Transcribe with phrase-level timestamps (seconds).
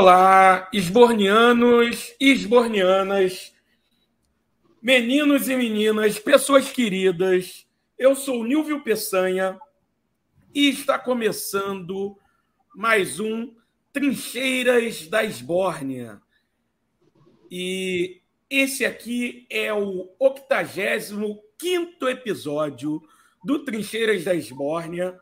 [0.00, 3.52] Olá, esbornianos e esbornianas,
[4.80, 7.66] meninos e meninas, pessoas queridas.
[7.98, 9.58] Eu sou Nilvio Peçanha
[10.54, 12.16] e está começando
[12.72, 13.52] mais um
[13.92, 16.22] Trincheiras da Esbórnia.
[17.50, 23.02] E esse aqui é o 85 episódio
[23.42, 25.18] do Trincheiras da Esbórnia.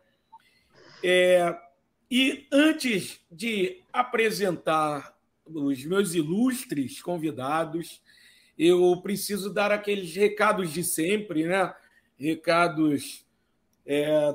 [1.02, 1.65] É,
[2.10, 8.00] e antes de apresentar os meus ilustres convidados,
[8.58, 11.74] eu preciso dar aqueles recados de sempre, né?
[12.18, 13.24] Recados
[13.84, 14.34] é,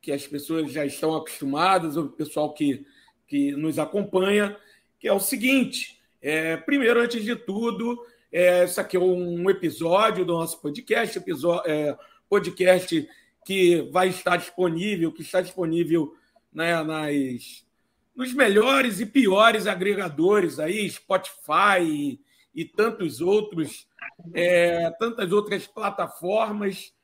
[0.00, 2.86] que as pessoas já estão acostumadas, o pessoal que,
[3.26, 4.56] que nos acompanha,
[4.98, 10.24] que é o seguinte: é, primeiro, antes de tudo, é, isso aqui é um episódio
[10.24, 11.96] do nosso podcast, episódio, é,
[12.28, 13.08] podcast
[13.44, 16.14] que vai estar disponível, que está disponível
[16.56, 17.66] né, nas,
[18.14, 22.20] nos melhores e piores agregadores aí, Spotify e,
[22.54, 23.86] e tantos outros,
[24.32, 26.94] é, tantas outras plataformas,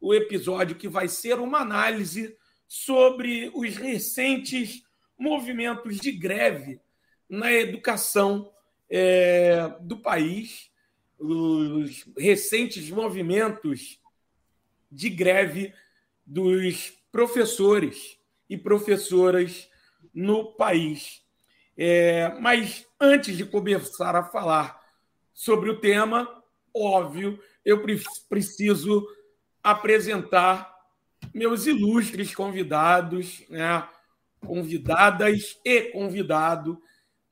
[0.00, 2.36] o episódio que vai ser uma análise
[2.66, 4.82] sobre os recentes
[5.18, 6.80] movimentos de greve
[7.28, 8.50] na educação
[8.88, 10.70] é, do país,
[11.18, 14.00] os recentes movimentos
[14.90, 15.72] de greve
[16.24, 19.68] dos professores e professoras
[20.14, 21.22] no país.
[21.76, 24.80] É, mas antes de começar a falar
[25.34, 26.42] sobre o tema,
[26.74, 29.06] óbvio, eu pre preciso
[29.62, 30.74] apresentar
[31.34, 33.86] meus ilustres convidados, né?
[34.40, 36.80] convidadas e convidado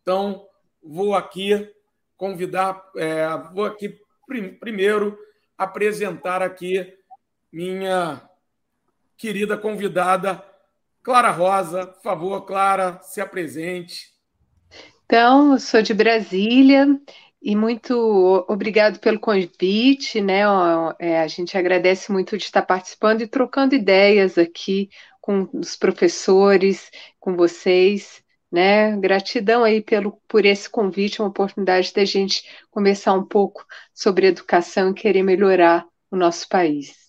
[0.07, 0.47] então,
[0.81, 1.69] vou aqui
[2.17, 5.19] convidar, é, vou aqui prim, primeiro
[5.59, 6.95] apresentar aqui
[7.53, 8.23] minha
[9.19, 10.41] querida convidada,
[11.03, 11.89] Clara Rosa.
[11.89, 14.15] Por favor, Clara, se apresente.
[15.07, 16.87] Então, eu sou de Brasília
[17.43, 20.43] e muito obrigado pelo convite, né?
[21.01, 24.89] É, a gente agradece muito de estar participando e trocando ideias aqui
[25.21, 28.97] com os professores, com vocês, né?
[28.97, 34.91] Gratidão aí pelo, por esse convite, uma oportunidade da gente conversar um pouco sobre educação
[34.91, 37.07] e querer melhorar o nosso país.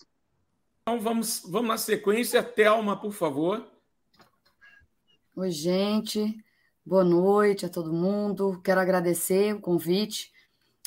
[0.82, 2.42] Então vamos, vamos na sequência.
[2.42, 3.66] Thelma, por favor.
[5.36, 6.36] Oi, gente.
[6.86, 8.62] Boa noite a todo mundo.
[8.64, 10.32] Quero agradecer o convite.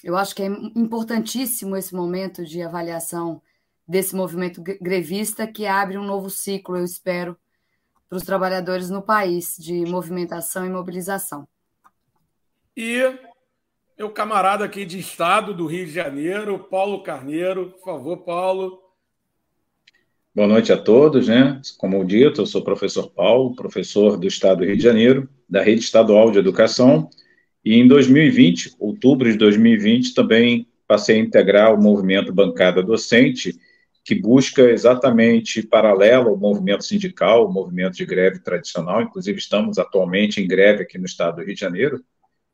[0.03, 3.43] Eu acho que é importantíssimo esse momento de avaliação
[3.87, 7.37] desse movimento grevista que abre um novo ciclo, eu espero,
[8.11, 11.47] para os trabalhadores no país de movimentação e mobilização.
[12.77, 12.99] E
[13.97, 18.81] meu camarada aqui de estado do Rio de Janeiro, Paulo Carneiro, por favor, Paulo.
[20.35, 21.61] Boa noite a todos, né?
[21.79, 25.63] Como dito, eu sou o professor Paulo, professor do Estado do Rio de Janeiro, da
[25.63, 27.09] Rede Estadual de Educação,
[27.65, 33.57] e em 2020, outubro de 2020, também passei a integrar o movimento Bancada Docente,
[34.05, 40.41] que busca exatamente paralelo ao movimento sindical, o movimento de greve tradicional, inclusive estamos atualmente
[40.41, 42.03] em greve aqui no Estado do Rio de Janeiro,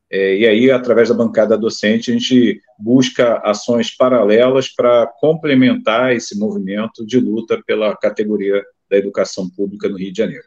[0.09, 6.39] é, e aí, através da bancada docente, a gente busca ações paralelas para complementar esse
[6.39, 10.45] movimento de luta pela categoria da educação pública no Rio de Janeiro.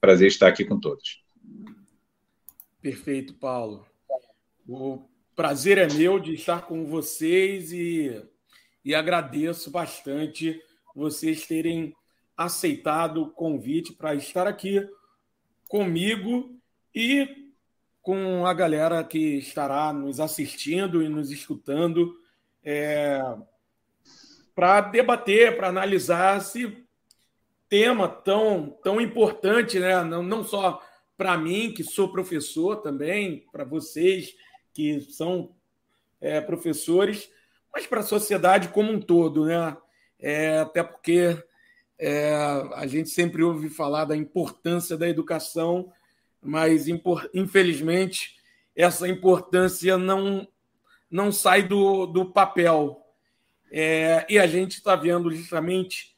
[0.00, 1.24] Prazer estar aqui com todos.
[2.80, 3.84] Perfeito, Paulo.
[4.68, 5.00] O
[5.34, 8.22] prazer é meu de estar com vocês e,
[8.84, 10.60] e agradeço bastante
[10.94, 11.94] vocês terem
[12.36, 14.86] aceitado o convite para estar aqui
[15.68, 16.56] comigo
[16.94, 17.44] e
[18.02, 22.14] com a galera que estará nos assistindo e nos escutando
[22.62, 23.20] é,
[24.54, 26.84] para debater, para analisar esse
[27.68, 30.04] tema tão, tão importante, né?
[30.04, 30.82] não, não só
[31.16, 34.34] para mim, que sou professor também, para vocês
[34.72, 35.54] que são
[36.20, 37.30] é, professores,
[37.74, 39.76] mas para a sociedade como um todo, né?
[40.18, 41.36] É, até porque
[41.98, 42.32] é,
[42.74, 45.92] a gente sempre ouve falar da importância da educação
[46.44, 46.86] mas
[47.32, 48.36] infelizmente
[48.76, 50.46] essa importância não,
[51.10, 53.00] não sai do, do papel.
[53.72, 56.14] É, e a gente está vendo justamente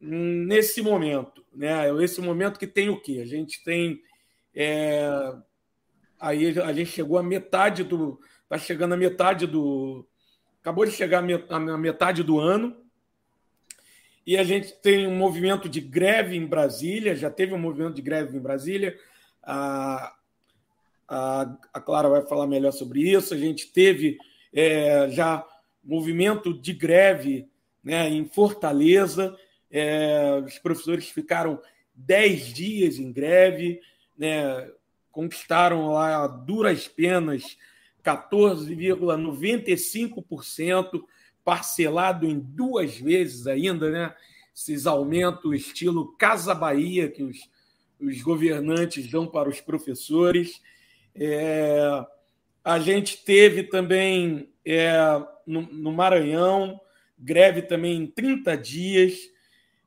[0.00, 1.88] nesse momento, né?
[2.02, 3.20] Esse momento que tem o quê?
[3.22, 4.00] A gente tem
[4.54, 5.08] é,
[6.20, 10.06] aí a gente chegou à metade do, está chegando à metade do,
[10.64, 12.74] acabou de chegar à metade do ano
[14.26, 18.00] e a gente tem um movimento de greve em Brasília, já teve um movimento de
[18.00, 18.98] greve em Brasília,
[19.42, 20.16] a,
[21.06, 23.34] a, a Clara vai falar melhor sobre isso.
[23.34, 24.16] A gente teve
[24.54, 25.46] é, já
[25.84, 27.46] movimento de greve
[27.82, 29.36] né, em Fortaleza.
[29.70, 31.60] É, os professores ficaram
[31.94, 33.82] 10 dias em greve,
[34.16, 34.66] né,
[35.12, 37.58] conquistaram lá duras penas
[38.04, 41.02] 14,95%,
[41.44, 44.14] parcelado em duas vezes ainda, né?
[44.54, 47.48] Esses aumentos estilo Casa Bahia que os
[48.00, 50.60] os governantes dão para os professores.
[51.14, 52.04] É,
[52.62, 54.92] a gente teve também é,
[55.46, 56.80] no, no, Maranhão
[57.18, 59.18] greve também em 30 dias.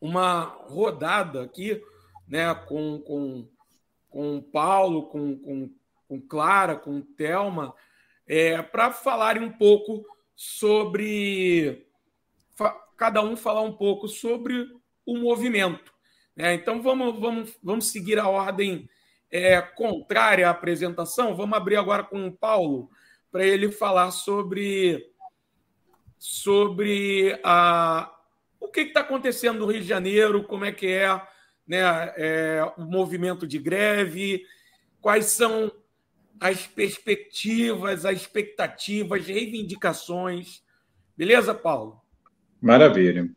[0.00, 1.82] uma rodada aqui,
[2.28, 3.48] né, com, com,
[4.08, 5.70] com Paulo, com, com,
[6.06, 7.74] com Clara, com Thelma,
[8.26, 11.86] é, para falarem um pouco sobre.
[12.96, 14.70] cada um falar um pouco sobre
[15.04, 15.95] o movimento.
[16.36, 16.54] Né?
[16.54, 18.88] Então, vamos, vamos, vamos seguir a ordem
[19.30, 21.34] é, contrária à apresentação.
[21.34, 22.90] Vamos abrir agora com o Paulo
[23.32, 25.10] para ele falar sobre,
[26.18, 28.12] sobre a,
[28.60, 31.08] o que está acontecendo no Rio de Janeiro, como é que é,
[31.66, 31.80] né,
[32.16, 34.44] é, o movimento de greve,
[35.00, 35.72] quais são
[36.38, 40.62] as perspectivas, as expectativas, reivindicações.
[41.16, 42.00] Beleza, Paulo?
[42.60, 43.30] Maravilha.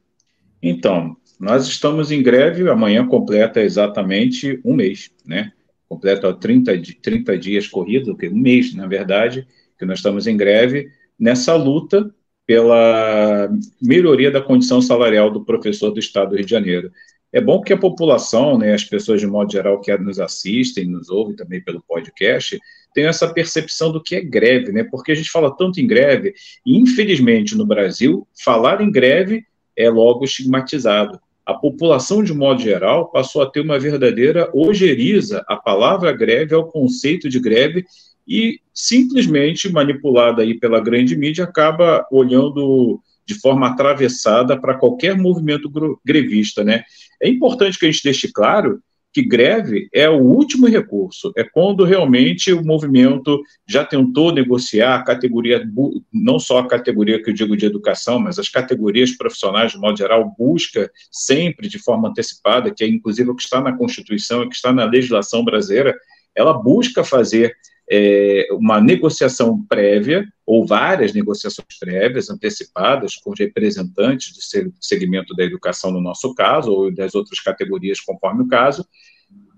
[0.62, 5.54] Então, nós estamos em greve, amanhã completa exatamente um mês, né?
[5.88, 9.48] Completa 30, 30 dias corridos, um mês, na verdade,
[9.78, 12.14] que nós estamos em greve, nessa luta
[12.46, 13.50] pela
[13.82, 16.92] melhoria da condição salarial do professor do Estado do Rio de Janeiro.
[17.32, 21.10] É bom que a população, né, as pessoas de modo geral que nos assistem, nos
[21.10, 22.60] ouvem também pelo podcast,
[22.94, 24.84] tenham essa percepção do que é greve, né?
[24.84, 26.34] Porque a gente fala tanto em greve,
[26.66, 29.46] e infelizmente no Brasil, falar em greve
[29.80, 31.20] é logo estigmatizado.
[31.46, 36.68] A população, de modo geral, passou a ter uma verdadeira ojeriza a palavra greve, ao
[36.68, 37.86] conceito de greve,
[38.28, 45.72] e simplesmente manipulada aí pela grande mídia acaba olhando de forma atravessada para qualquer movimento
[46.06, 46.84] grevista, né?
[47.22, 48.80] É importante que a gente deixe claro
[49.12, 55.04] que greve é o último recurso, é quando realmente o movimento já tentou negociar a
[55.04, 55.68] categoria,
[56.14, 59.98] não só a categoria que eu digo de educação, mas as categorias profissionais, de modo
[59.98, 64.50] geral, busca sempre de forma antecipada, que é inclusive o que está na Constituição e
[64.50, 65.98] que está na legislação brasileira,
[66.36, 67.56] ela busca fazer
[67.92, 75.92] é, uma negociação prévia, ou várias negociações prévias, antecipadas, com representantes do segmento da educação,
[75.92, 78.86] no nosso caso, ou das outras categorias, conforme o caso,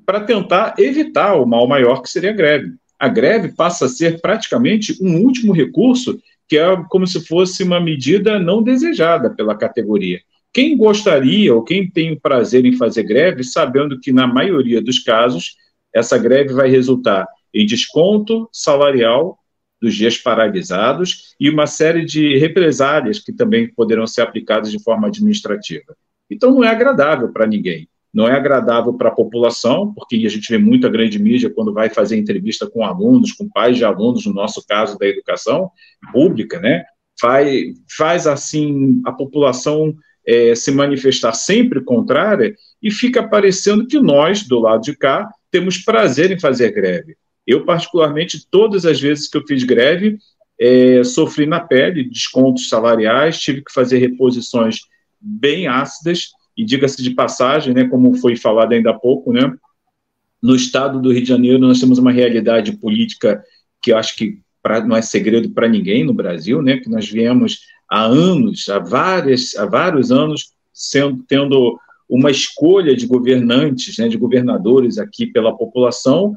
[0.05, 2.73] para tentar evitar o mal maior que seria a greve.
[2.97, 7.79] A greve passa a ser praticamente um último recurso, que é como se fosse uma
[7.79, 10.19] medida não desejada pela categoria.
[10.53, 14.99] Quem gostaria ou quem tem o prazer em fazer greve, sabendo que, na maioria dos
[14.99, 15.55] casos,
[15.93, 19.37] essa greve vai resultar em desconto salarial
[19.81, 25.07] dos dias paralisados e uma série de represálias que também poderão ser aplicadas de forma
[25.07, 25.95] administrativa.
[26.29, 27.89] Então, não é agradável para ninguém.
[28.13, 31.89] Não é agradável para a população, porque a gente vê muita grande mídia quando vai
[31.89, 35.71] fazer entrevista com alunos, com pais de alunos, no nosso caso da educação
[36.11, 36.83] pública, né?
[37.19, 37.49] Faz,
[37.97, 39.95] faz assim a população
[40.27, 45.77] é, se manifestar sempre contrária e fica parecendo que nós, do lado de cá, temos
[45.77, 47.15] prazer em fazer greve.
[47.51, 50.17] Eu, particularmente, todas as vezes que eu fiz greve,
[50.59, 54.81] é, sofri na pele descontos salariais, tive que fazer reposições
[55.19, 59.53] bem ácidas, e diga-se de passagem, né, como foi falado ainda há pouco, né,
[60.41, 63.43] no estado do Rio de Janeiro nós temos uma realidade política
[63.81, 67.09] que eu acho que pra, não é segredo para ninguém no Brasil, né, que nós
[67.09, 71.77] viemos há anos, há, várias, há vários anos, sendo, tendo
[72.07, 76.35] uma escolha de governantes, né, de governadores aqui pela população,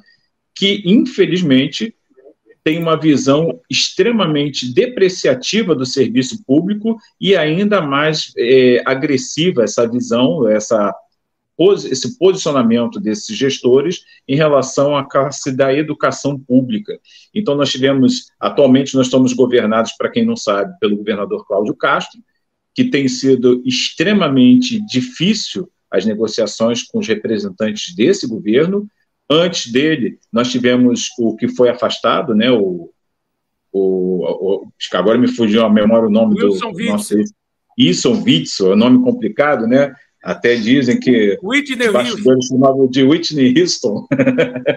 [0.54, 1.94] que, infelizmente,
[2.64, 10.49] tem uma visão extremamente depreciativa do serviço público e ainda mais é, agressiva essa visão,
[10.49, 10.94] essa,
[11.90, 16.99] esse posicionamento desses gestores em relação à classe da educação pública.
[17.34, 22.18] Então, nós tivemos, atualmente, nós estamos governados, para quem não sabe, pelo governador Cláudio Castro,
[22.75, 28.88] que tem sido extremamente difícil as negociações com os representantes desse governo,
[29.28, 32.50] Antes dele, nós tivemos o que foi afastado, né?
[32.50, 32.90] O,
[33.73, 36.93] o, o agora me fugiu a memória o nome Wilson do Witzel.
[36.93, 37.14] nosso
[37.78, 39.95] Wilson Witzel, é um nome complicado, né?
[40.23, 44.07] Até dizem que Whitney bastidores chamavam de Whitney Houston.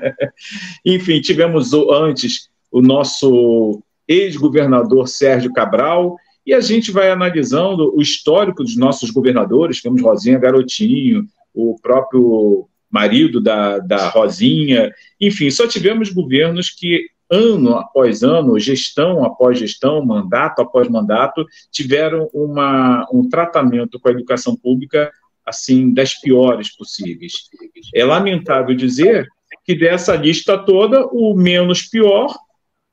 [0.85, 8.63] Enfim, tivemos antes o nosso ex-governador Sérgio Cabral, e a gente vai analisando o histórico
[8.63, 16.09] dos nossos governadores, temos Rosinha Garotinho, o próprio marido da, da Rosinha, enfim, só tivemos
[16.09, 23.99] governos que ano após ano, gestão após gestão, mandato após mandato, tiveram uma, um tratamento
[23.99, 25.11] com a educação pública
[25.45, 27.33] assim das piores possíveis.
[27.93, 29.27] É lamentável dizer
[29.65, 32.33] que dessa lista toda, o menos pior,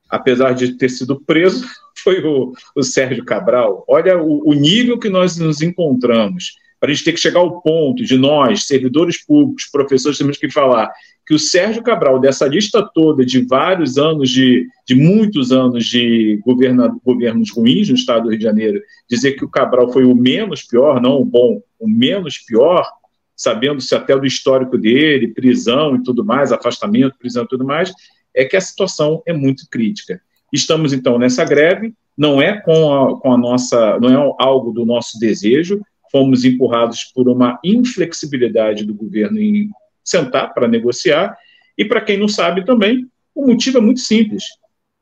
[0.09, 1.65] apesar de ter sido preso,
[2.03, 3.83] foi o, o Sérgio Cabral.
[3.87, 6.53] Olha o, o nível que nós nos encontramos
[6.85, 10.51] para a gente ter que chegar ao ponto de nós, servidores públicos, professores, temos que
[10.51, 10.93] falar
[11.25, 16.39] que o Sérgio Cabral, dessa lista toda de vários anos, de, de muitos anos de
[16.45, 20.13] governa, governos ruins no estado do Rio de Janeiro, dizer que o Cabral foi o
[20.13, 22.87] menos pior, não o bom, o menos pior,
[23.35, 27.91] sabendo-se até do histórico dele, prisão e tudo mais, afastamento, prisão e tudo mais,
[28.31, 30.21] é que a situação é muito crítica.
[30.53, 34.85] Estamos, então, nessa greve, não é com a, com a nossa, não é algo do
[34.85, 35.81] nosso desejo,
[36.11, 39.69] fomos empurrados por uma inflexibilidade do governo em
[40.03, 41.35] sentar para negociar,
[41.77, 44.43] e para quem não sabe também, o motivo é muito simples.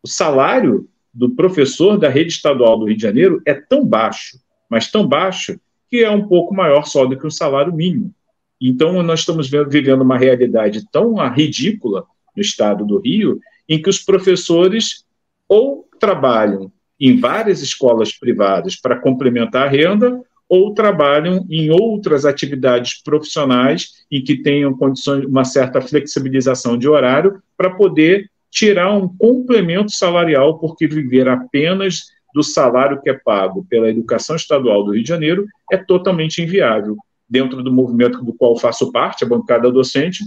[0.02, 4.90] O salário do professor da rede estadual do Rio de Janeiro é tão baixo, mas
[4.90, 8.14] tão baixo, que é um pouco maior só do que o salário mínimo.
[8.60, 12.06] Então, nós estamos vivendo uma realidade tão ridícula
[12.36, 15.06] no estado do Rio, em que os professores
[15.48, 20.22] ou trabalham em várias escolas privadas para complementar a renda,
[20.54, 27.42] ou trabalham em outras atividades profissionais em que tenham condições, uma certa flexibilização de horário
[27.58, 32.04] para poder tirar um complemento salarial, porque viver apenas
[32.36, 36.96] do salário que é pago pela educação estadual do Rio de Janeiro é totalmente inviável.
[37.28, 40.24] Dentro do movimento do qual faço parte, a bancada docente,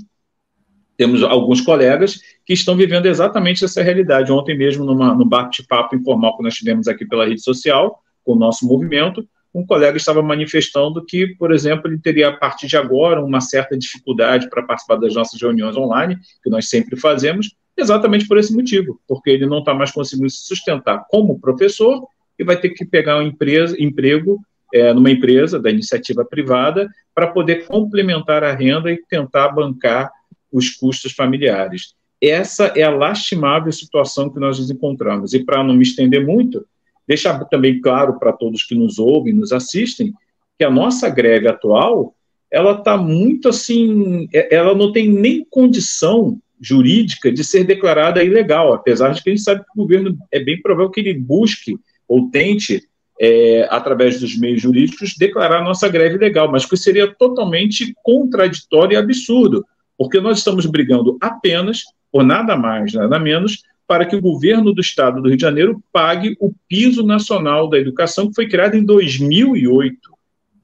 [0.97, 4.33] temos alguns colegas que estão vivendo exatamente essa realidade.
[4.33, 8.37] Ontem mesmo, numa, no bate-papo informal que nós tivemos aqui pela rede social, com o
[8.37, 9.25] nosso movimento,
[9.57, 13.77] um colega estava manifestando que, por exemplo, ele teria, a partir de agora, uma certa
[13.77, 19.01] dificuldade para participar das nossas reuniões online, que nós sempre fazemos, exatamente por esse motivo,
[19.09, 22.07] porque ele não está mais conseguindo se sustentar como professor
[22.39, 24.39] e vai ter que pegar um empresa, emprego
[24.75, 30.11] é, numa empresa da iniciativa privada para poder complementar a renda e tentar bancar
[30.53, 31.95] os custos familiares.
[32.21, 35.33] Essa é a lastimável situação que nós nos encontramos.
[35.33, 36.67] E para não me estender muito,
[37.07, 40.13] deixar também claro para todos que nos ouvem, nos assistem,
[40.59, 42.15] que a nossa greve atual,
[42.51, 48.73] ela está muito assim, é, ela não tem nem condição jurídica de ser declarada ilegal,
[48.73, 51.77] apesar de que a gente sabe que o governo é bem provável que ele busque
[52.09, 52.83] ou tente,
[53.21, 58.95] é, através dos meios jurídicos, declarar a nossa greve legal, mas que seria totalmente contraditório
[58.95, 59.65] e absurdo,
[59.99, 64.81] porque nós estamos brigando apenas, por nada mais, nada menos, para que o governo do
[64.81, 68.85] estado do Rio de Janeiro pague o piso nacional da educação, que foi criado em
[68.85, 69.99] 2008.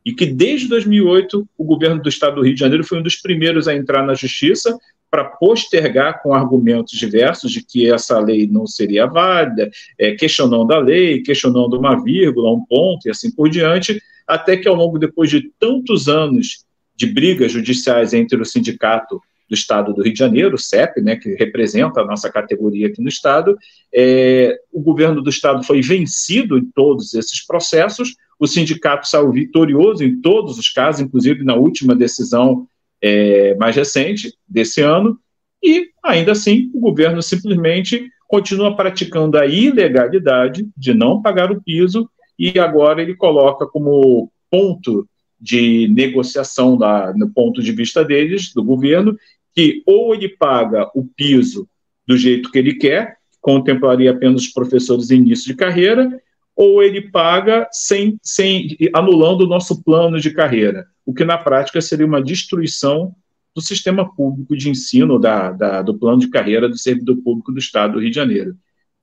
[0.04, 3.16] E que desde 2008 o governo do estado do Rio de Janeiro foi um dos
[3.16, 4.76] primeiros a entrar na justiça
[5.08, 10.78] para postergar com argumentos diversos de que essa lei não seria válida, é, questionando a
[10.78, 15.30] lei, questionando uma vírgula, um ponto e assim por diante, até que ao longo, depois
[15.30, 16.64] de tantos anos
[16.96, 19.20] de brigas judiciais entre o sindicato
[19.52, 23.08] do Estado do Rio de Janeiro, CEP, né, que representa a nossa categoria aqui no
[23.08, 23.54] Estado,
[23.94, 30.02] é, o governo do Estado foi vencido em todos esses processos, o sindicato saiu vitorioso
[30.02, 32.66] em todos os casos, inclusive na última decisão
[33.02, 35.18] é, mais recente desse ano,
[35.62, 42.08] e ainda assim o governo simplesmente continua praticando a ilegalidade de não pagar o piso
[42.38, 45.06] e agora ele coloca como ponto
[45.42, 49.18] de negociação da, no ponto de vista deles, do governo,
[49.54, 51.68] que ou ele paga o piso
[52.06, 56.20] do jeito que ele quer, contemplaria apenas os professores em início de carreira,
[56.54, 61.80] ou ele paga sem, sem anulando o nosso plano de carreira, o que na prática
[61.80, 63.14] seria uma destruição
[63.54, 67.58] do sistema público de ensino, da, da, do plano de carreira do servidor público do
[67.58, 68.54] Estado do Rio de Janeiro.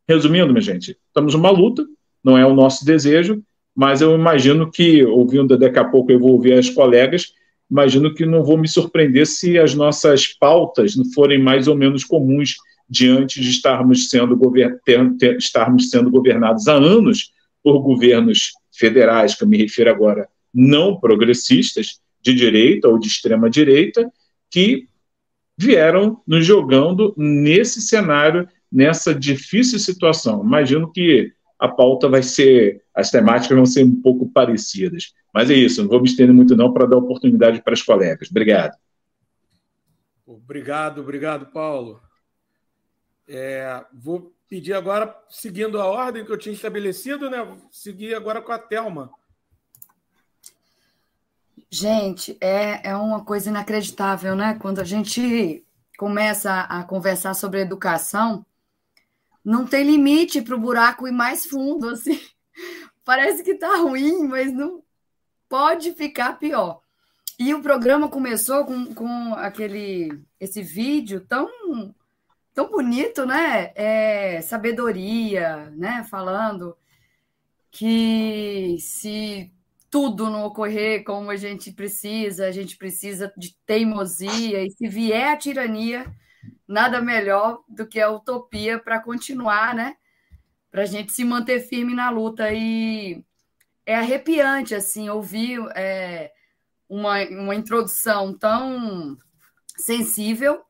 [0.07, 1.85] Resumindo, minha gente, estamos numa luta,
[2.23, 3.43] não é o nosso desejo,
[3.75, 7.33] mas eu imagino que, ouvindo daqui a pouco, eu vou ouvir as colegas,
[7.69, 12.55] imagino que não vou me surpreender se as nossas pautas forem mais ou menos comuns
[12.89, 14.39] diante de estarmos sendo,
[15.19, 17.31] ter, estarmos sendo governados há anos
[17.63, 23.49] por governos federais, que eu me refiro agora, não progressistas, de direita ou de extrema
[23.49, 24.11] direita,
[24.51, 24.87] que
[25.57, 30.43] vieram nos jogando nesse cenário, nessa difícil situação.
[30.43, 35.13] Imagino que a pauta vai ser, as temáticas vão ser um pouco parecidas.
[35.33, 38.29] Mas é isso, não vou me estender muito não para dar oportunidade para os colegas.
[38.29, 38.77] Obrigado.
[40.25, 42.01] Obrigado, obrigado, Paulo.
[43.27, 47.43] É, vou pedir agora, seguindo a ordem que eu tinha estabelecido, né?
[47.43, 49.11] Vou seguir agora com a Thelma.
[51.69, 54.57] Gente, é, é uma coisa inacreditável, né?
[54.59, 55.63] Quando a gente
[55.97, 58.43] começa a conversar sobre educação,
[59.45, 62.19] não tem limite para o buraco ir mais fundo, assim.
[63.09, 64.83] Parece que está ruim, mas não
[65.49, 66.79] pode ficar pior.
[67.39, 71.49] E o programa começou com, com aquele esse vídeo tão
[72.53, 73.71] tão bonito, né?
[73.73, 76.03] É, sabedoria, né?
[76.03, 76.77] Falando
[77.71, 79.51] que se
[79.89, 85.33] tudo não ocorrer como a gente precisa, a gente precisa de teimosia, e se vier
[85.33, 86.15] a tirania,
[86.67, 89.95] nada melhor do que a utopia para continuar, né?
[90.71, 92.51] Para a gente se manter firme na luta.
[92.51, 93.23] E
[93.85, 96.31] é arrepiante, assim, ouvir é,
[96.87, 99.17] uma, uma introdução tão
[99.77, 100.61] sensível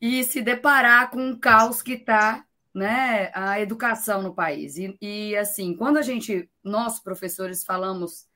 [0.00, 4.76] e se deparar com o caos que está né, a educação no país.
[4.76, 8.26] E, e, assim, quando a gente, nós professores, falamos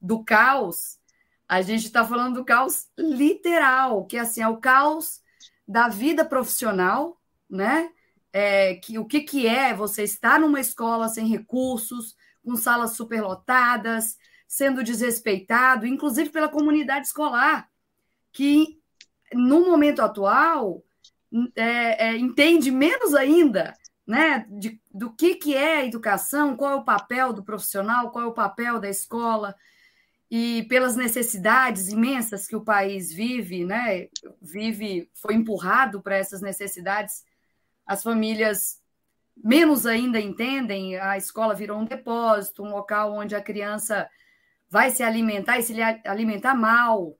[0.00, 0.98] do caos,
[1.48, 5.20] a gente está falando do caos literal, que assim, é o caos
[5.66, 7.20] da vida profissional,
[7.50, 7.90] né?
[8.32, 12.14] É, que, o que, que é você estar numa escola sem recursos,
[12.44, 17.68] com salas superlotadas, sendo desrespeitado, inclusive pela comunidade escolar,
[18.32, 18.78] que
[19.32, 20.82] no momento atual
[21.54, 23.74] é, é, entende menos ainda
[24.06, 28.24] né, de, do que, que é a educação, qual é o papel do profissional, qual
[28.24, 29.54] é o papel da escola,
[30.30, 34.08] e pelas necessidades imensas que o país vive, né,
[34.40, 37.22] vive, foi empurrado para essas necessidades,
[37.88, 38.82] as famílias
[39.34, 44.08] menos ainda entendem, a escola virou um depósito, um local onde a criança
[44.68, 47.16] vai se alimentar e se alimentar mal,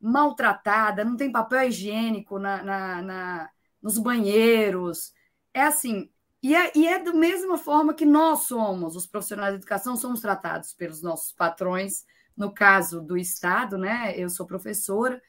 [0.00, 3.50] maltratada, não tem papel higiênico na, na, na
[3.82, 5.12] nos banheiros.
[5.52, 6.08] É assim,
[6.40, 10.20] e é, e é da mesma forma que nós somos, os profissionais de educação, somos
[10.20, 12.04] tratados pelos nossos patrões.
[12.36, 14.14] No caso do Estado, né?
[14.16, 15.20] Eu sou professora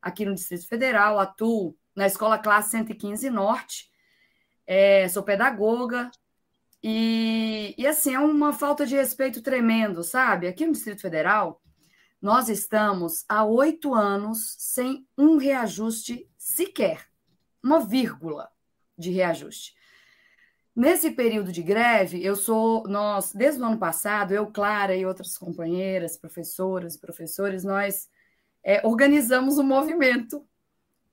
[0.00, 3.91] aqui no Distrito Federal, atuo na Escola Classe 115 Norte,
[4.66, 6.10] é, sou pedagoga,
[6.82, 10.48] e, e assim, é uma falta de respeito tremendo, sabe?
[10.48, 11.62] Aqui no Distrito Federal,
[12.20, 17.06] nós estamos há oito anos sem um reajuste sequer,
[17.62, 18.50] uma vírgula
[18.98, 19.74] de reajuste.
[20.74, 25.36] Nesse período de greve, eu sou, nós, desde o ano passado, eu, Clara e outras
[25.36, 28.08] companheiras, professoras e professores, nós
[28.64, 30.46] é, organizamos um movimento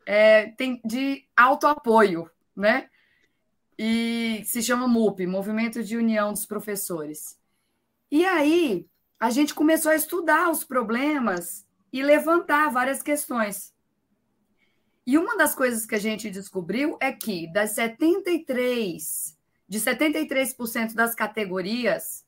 [0.06, 2.90] é, tem, de autoapoio, né?
[3.82, 7.40] E se chama MUP, Movimento de União dos Professores.
[8.12, 8.86] E aí,
[9.18, 13.74] a gente começou a estudar os problemas e levantar várias questões.
[15.08, 21.16] E uma das coisas que a gente descobriu é que das 73 de 73% das
[21.16, 22.26] categorias,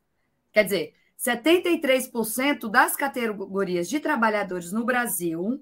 [0.53, 5.61] quer dizer, 73% das categorias de trabalhadores no Brasil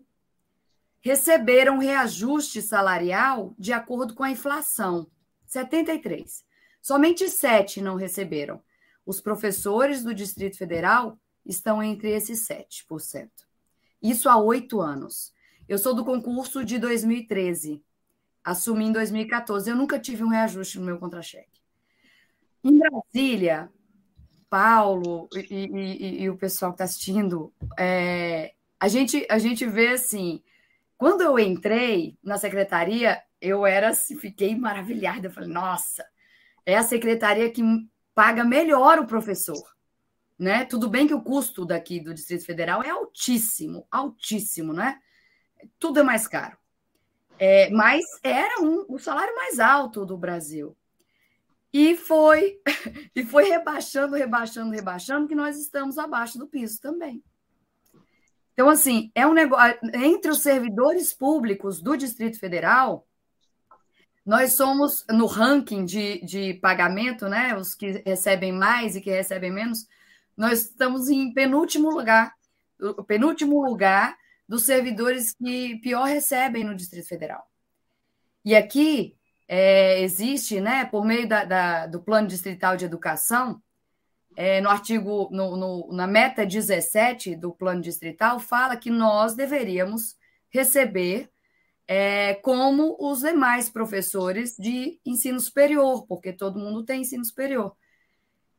[1.02, 5.10] receberam reajuste salarial de acordo com a inflação.
[5.50, 6.44] 73.
[6.82, 8.62] Somente 7 não receberam.
[9.06, 13.30] Os professores do Distrito Federal estão entre esses 7%.
[14.02, 15.34] Isso há oito anos.
[15.68, 17.84] Eu sou do concurso de 2013.
[18.44, 19.70] Assumi em 2014.
[19.70, 21.60] Eu nunca tive um reajuste no meu contra-cheque.
[22.64, 23.70] Em Brasília,
[24.50, 29.90] Paulo e, e, e o pessoal que está assistindo, é, a, gente, a gente vê
[29.90, 30.42] assim.
[30.98, 35.28] Quando eu entrei na secretaria, eu era assim, fiquei maravilhada.
[35.28, 36.06] Eu falei, nossa,
[36.66, 37.62] é a secretaria que
[38.14, 39.64] paga melhor o professor.
[40.38, 40.66] Né?
[40.66, 45.00] Tudo bem que o custo daqui do Distrito Federal é altíssimo, altíssimo, né?
[45.78, 46.58] Tudo é mais caro.
[47.38, 50.76] É, mas era um, o salário mais alto do Brasil.
[51.72, 52.60] E foi,
[53.16, 57.24] e foi rebaixando, rebaixando, rebaixando, que nós estamos abaixo do piso também.
[58.54, 59.78] Então, assim, é um negócio.
[59.94, 63.08] Entre os servidores públicos do Distrito Federal,
[64.30, 67.58] nós somos, no ranking de, de pagamento, né?
[67.58, 69.88] Os que recebem mais e que recebem menos,
[70.38, 72.36] nós estamos em penúltimo lugar,
[72.80, 74.16] o penúltimo lugar
[74.48, 77.44] dos servidores que pior recebem no Distrito Federal.
[78.46, 83.60] E aqui é, existe, né, por meio da, da, do Plano Distrital de Educação,
[84.36, 90.16] é, no artigo, no, no, na meta 17 do Plano Distrital, fala que nós deveríamos
[90.52, 91.32] receber
[91.92, 97.76] é, como os demais professores de ensino superior, porque todo mundo tem ensino superior.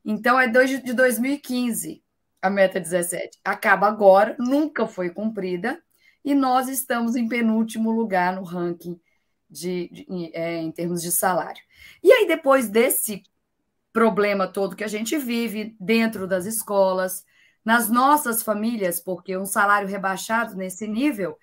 [0.05, 2.03] Então, é de 2015
[2.43, 3.39] a meta 17.
[3.45, 5.81] Acaba agora, nunca foi cumprida,
[6.25, 9.01] e nós estamos em penúltimo lugar no ranking
[9.49, 11.63] de, de é, em termos de salário.
[12.03, 13.23] E aí, depois desse
[13.93, 17.25] problema todo que a gente vive dentro das escolas,
[17.65, 21.39] nas nossas famílias, porque um salário rebaixado nesse nível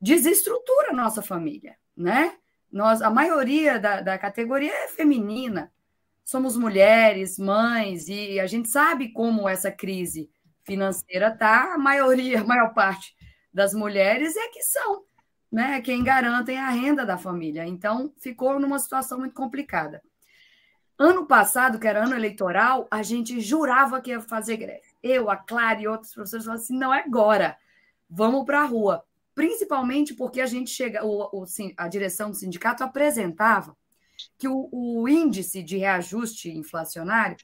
[0.00, 2.36] desestrutura a nossa família, né?
[2.70, 5.72] Nós, a maioria da, da categoria é feminina,
[6.24, 10.28] somos mulheres, mães, e a gente sabe como essa crise
[10.64, 11.74] financeira tá.
[11.74, 13.14] A maioria, a maior parte
[13.52, 15.04] das mulheres é que são
[15.52, 17.64] né, quem garantem a renda da família.
[17.64, 20.02] Então, ficou numa situação muito complicada.
[20.98, 24.82] Ano passado, que era ano eleitoral, a gente jurava que ia fazer greve.
[25.02, 27.56] eu, a Clara e outros professores falaram assim: não é agora,
[28.08, 29.04] vamos para a rua.
[29.34, 31.44] Principalmente porque a gente chega, o, o,
[31.76, 33.76] a direção do sindicato apresentava
[34.38, 37.36] que o, o índice de reajuste inflacionário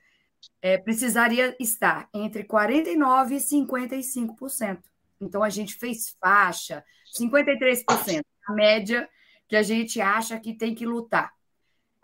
[0.62, 4.79] é, precisaria estar entre 49% e 55%.
[5.20, 6.85] Então, a gente fez faixa,
[7.18, 9.09] 53%, a média
[9.48, 11.33] que a gente acha que tem que lutar.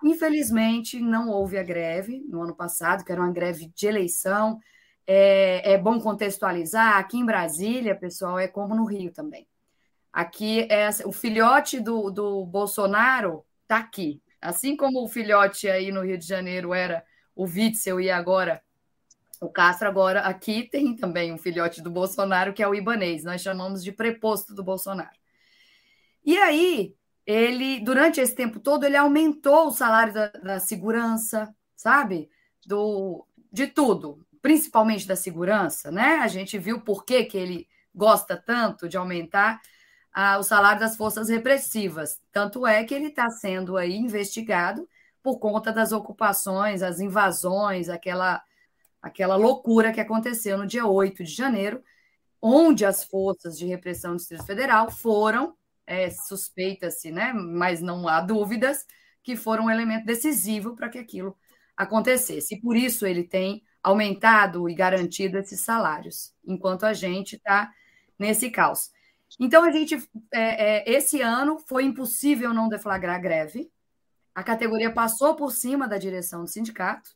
[0.05, 4.59] Infelizmente, não houve a greve no ano passado, que era uma greve de eleição.
[5.07, 9.47] É, é bom contextualizar, aqui em Brasília, pessoal, é como no Rio também.
[10.17, 14.23] Aqui, é, o filhote do, do Bolsonaro está aqui.
[14.41, 18.63] Assim como o filhote aí no Rio de Janeiro era o Witzel e agora
[19.43, 23.25] o Castro, agora aqui tem também um filhote do Bolsonaro, que é o Ibanês.
[23.25, 25.19] Nós chamamos de preposto do Bolsonaro.
[26.25, 26.95] E aí,
[27.27, 32.31] ele, durante esse tempo todo, ele aumentou o salário da, da segurança, sabe?
[32.67, 36.21] Do, de tudo, principalmente da segurança, né?
[36.21, 39.61] A gente viu por que, que ele gosta tanto de aumentar
[40.19, 42.19] ah, o salário das forças repressivas.
[42.33, 44.89] Tanto é que ele está sendo aí investigado
[45.23, 48.43] por conta das ocupações, as invasões, aquela,
[49.03, 51.85] aquela loucura que aconteceu no dia 8 de janeiro,
[52.41, 55.55] onde as forças de repressão do Distrito Federal foram,
[55.87, 58.87] é, suspeita-se, né, mas não há dúvidas,
[59.23, 61.37] que foram um elemento decisivo para que aquilo
[61.77, 62.55] acontecesse.
[62.55, 67.71] E por isso ele tem aumentado e garantido esses salários, enquanto a gente está
[68.19, 68.96] nesse caos.
[69.39, 69.97] Então, a gente,
[70.33, 73.71] é, é, esse ano, foi impossível não deflagrar greve,
[74.35, 77.11] a categoria passou por cima da direção do sindicato,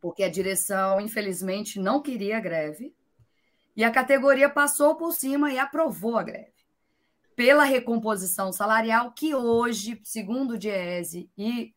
[0.00, 2.94] porque a direção, infelizmente, não queria a greve,
[3.76, 6.52] e a categoria passou por cima e aprovou a greve.
[7.34, 11.74] Pela recomposição salarial, que hoje, segundo o Diese e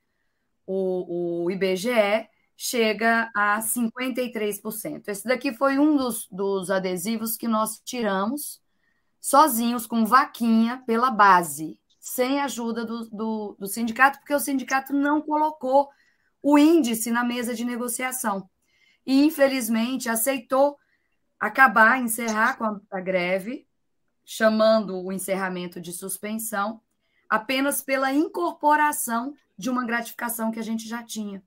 [0.66, 5.08] o, o IBGE, chega a 53%.
[5.08, 8.62] Esse daqui foi um dos, dos adesivos que nós tiramos
[9.26, 15.20] sozinhos, com vaquinha, pela base sem ajuda do, do, do sindicato, porque o sindicato não
[15.20, 15.90] colocou
[16.44, 18.48] o índice na mesa de negociação.
[19.04, 20.78] E, infelizmente, aceitou
[21.40, 23.68] acabar, encerrar com a, a greve,
[24.24, 26.80] chamando o encerramento de suspensão,
[27.28, 31.44] apenas pela incorporação de uma gratificação que a gente já tinha,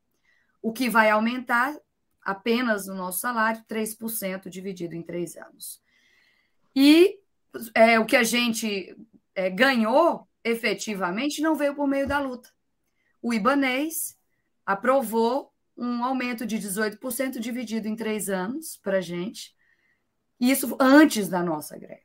[0.61, 1.79] o que vai aumentar
[2.21, 5.81] apenas no nosso salário 3% dividido em três anos.
[6.75, 7.21] E
[7.75, 8.97] é, o que a gente
[9.35, 12.51] é, ganhou efetivamente não veio por meio da luta.
[13.21, 14.17] O Ibanês
[14.65, 19.55] aprovou um aumento de 18% dividido em três anos para a gente,
[20.41, 22.03] isso antes da nossa greve.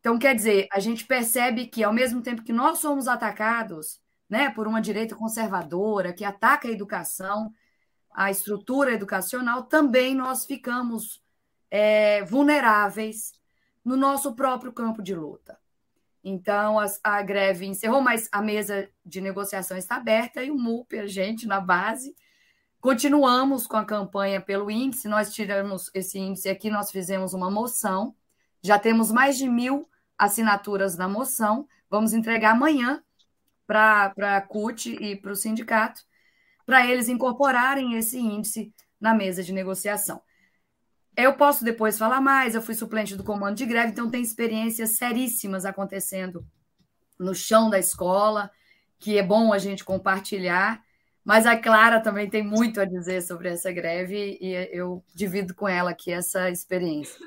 [0.00, 4.50] Então, quer dizer, a gente percebe que, ao mesmo tempo que nós somos atacados né,
[4.50, 7.52] por uma direita conservadora que ataca a educação,
[8.12, 11.22] a estrutura educacional, também nós ficamos
[11.70, 13.32] é, vulneráveis
[13.88, 15.58] no nosso próprio campo de luta.
[16.22, 20.98] Então, a, a, greve encerrou, mas a mesa de negociação está aberta e o MUP,
[20.98, 22.14] a gente, na base,
[22.82, 25.08] continuamos com a campanha pelo índice.
[25.08, 28.14] Nós tiramos esse índice aqui, nós fizemos uma moção,
[28.62, 33.02] já temos mais de mil assinaturas na moção, vamos entregar amanhã
[33.66, 36.02] para a CUT e para o sindicato,
[36.66, 38.70] para eles incorporarem esse índice
[39.00, 40.20] na mesa de negociação.
[41.20, 44.90] Eu posso depois falar mais, eu fui suplente do comando de greve, então tem experiências
[44.90, 46.46] seríssimas acontecendo
[47.18, 48.52] no chão da escola,
[49.00, 50.80] que é bom a gente compartilhar.
[51.24, 55.66] Mas a Clara também tem muito a dizer sobre essa greve e eu divido com
[55.66, 57.18] ela aqui essa experiência.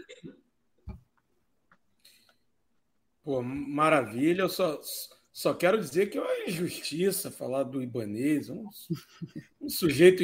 [3.22, 4.44] Pô, maravilha.
[4.44, 4.80] Eu só,
[5.34, 8.70] só quero dizer que é uma injustiça falar do Ibanês, um,
[9.60, 10.24] um sujeito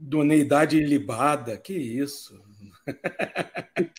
[0.00, 2.40] Doneidade ilibada, que isso?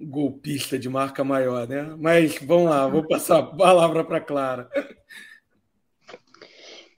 [0.00, 1.94] Golpista de marca maior, né?
[1.98, 4.68] Mas vamos lá, vou passar a palavra para Clara.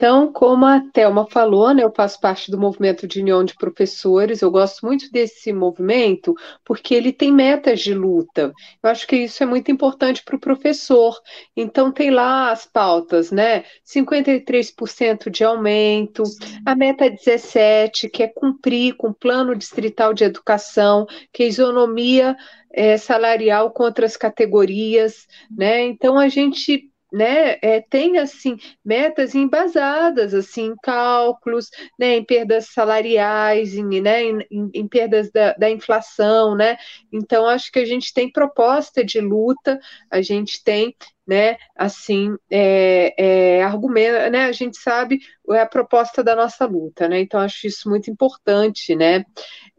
[0.00, 4.40] Então, como a Thelma falou, né, eu faço parte do movimento de união de professores,
[4.40, 6.34] eu gosto muito desse movimento
[6.64, 8.50] porque ele tem metas de luta.
[8.82, 11.14] Eu acho que isso é muito importante para o professor.
[11.54, 13.64] Então, tem lá as pautas, né?
[13.84, 16.22] 53% de aumento,
[16.64, 22.34] a meta 17, que é cumprir com o plano distrital de educação, que é isonomia
[22.72, 25.82] é, salarial contra as categorias, né?
[25.82, 31.68] Então, a gente né, é, tem assim metas embasadas assim em cálculos,
[31.98, 36.76] né, em perdas salariais, em, né, em, em perdas da, da, inflação, né.
[37.12, 39.78] Então acho que a gente tem proposta de luta,
[40.10, 40.94] a gente tem
[41.26, 43.14] né, assim, é,
[43.58, 45.20] é, argumento, né, a gente sabe
[45.50, 49.24] é a proposta da nossa luta, né, então acho isso muito importante, né,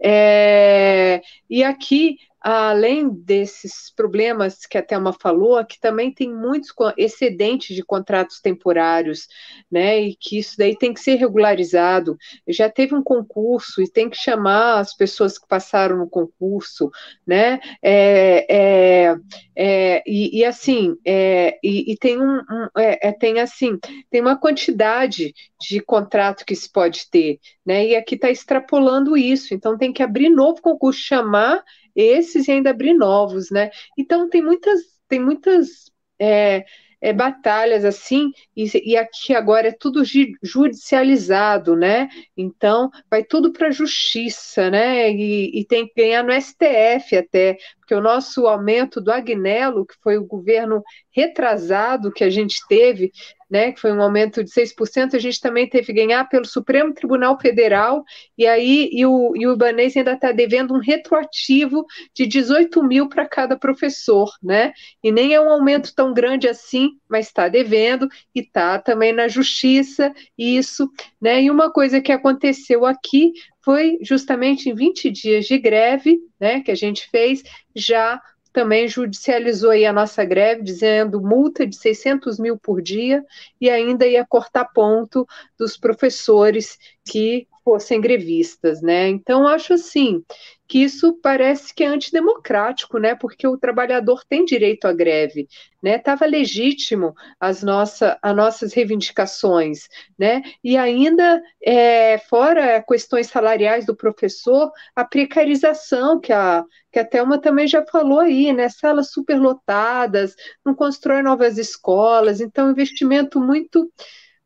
[0.01, 7.75] é, e aqui além desses problemas que a Thelma falou, aqui também tem muitos excedentes
[7.75, 9.27] de contratos temporários,
[9.71, 10.01] né?
[10.01, 12.17] E que isso daí tem que ser regularizado.
[12.47, 16.89] Já teve um concurso e tem que chamar as pessoas que passaram no concurso,
[17.25, 17.59] né?
[17.81, 19.15] É, é,
[19.55, 23.77] é, e, e, assim, é, e, e, tem um, um é, é, tem assim,
[24.09, 27.85] tem uma quantidade de contrato que se pode ter, né?
[27.85, 31.63] E aqui está extrapolando isso, então tem que abrir novo concurso, chamar
[31.95, 33.69] esses e ainda abrir novos, né?
[33.97, 36.65] Então tem muitas, tem muitas é,
[37.01, 40.03] é, batalhas assim, e, e, aqui agora é tudo
[40.43, 42.07] judicializado, né?
[42.37, 45.11] Então vai tudo para a justiça, né?
[45.11, 49.95] E, e, tem que ganhar no STF até, porque o nosso aumento do Agnello, que
[50.03, 53.11] foi o governo retrasado que a gente teve,
[53.51, 56.93] né, que foi um aumento de 6%, a gente também teve que ganhar pelo Supremo
[56.93, 58.01] Tribunal Federal,
[58.37, 61.85] e aí e o, e o Ibanês ainda está devendo um retroativo
[62.15, 64.71] de 18 mil para cada professor, né?
[65.03, 69.27] E nem é um aumento tão grande assim, mas está devendo e está também na
[69.27, 71.43] justiça, isso, né?
[71.43, 73.33] E uma coisa que aconteceu aqui
[73.63, 77.43] foi justamente em 20 dias de greve, né, que a gente fez,
[77.75, 78.19] já
[78.51, 83.23] também judicializou aí a nossa greve, dizendo multa de 600 mil por dia
[83.59, 89.07] e ainda ia cortar ponto dos professores que fossem grevistas, né?
[89.07, 90.23] Então acho assim
[90.67, 93.13] que isso parece que é antidemocrático, né?
[93.13, 95.47] Porque o trabalhador tem direito à greve,
[95.83, 95.97] né?
[95.97, 100.41] Tava legítimo as, nossa, as nossas reivindicações, né?
[100.63, 107.37] E ainda, é, fora questões salariais do professor, a precarização que a, que a Thelma
[107.39, 108.69] também já falou aí, né?
[108.69, 113.91] Salas superlotadas, não constrói novas escolas, então investimento muito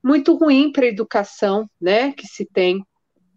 [0.06, 2.86] muito ruim para a educação, né, que se tem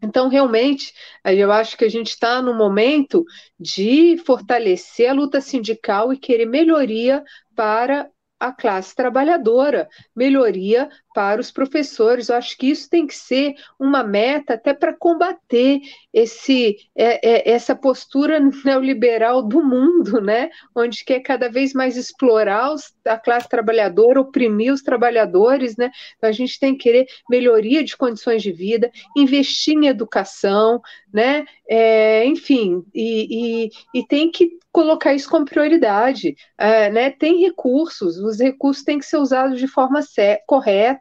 [0.03, 0.93] então, realmente,
[1.25, 3.25] eu acho que a gente está no momento
[3.59, 8.09] de fortalecer a luta sindical e querer melhoria para
[8.39, 12.29] a classe trabalhadora, melhoria para os professores.
[12.29, 15.81] Eu acho que isso tem que ser uma meta até para combater
[16.13, 20.51] esse, é, é, essa postura neoliberal do mundo, né?
[20.75, 25.77] onde quer cada vez mais explorar os, a classe trabalhadora, oprimir os trabalhadores.
[25.77, 25.91] Né?
[26.17, 30.81] Então, a gente tem que querer melhoria de condições de vida, investir em educação,
[31.13, 31.45] né?
[31.69, 36.35] É, enfim, e, e, e tem que colocar isso como prioridade.
[36.57, 37.11] É, né?
[37.11, 40.01] Tem recursos, os recursos têm que ser usados de forma
[40.47, 40.98] correta,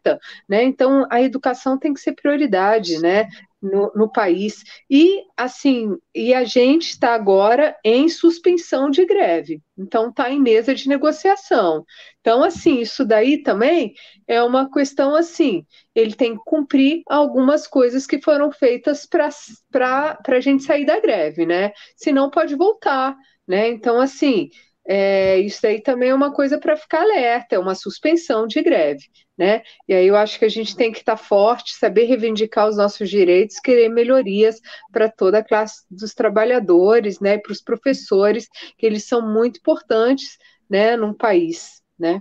[0.48, 0.64] né?
[0.64, 3.28] Então a educação tem que ser prioridade, né?
[3.60, 4.64] No, no, país.
[4.88, 10.76] E assim, e a gente está agora em suspensão de greve, então está em mesa
[10.76, 11.84] de negociação.
[12.22, 13.96] Então, assim, isso daí também
[14.28, 20.40] é uma questão assim, ele tem que cumprir algumas coisas que foram feitas para a
[20.40, 21.72] gente sair da greve, né?
[21.96, 23.18] Senão pode voltar.
[23.48, 23.70] Né?
[23.70, 24.50] Então, assim,
[24.88, 29.04] é, isso aí também é uma coisa para ficar alerta, é uma suspensão de greve.
[29.38, 29.62] Né?
[29.88, 32.78] E aí eu acho que a gente tem que estar tá forte, saber reivindicar os
[32.78, 34.60] nossos direitos, querer melhorias
[34.92, 37.38] para toda a classe dos trabalhadores, né?
[37.38, 38.48] Para os professores,
[38.78, 40.98] que eles são muito importantes, né?
[40.98, 42.20] Num país, né?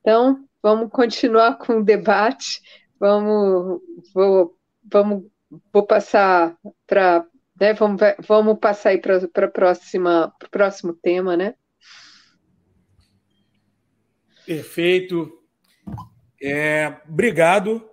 [0.00, 2.60] Então vamos continuar com o debate.
[3.00, 3.80] Vamos,
[4.14, 5.24] vou, vamos,
[5.72, 7.26] vou passar para
[7.58, 7.74] né?
[7.74, 11.54] Vamos, vamos passar aí para o próximo tema, né?
[14.46, 15.40] Perfeito.
[16.42, 17.88] É, obrigado.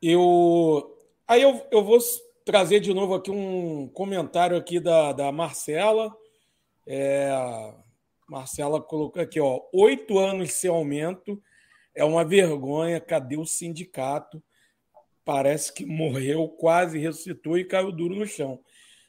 [0.00, 1.98] Eu aí eu, eu vou
[2.44, 6.16] trazer de novo aqui um comentário aqui da, da Marcela.
[6.86, 7.30] É,
[8.28, 11.42] Marcela colocou aqui, ó, oito anos sem aumento
[11.94, 13.00] é uma vergonha.
[13.00, 14.42] Cadê o sindicato?
[15.26, 18.60] parece que morreu, quase ressuscitou e caiu duro no chão.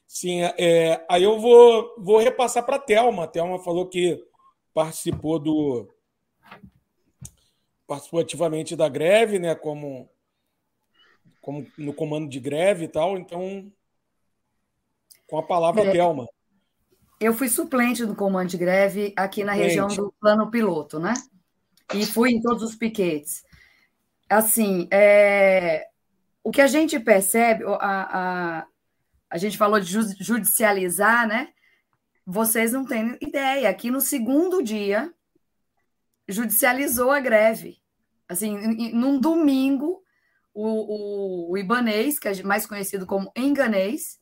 [0.07, 3.25] Sim, é, aí eu vou, vou repassar para a Thelma.
[3.25, 4.19] A Thelma falou que
[4.73, 5.87] participou do.
[7.87, 9.55] Participou ativamente da greve, né?
[9.55, 10.09] Como,
[11.41, 13.17] como no comando de greve e tal.
[13.17, 13.71] Então,
[15.25, 16.27] com a palavra, é, Thelma.
[17.19, 19.63] Eu fui suplente do comando de greve aqui na Gente.
[19.63, 21.13] região do plano piloto, né?
[21.93, 23.43] E fui em todos os piquetes.
[24.29, 25.87] Assim, é,
[26.43, 28.67] o que a gente percebe, a, a,
[29.29, 31.49] a gente falou de judicializar, né?
[32.25, 33.69] Vocês não têm ideia.
[33.69, 35.13] Aqui no segundo dia,
[36.27, 37.77] judicializou a greve.
[38.27, 38.57] Assim,
[38.93, 40.03] num domingo,
[40.53, 44.19] o, o, o Ibanês, que é mais conhecido como Enganês,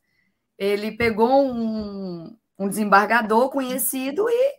[0.58, 4.54] ele pegou um, um desembargador conhecido e,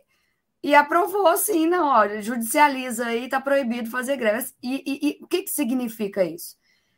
[0.63, 4.49] e aprovou assim, não, judicializa aí, está proibido fazer greve.
[4.61, 6.55] E, e, e, o que, que significa isso?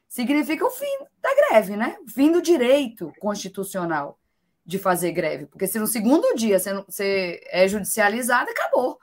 [0.08, 1.95] Significa o fim da greve, né?
[2.02, 4.20] O fim do direito constitucional
[4.66, 5.45] de fazer greve.
[5.45, 9.00] Porque se no segundo dia você, você é judicializado, acabou.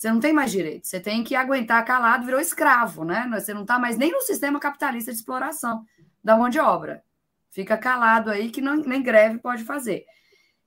[0.00, 0.86] Você não tem mais direito.
[0.86, 3.28] Você tem que aguentar calado, virou escravo, né?
[3.34, 5.84] Você não está mais nem no sistema capitalista de exploração
[6.24, 7.04] da mão de obra.
[7.50, 10.06] Fica calado aí que não, nem greve pode fazer.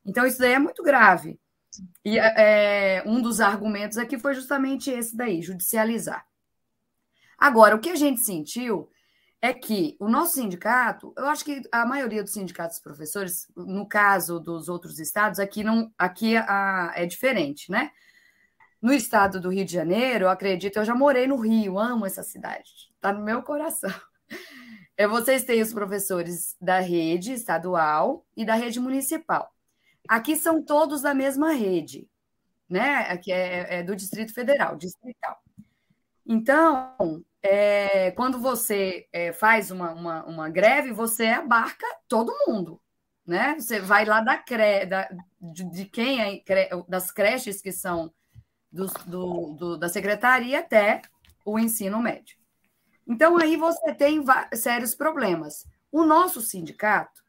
[0.06, 1.40] Então, isso daí é muito grave.
[2.06, 6.24] E é, um dos argumentos aqui foi justamente esse daí, judicializar.
[7.36, 8.88] Agora, o que a gente sentiu
[9.42, 14.40] é que o nosso sindicato, eu acho que a maioria dos sindicatos professores, no caso
[14.40, 17.90] dos outros estados, aqui não, aqui a, é diferente, né?
[18.84, 22.92] No estado do Rio de Janeiro, acredito, eu já morei no Rio, amo essa cidade,
[22.94, 23.90] está no meu coração.
[24.96, 29.52] É, vocês têm os professores da rede estadual e da rede municipal.
[30.08, 32.08] Aqui são todos da mesma rede,
[32.70, 33.08] né?
[33.10, 35.42] Aqui é, é do Distrito Federal, distrital.
[36.24, 42.80] Então, é, quando você é, faz uma, uma, uma, greve, você abarca todo mundo,
[43.26, 43.56] né?
[43.58, 45.10] Você vai lá da, cre, da
[45.42, 48.14] de, de quem é, das creches que são
[48.74, 51.04] do, do, do, da secretaria até
[51.46, 52.36] o ensino médio.
[53.08, 55.66] Então, aí você tem sérios problemas.
[55.92, 57.22] O nosso sindicato,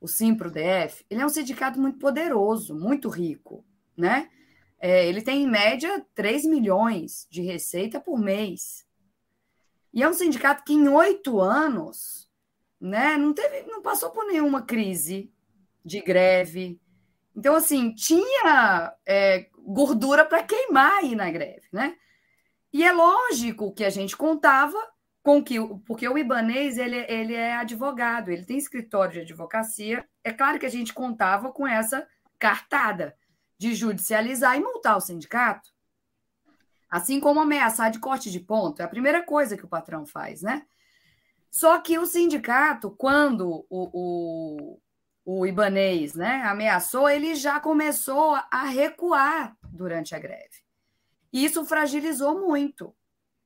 [0.00, 3.64] o Simpro-DF, ele é um sindicato muito poderoso, muito rico,
[3.96, 4.30] né?
[4.78, 8.86] É, ele tem, em média, 3 milhões de receita por mês.
[9.92, 12.28] E é um sindicato que, em oito anos,
[12.80, 15.30] né, não, teve, não passou por nenhuma crise
[15.84, 16.80] de greve.
[17.34, 21.96] Então, assim, tinha é, gordura para queimar aí na greve, né?
[22.72, 24.76] E é lógico que a gente contava
[25.22, 25.56] com que,
[25.86, 30.06] porque o Ibanês ele, ele é advogado, ele tem escritório de advocacia.
[30.22, 32.06] É claro que a gente contava com essa
[32.38, 33.16] cartada
[33.58, 35.70] de judicializar e multar o sindicato.
[36.88, 40.42] Assim como ameaçar de corte de ponto, é a primeira coisa que o patrão faz,
[40.42, 40.64] né?
[41.50, 44.80] Só que o sindicato, quando o, o,
[45.26, 50.64] o Ibanês né, ameaçou, ele já começou a recuar durante a greve.
[51.32, 52.94] E isso fragilizou muito,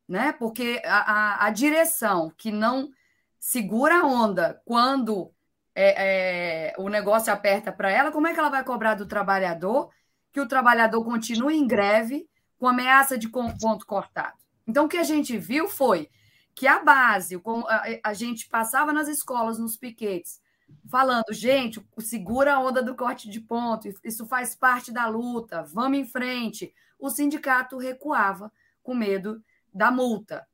[0.06, 0.30] né?
[0.30, 2.90] Porque a, a, a direção que não
[3.38, 5.32] segura a onda quando
[5.74, 9.90] é, é, o negócio aperta para ela, como é que ela vai cobrar do trabalhador
[10.30, 12.28] que o trabalhador continue em greve
[12.58, 14.36] com ameaça de ponto cortado?
[14.66, 16.10] Então, o que a gente viu foi
[16.54, 20.42] que a base, a, a gente passava nas escolas, nos piquetes,
[20.88, 25.98] falando, gente, segura a onda do corte de ponto, isso faz parte da luta, vamos
[25.98, 26.72] em frente.
[26.98, 28.52] O sindicato recuava
[28.82, 29.42] com medo
[29.72, 30.46] da multa.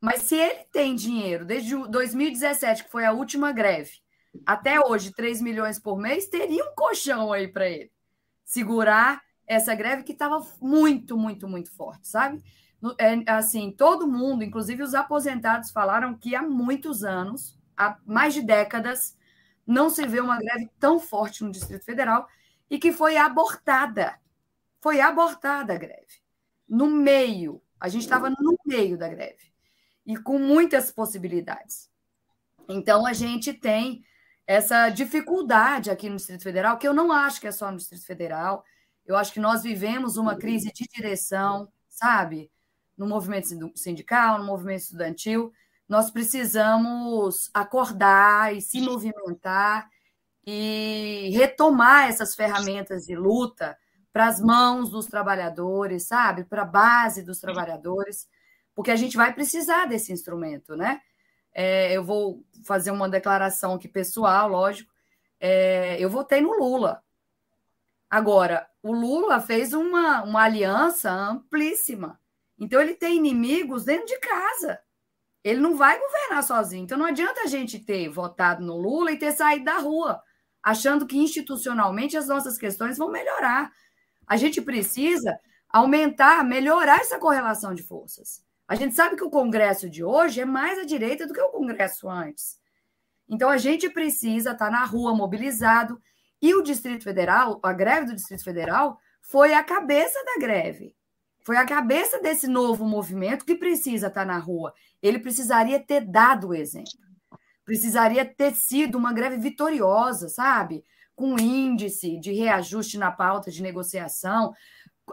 [0.00, 4.02] Mas se ele tem dinheiro desde 2017, que foi a última greve,
[4.46, 7.92] até hoje, 3 milhões por mês, teria um colchão aí para ele
[8.44, 12.42] segurar essa greve que estava muito, muito, muito forte, sabe?
[12.98, 18.42] É, assim, todo mundo, inclusive os aposentados, falaram que há muitos anos, há mais de
[18.42, 19.16] décadas,
[19.66, 22.28] não se vê uma greve tão forte no Distrito Federal
[22.68, 24.18] e que foi abortada.
[24.80, 26.22] Foi abortada a greve.
[26.68, 29.52] No meio, a gente estava no meio da greve
[30.04, 31.90] e com muitas possibilidades.
[32.68, 34.04] Então, a gente tem
[34.46, 38.04] essa dificuldade aqui no Distrito Federal, que eu não acho que é só no Distrito
[38.04, 38.64] Federal.
[39.06, 42.50] Eu acho que nós vivemos uma crise de direção, sabe?
[42.96, 45.52] No movimento sindical, no movimento estudantil
[45.92, 49.90] nós precisamos acordar e se movimentar
[50.42, 53.76] e retomar essas ferramentas de luta
[54.10, 56.44] para as mãos dos trabalhadores, sabe?
[56.44, 58.26] Para a base dos trabalhadores,
[58.74, 60.98] porque a gente vai precisar desse instrumento, né?
[61.52, 64.90] É, eu vou fazer uma declaração aqui pessoal, lógico.
[65.38, 67.02] É, eu votei no Lula.
[68.08, 72.18] Agora, o Lula fez uma, uma aliança amplíssima.
[72.58, 74.81] Então, ele tem inimigos dentro de casa.
[75.44, 76.84] Ele não vai governar sozinho.
[76.84, 80.22] Então não adianta a gente ter votado no Lula e ter saído da rua,
[80.62, 83.70] achando que institucionalmente as nossas questões vão melhorar.
[84.26, 85.38] A gente precisa
[85.68, 88.44] aumentar, melhorar essa correlação de forças.
[88.68, 91.50] A gente sabe que o Congresso de hoje é mais à direita do que o
[91.50, 92.58] Congresso antes.
[93.28, 96.00] Então a gente precisa estar na rua mobilizado.
[96.40, 100.94] E o Distrito Federal, a greve do Distrito Federal, foi a cabeça da greve.
[101.44, 104.72] Foi a cabeça desse novo movimento que precisa estar na rua.
[105.02, 106.92] Ele precisaria ter dado o exemplo.
[107.64, 110.84] Precisaria ter sido uma greve vitoriosa, sabe?
[111.14, 114.52] Com índice de reajuste na pauta de negociação.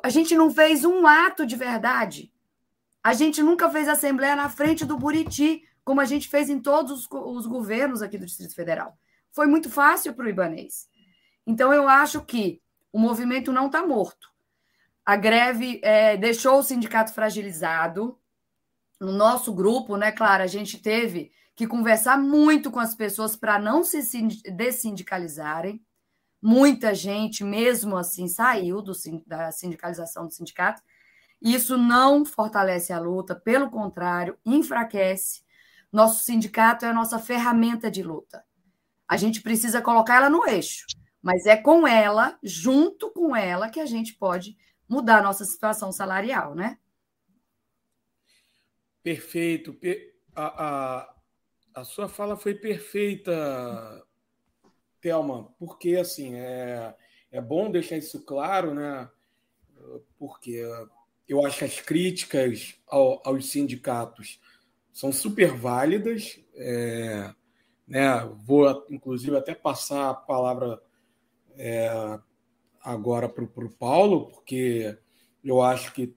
[0.04, 2.32] A gente não fez um ato de verdade.
[3.04, 6.92] A gente nunca fez assembleia na frente do Buriti, como a gente fez em todos
[6.92, 8.98] os, os governos aqui do Distrito Federal.
[9.32, 10.88] Foi muito fácil para o Ibanês.
[11.48, 12.62] Então, eu acho que
[12.92, 14.30] o movimento não está morto.
[15.06, 18.18] A greve é, deixou o sindicato fragilizado.
[19.00, 23.60] No nosso grupo, né, Clara, a gente teve que conversar muito com as pessoas para
[23.60, 24.02] não se
[24.52, 25.82] dessindicalizarem.
[26.41, 28.93] Muita gente, mesmo assim, saiu do,
[29.26, 30.82] da sindicalização do sindicato.
[31.41, 35.41] Isso não fortalece a luta, pelo contrário, enfraquece.
[35.91, 38.43] Nosso sindicato é a nossa ferramenta de luta.
[39.08, 40.86] A gente precisa colocar ela no eixo,
[41.22, 44.56] mas é com ela, junto com ela, que a gente pode
[44.88, 46.78] mudar a nossa situação salarial, né?
[49.04, 49.78] Perfeito.
[50.36, 51.16] A, a,
[51.76, 54.06] a sua fala foi perfeita,
[55.02, 56.95] Thelma, porque assim é,
[57.32, 59.10] é bom deixar isso claro, né?
[60.18, 60.62] Porque
[61.28, 64.39] eu acho que as críticas ao, aos sindicatos
[64.91, 66.39] são super válidas.
[66.56, 67.34] É,
[67.88, 68.20] né?
[68.43, 70.82] Vou, inclusive, até passar a palavra
[71.56, 71.89] é,
[72.82, 74.97] agora para o Paulo, porque
[75.43, 76.16] eu acho que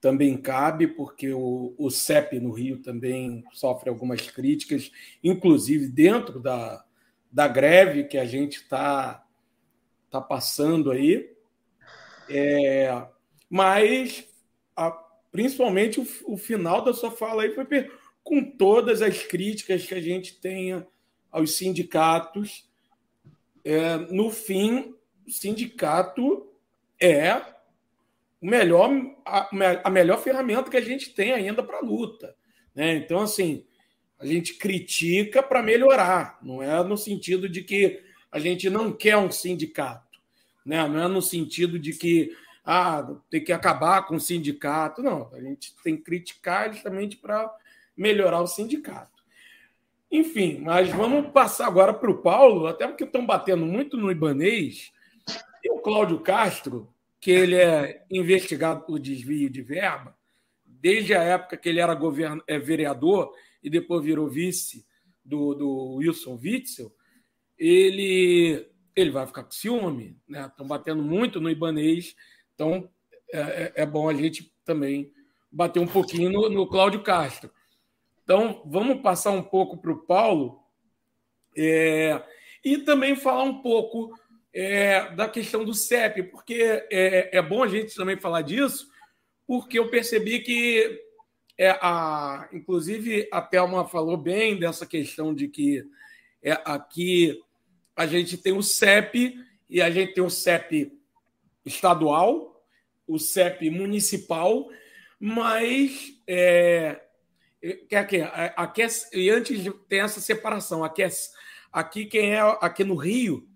[0.00, 4.90] também cabe, porque o, o CEP no Rio também sofre algumas críticas,
[5.22, 6.82] inclusive dentro da,
[7.30, 9.24] da greve que a gente está
[10.10, 11.30] tá passando aí.
[12.28, 13.06] É,
[13.48, 14.26] mas,
[14.74, 14.90] a,
[15.30, 17.66] principalmente, o, o, final da sua fala aí foi
[18.22, 20.86] com todas as críticas que a gente tenha
[21.30, 22.68] aos sindicatos.
[23.62, 24.94] É, no fim,
[25.26, 26.48] o sindicato
[26.98, 27.59] é
[28.40, 28.90] o melhor,
[29.24, 29.48] a,
[29.84, 32.34] a melhor ferramenta que a gente tem ainda para a luta.
[32.74, 32.96] Né?
[32.96, 33.64] Então, assim,
[34.18, 39.16] a gente critica para melhorar, não é no sentido de que a gente não quer
[39.16, 40.18] um sindicato,
[40.64, 40.86] né?
[40.88, 42.34] não é no sentido de que
[42.64, 45.02] ah, tem que acabar com o sindicato.
[45.02, 47.52] Não, a gente tem que criticar justamente para
[47.96, 49.20] melhorar o sindicato.
[50.10, 54.92] Enfim, mas vamos passar agora para o Paulo, até porque estão batendo muito no Ibanês.
[55.62, 56.88] E o Cláudio Castro,
[57.20, 60.16] que ele é investigado por desvio de verba,
[60.64, 62.40] desde a época que ele era govern...
[62.46, 64.86] é, vereador e depois virou vice
[65.24, 66.90] do, do Wilson Witzel,
[67.58, 68.66] ele,
[68.96, 70.18] ele vai ficar com ciúme.
[70.28, 70.68] Estão né?
[70.68, 72.16] batendo muito no Ibanês
[72.60, 72.90] então,
[73.32, 75.10] é, é, é bom a gente também
[75.50, 77.50] bater um pouquinho no, no Cláudio Castro.
[78.22, 80.62] Então, vamos passar um pouco para o Paulo
[81.56, 82.22] é,
[82.62, 84.14] e também falar um pouco
[84.52, 88.88] é, da questão do CEP, porque é, é, bom a gente também falar disso,
[89.46, 91.00] porque eu percebi que,
[91.56, 95.84] é, a, inclusive, a Thelma falou bem dessa questão de que
[96.42, 97.40] é, aqui
[97.94, 99.38] a gente tem o CEP
[99.68, 100.92] e a gente tem o CEP
[101.64, 102.64] estadual,
[103.06, 104.68] o CEP municipal,
[105.18, 107.00] mas é,
[107.92, 108.20] aqui,
[108.56, 110.82] aqui, e antes tem essa separação.
[110.82, 111.02] Aqui,
[111.72, 113.49] aqui quem é aqui no Rio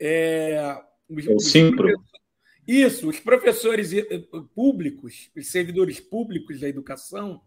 [0.00, 1.88] é, os, o Simpro.
[2.66, 3.92] Isso, os professores
[4.54, 7.40] públicos, os servidores públicos da educação,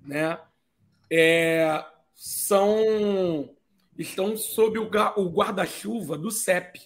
[0.00, 0.38] né,
[1.10, 1.84] é,
[2.14, 3.54] são
[3.98, 4.84] estão sob o,
[5.16, 6.80] o guarda-chuva do CEP,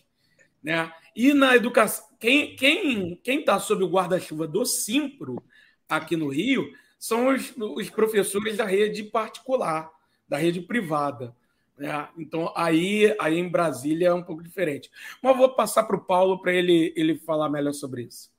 [0.63, 0.93] né?
[1.15, 5.45] E na educação, quem quem quem está sob o guarda-chuva do Simpro
[5.89, 9.91] aqui no Rio são os, os professores da rede particular,
[10.27, 11.37] da rede privada.
[11.79, 12.09] Né?
[12.19, 14.91] Então aí aí em Brasília é um pouco diferente.
[15.23, 18.33] Mas vou passar para o Paulo para ele ele falar melhor sobre isso.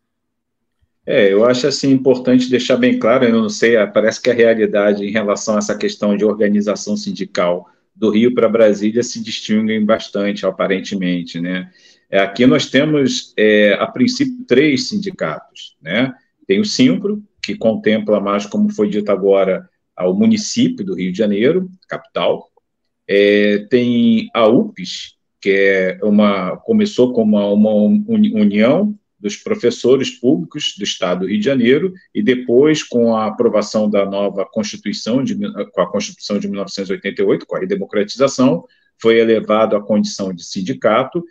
[1.05, 5.05] É, eu acho assim importante deixar bem claro, eu não sei, parece que a realidade
[5.05, 10.47] em relação a essa questão de organização sindical do Rio para Brasília se distinguem bastante,
[10.47, 11.71] aparentemente, né?
[12.09, 15.75] É, aqui nós temos, é, a princípio, três sindicatos.
[15.81, 16.13] Né?
[16.47, 19.69] Tem o Simpro, que contempla mais, como foi dito agora,
[19.99, 22.49] o município do Rio de Janeiro, capital.
[23.07, 27.73] É, tem a UPES, que é uma, começou como uma, uma
[28.07, 33.89] união dos professores públicos do Estado do Rio de Janeiro e depois com a aprovação
[33.89, 35.35] da nova Constituição, de,
[35.71, 38.65] com a Constituição de 1988, com a redemocratização,
[39.01, 41.23] foi elevado à condição de sindicato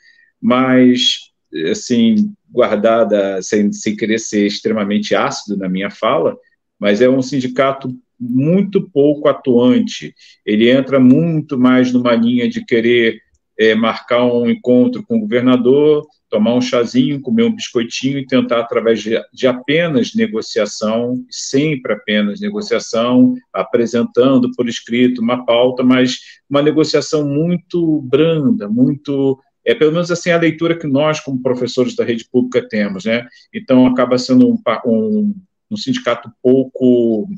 [0.46, 1.30] mas,
[1.70, 6.36] assim, guardada, sem, sem querer ser extremamente ácido na minha fala,
[6.78, 7.88] mas é um sindicato
[8.18, 10.14] muito pouco atuante.
[10.44, 13.18] Ele entra muito mais numa linha de querer
[13.58, 18.60] é, marcar um encontro com o governador, tomar um chazinho, comer um biscoitinho e tentar,
[18.60, 26.18] através de, de apenas negociação, sempre apenas negociação, apresentando por escrito uma pauta, mas
[26.50, 31.96] uma negociação muito branda, muito é pelo menos assim a leitura que nós, como professores
[31.96, 33.26] da rede pública, temos, né?
[33.52, 35.34] Então, acaba sendo um, um,
[35.70, 37.28] um sindicato pouco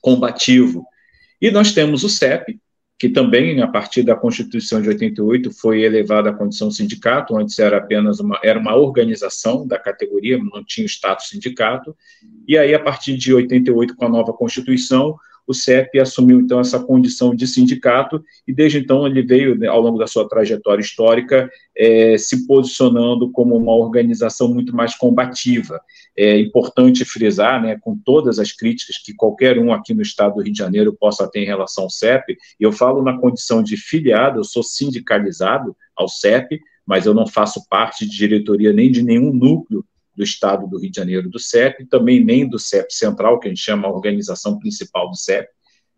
[0.00, 0.84] combativo.
[1.40, 2.58] E nós temos o CEP,
[2.98, 7.78] que também, a partir da Constituição de 88, foi elevado à condição sindicato, antes era
[7.78, 11.96] apenas uma, era uma organização da categoria, não tinha status sindicato,
[12.46, 15.16] e aí, a partir de 88, com a nova Constituição,
[15.50, 19.80] o CEP assumiu então essa condição de sindicato e desde então ele veio, né, ao
[19.80, 25.80] longo da sua trajetória histórica, é, se posicionando como uma organização muito mais combativa.
[26.16, 30.42] É importante frisar, né, com todas as críticas que qualquer um aqui no estado do
[30.42, 34.38] Rio de Janeiro possa ter em relação ao CEP, eu falo na condição de filiado,
[34.38, 39.32] eu sou sindicalizado ao CEP, mas eu não faço parte de diretoria nem de nenhum
[39.32, 39.84] núcleo
[40.20, 43.50] do Estado do Rio de Janeiro do CEP, também nem do CEP Central, que a
[43.50, 45.48] gente chama a organização principal do CEP,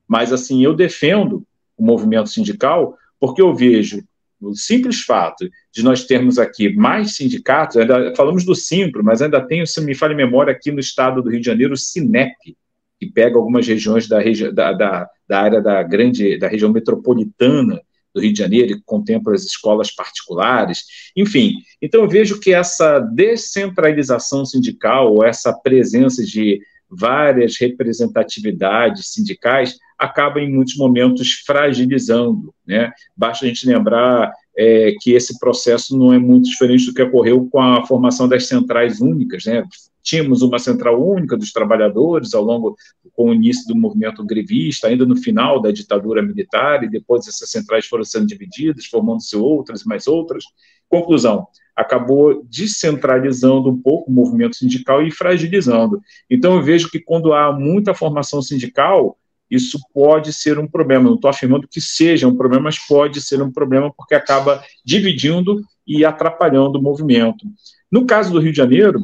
[0.06, 1.44] mas assim, eu defendo
[1.76, 4.04] o movimento sindical porque eu vejo
[4.40, 9.40] o simples fato de nós termos aqui mais sindicatos, ainda falamos do Simpro, mas ainda
[9.40, 12.56] tem, se me falha a memória, aqui no estado do Rio de Janeiro, o Sinep,
[12.98, 17.80] que pega algumas regiões da, regi da, da, da área da grande, da região metropolitana
[18.14, 20.84] do Rio de Janeiro, que contempla as escolas particulares,
[21.16, 21.54] enfim.
[21.80, 26.60] Então, eu vejo que essa descentralização sindical, ou essa presença de
[26.90, 32.52] várias representatividades sindicais, acaba em muitos momentos fragilizando.
[32.66, 32.92] Né?
[33.16, 37.48] Basta a gente lembrar é, que esse processo não é muito diferente do que ocorreu
[37.50, 39.44] com a formação das centrais únicas.
[39.44, 39.64] Né?
[40.02, 42.76] Tínhamos uma central única dos trabalhadores ao longo
[43.12, 47.50] com o início do movimento grevista, ainda no final da ditadura militar, e depois essas
[47.50, 50.44] centrais foram sendo divididas, formando-se outras, mais outras.
[50.88, 56.00] Conclusão: acabou descentralizando um pouco o movimento sindical e fragilizando.
[56.28, 59.16] Então, eu vejo que quando há muita formação sindical,
[59.50, 61.04] isso pode ser um problema.
[61.04, 65.60] Não estou afirmando que seja um problema, mas pode ser um problema porque acaba dividindo
[65.86, 67.44] e atrapalhando o movimento.
[67.90, 69.00] No caso do Rio de Janeiro,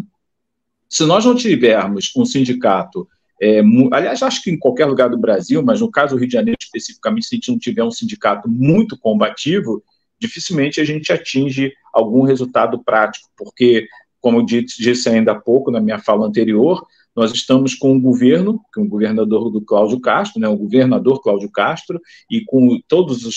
[0.89, 3.07] se nós não tivermos um sindicato,
[3.41, 3.61] é,
[3.93, 6.59] aliás, acho que em qualquer lugar do Brasil, mas no caso do Rio de Janeiro
[6.61, 9.83] especificamente, se a gente não tiver um sindicato muito combativo,
[10.19, 13.87] dificilmente a gente atinge algum resultado prático, porque,
[14.21, 16.85] como eu disse ainda há pouco na minha fala anterior,
[17.15, 21.51] nós estamos com o governo, com o governador do Cláudio Castro, né, o governador Cláudio
[21.51, 23.37] Castro, e com todos os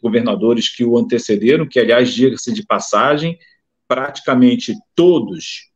[0.00, 3.36] governadores que o antecederam, que, aliás, diga-se de passagem,
[3.88, 5.68] praticamente todos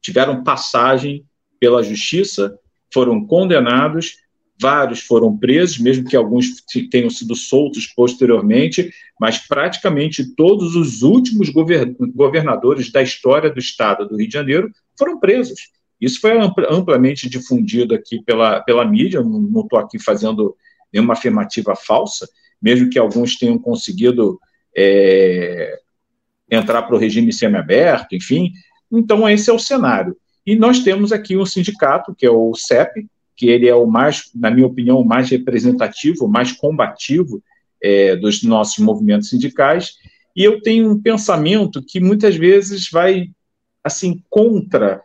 [0.00, 1.24] tiveram passagem
[1.58, 2.58] pela justiça,
[2.92, 4.16] foram condenados,
[4.60, 11.48] vários foram presos, mesmo que alguns tenham sido soltos posteriormente, mas praticamente todos os últimos
[11.48, 15.70] governadores da história do estado do Rio de Janeiro foram presos.
[16.00, 16.32] Isso foi
[16.70, 20.56] amplamente difundido aqui pela, pela mídia, não estou aqui fazendo
[20.92, 22.28] nenhuma afirmativa falsa,
[22.60, 24.38] mesmo que alguns tenham conseguido
[24.76, 25.78] é,
[26.50, 28.52] entrar para o regime semiaberto, enfim.
[28.90, 30.16] Então, esse é o cenário.
[30.46, 34.30] E nós temos aqui um sindicato, que é o CEP, que ele é o mais,
[34.34, 37.42] na minha opinião, o mais representativo, o mais combativo
[37.82, 39.94] é, dos nossos movimentos sindicais,
[40.36, 43.28] e eu tenho um pensamento que muitas vezes vai,
[43.82, 45.02] assim, contra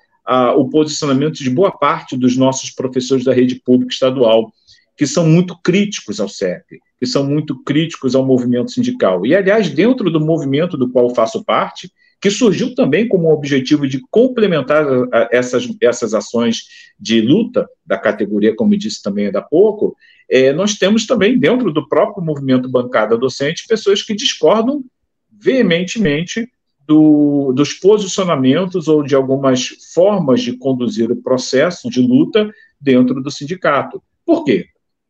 [0.58, 4.52] o posicionamento de boa parte dos nossos professores da rede pública estadual,
[4.98, 9.26] que são muito críticos ao CEP, que são muito críticos ao movimento sindical.
[9.26, 11.92] E, aliás, dentro do movimento do qual faço parte,
[12.26, 14.84] que surgiu também como objetivo de complementar
[15.32, 16.64] essas, essas ações
[17.00, 19.96] de luta da categoria, como disse também ainda há pouco,
[20.28, 24.84] é, nós temos também, dentro do próprio movimento bancada docente, pessoas que discordam
[25.32, 26.50] veementemente
[26.88, 32.50] do, dos posicionamentos ou de algumas formas de conduzir o processo de luta
[32.82, 34.02] dentro do sindicato.
[34.26, 34.66] Por quê?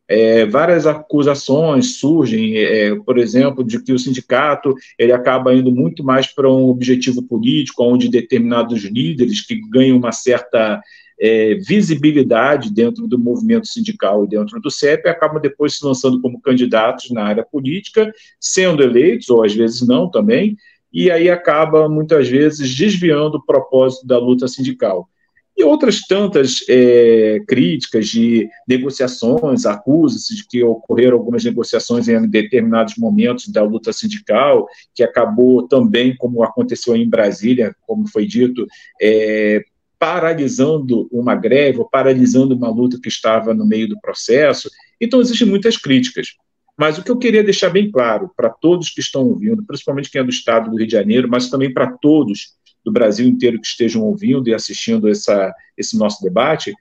[0.08, 6.04] É, várias acusações surgem, é, por exemplo, de que o sindicato ele acaba indo muito
[6.04, 10.80] mais para um objetivo político, onde determinados líderes que ganham uma certa
[11.18, 16.40] é, visibilidade dentro do movimento sindical e dentro do CEP acabam depois se lançando como
[16.40, 20.56] candidatos na área política, sendo eleitos, ou às vezes não também,
[20.92, 25.08] e aí acaba, muitas vezes, desviando o propósito da luta sindical.
[25.56, 32.96] E outras tantas é, críticas de negociações, acusa-se de que ocorreram algumas negociações em determinados
[32.98, 38.66] momentos da luta sindical, que acabou também, como aconteceu em Brasília, como foi dito,
[39.00, 39.64] é,
[39.98, 44.70] paralisando uma greve, ou paralisando uma luta que estava no meio do processo.
[45.00, 46.34] Então, existem muitas críticas.
[46.78, 50.20] Mas o que eu queria deixar bem claro para todos que estão ouvindo, principalmente quem
[50.20, 52.55] é do estado do Rio de Janeiro, mas também para todos
[52.86, 56.72] do Brasil inteiro que estejam ouvindo e assistindo essa, esse nosso debate,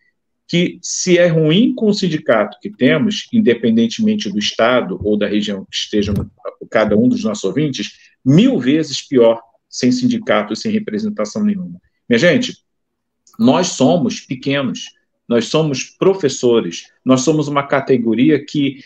[0.47, 5.65] que se é ruim com o sindicato que temos, independentemente do estado ou da região
[5.65, 6.13] que estejam
[6.69, 7.93] cada um dos nossos ouvintes,
[8.23, 11.81] mil vezes pior sem sindicato e sem representação nenhuma.
[12.07, 12.55] Minha gente,
[13.39, 14.91] nós somos pequenos,
[15.27, 18.77] nós somos professores, nós somos uma categoria que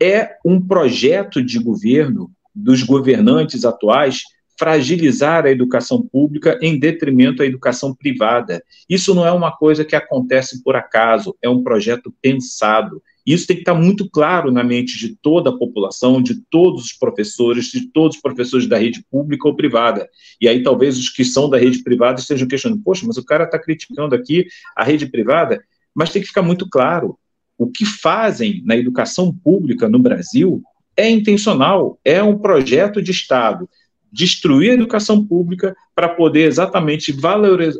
[0.00, 4.22] é um projeto de governo dos governantes atuais
[4.58, 8.62] fragilizar a educação pública em detrimento da educação privada.
[8.88, 13.02] Isso não é uma coisa que acontece por acaso, é um projeto pensado.
[13.24, 16.92] Isso tem que estar muito claro na mente de toda a população, de todos os
[16.92, 20.08] professores, de todos os professores da rede pública ou privada.
[20.40, 23.44] E aí talvez os que são da rede privada estejam questionando: poxa, mas o cara
[23.44, 24.46] está criticando aqui
[24.76, 25.62] a rede privada.
[25.94, 27.16] Mas tem que ficar muito claro:
[27.56, 30.60] o que fazem na educação pública no Brasil
[30.96, 33.68] é intencional, é um projeto de Estado
[34.12, 37.12] destruir a educação pública para poder exatamente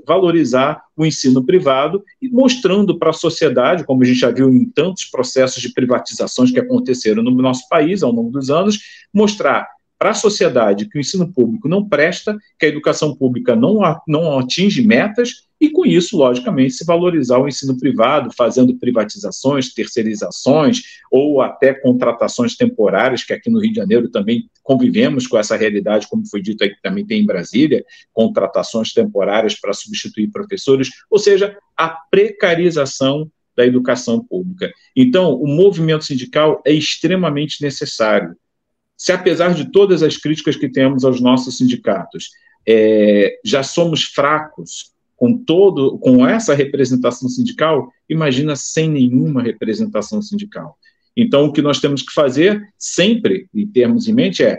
[0.06, 4.64] valorizar o ensino privado e mostrando para a sociedade, como a gente já viu em
[4.64, 8.78] tantos processos de privatizações que aconteceram no nosso país ao longo dos anos,
[9.12, 9.68] mostrar
[9.98, 13.78] para a sociedade que o ensino público não presta, que a educação pública não,
[14.08, 20.82] não atinge metas, e com isso, logicamente, se valorizar o ensino privado, fazendo privatizações, terceirizações,
[21.08, 26.08] ou até contratações temporárias, que aqui no Rio de Janeiro também convivemos com essa realidade,
[26.08, 31.20] como foi dito aí que também tem em Brasília, contratações temporárias para substituir professores, ou
[31.20, 34.72] seja, a precarização da educação pública.
[34.96, 38.36] Então, o movimento sindical é extremamente necessário
[38.96, 42.30] se apesar de todas as críticas que temos aos nossos sindicatos,
[42.64, 44.91] é, já somos fracos
[45.22, 50.76] com todo, com essa representação sindical, imagina sem nenhuma representação sindical.
[51.16, 54.58] Então, o que nós temos que fazer sempre, em termos em mente, é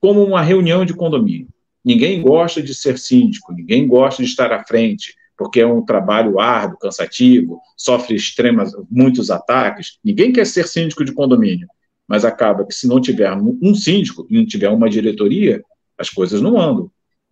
[0.00, 1.48] como uma reunião de condomínio.
[1.84, 6.38] Ninguém gosta de ser síndico, ninguém gosta de estar à frente, porque é um trabalho
[6.38, 9.98] árduo, cansativo, sofre extremas, muitos ataques.
[10.04, 11.66] Ninguém quer ser síndico de condomínio
[12.08, 15.60] mas acaba que se não tiver um síndico e não tiver uma diretoria,
[15.98, 16.88] as coisas não andam.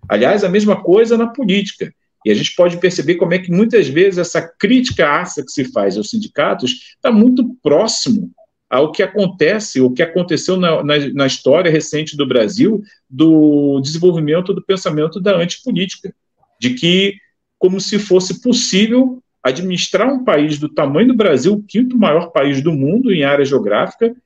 [0.08, 1.94] Aliás, a mesma coisa na política.
[2.24, 5.64] E a gente pode perceber como é que muitas vezes essa crítica ácida que se
[5.66, 8.32] faz aos sindicatos está muito próximo
[8.70, 14.52] ao que acontece, o que aconteceu na, na, na, história recente do Brasil, do desenvolvimento
[14.52, 16.12] do pensamento da antipolítica,
[16.58, 17.14] de que,
[17.58, 22.62] como se fosse possível administrar um país do tamanho do Brasil, o quinto maior país
[22.62, 24.16] do mundo em área geográfica,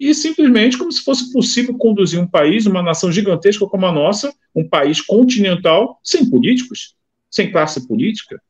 [0.00, 4.34] e simplesmente como se fosse possível conduzir um país, uma nação gigantesca como a nossa,
[4.54, 6.94] um país continental, sem políticos,
[7.30, 8.40] sem classe política.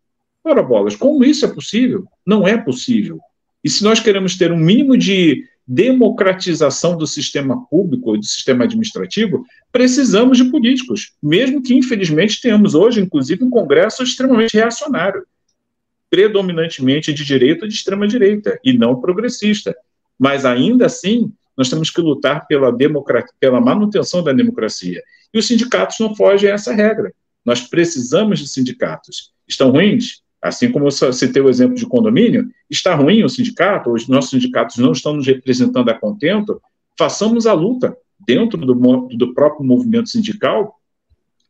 [0.45, 2.07] Ora, bolas, como isso é possível?
[2.25, 3.19] Não é possível.
[3.65, 8.65] E se nós queremos ter um mínimo de democratização do sistema público e do sistema
[8.65, 15.27] administrativo, precisamos de políticos, mesmo que, infelizmente, tenhamos hoje, inclusive, um Congresso extremamente reacionário,
[16.09, 19.75] predominantemente de direita ou de extrema-direita, e não progressista.
[20.17, 22.73] Mas ainda assim, nós temos que lutar pela,
[23.41, 25.03] pela manutenção da democracia.
[25.35, 27.13] E os sindicatos não fogem a essa regra.
[27.47, 29.33] Nós precisamos de sindicatos.
[29.47, 30.21] Estão ruins?
[30.43, 34.77] Assim como eu citei o exemplo de condomínio, está ruim o sindicato, os nossos sindicatos
[34.77, 36.61] não estão nos representando a contento,
[36.99, 38.75] façamos a luta dentro do,
[39.17, 40.75] do próprio movimento sindical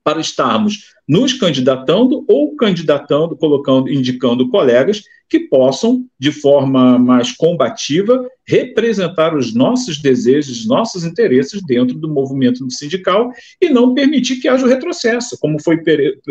[0.07, 8.25] para estarmos nos candidatando ou candidatando, colocando, indicando colegas que possam, de forma mais combativa,
[8.47, 14.47] representar os nossos desejos, os nossos interesses dentro do movimento sindical e não permitir que
[14.47, 15.81] haja o retrocesso, como foi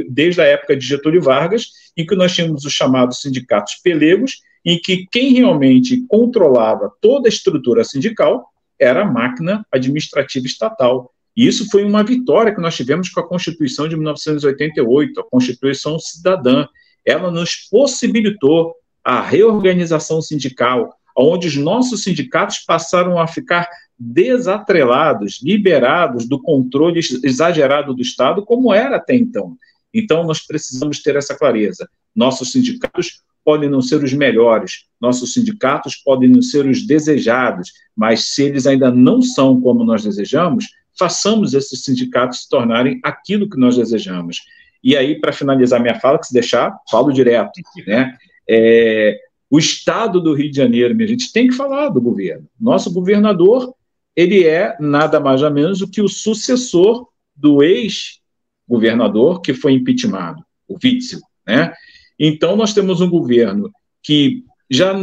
[0.07, 1.67] desde a época de Getúlio Vargas,
[1.97, 7.29] em que nós tínhamos os chamados sindicatos pelegos, em que quem realmente controlava toda a
[7.29, 8.45] estrutura sindical
[8.79, 11.11] era a máquina administrativa estatal.
[11.35, 15.99] E isso foi uma vitória que nós tivemos com a Constituição de 1988, a Constituição
[15.99, 16.67] Cidadã.
[17.05, 18.73] Ela nos possibilitou
[19.03, 23.67] a reorganização sindical, onde os nossos sindicatos passaram a ficar
[23.97, 29.57] desatrelados, liberados do controle exagerado do Estado, como era até então.
[29.93, 31.87] Então, nós precisamos ter essa clareza.
[32.13, 38.33] Nossos sindicatos podem não ser os melhores, nossos sindicatos podem não ser os desejados, mas
[38.33, 40.65] se eles ainda não são como nós desejamos,
[40.97, 44.41] façamos esses sindicatos se tornarem aquilo que nós desejamos.
[44.83, 48.15] E aí, para finalizar minha fala, que se deixar, falo direto, né?
[48.47, 49.19] É,
[49.49, 52.47] o Estado do Rio de Janeiro, minha gente, tem que falar do governo.
[52.59, 53.73] Nosso governador,
[54.15, 60.43] ele é nada mais ou menos do que o sucessor do ex-governador que foi impeachmentado,
[60.67, 61.73] o Witzel, né?
[62.17, 63.71] Então, nós temos um governo
[64.01, 64.93] que já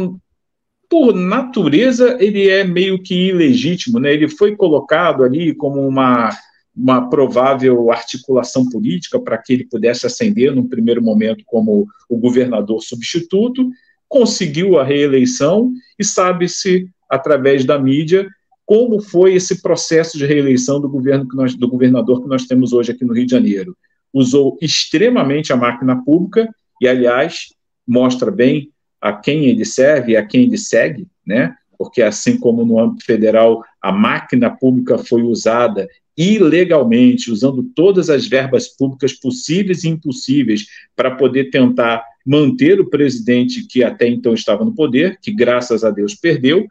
[0.93, 4.13] por natureza, ele é meio que ilegítimo, né?
[4.13, 6.29] Ele foi colocado ali como uma,
[6.75, 12.79] uma provável articulação política para que ele pudesse ascender num primeiro momento como o governador
[12.83, 13.67] substituto,
[14.07, 18.29] conseguiu a reeleição e sabe-se através da mídia
[18.63, 22.71] como foi esse processo de reeleição do governo que nós, do governador que nós temos
[22.71, 23.75] hoje aqui no Rio de Janeiro.
[24.13, 26.47] Usou extremamente a máquina pública
[26.79, 27.47] e, aliás,
[27.87, 28.69] mostra bem
[29.03, 31.53] a quem ele serve e a quem ele segue, né?
[31.77, 38.25] Porque assim como no âmbito federal a máquina pública foi usada ilegalmente, usando todas as
[38.25, 44.63] verbas públicas possíveis e impossíveis para poder tentar manter o presidente que até então estava
[44.63, 46.65] no poder, que graças a Deus perdeu,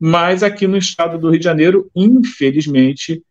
[0.00, 3.22] mas aqui no estado do Rio de Janeiro, infelizmente,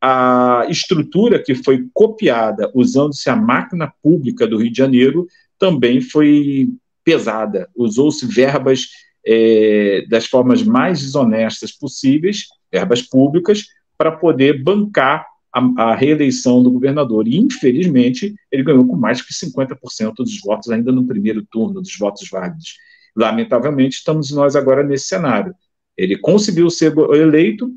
[0.00, 5.26] a estrutura que foi copiada usando-se a máquina pública do Rio de Janeiro
[5.58, 6.68] também foi
[7.06, 7.70] pesada.
[7.76, 8.88] Usou-se verbas
[9.24, 13.64] é, das formas mais desonestas possíveis, verbas públicas,
[13.96, 17.28] para poder bancar a, a, reeleição do governador.
[17.28, 21.96] E, infelizmente, ele ganhou com mais que 50% dos votos, ainda no primeiro turno, dos
[21.96, 22.74] votos válidos.
[23.14, 25.54] Lamentavelmente, estamos nós agora nesse cenário.
[25.96, 27.72] Ele conseguiu ser eleito,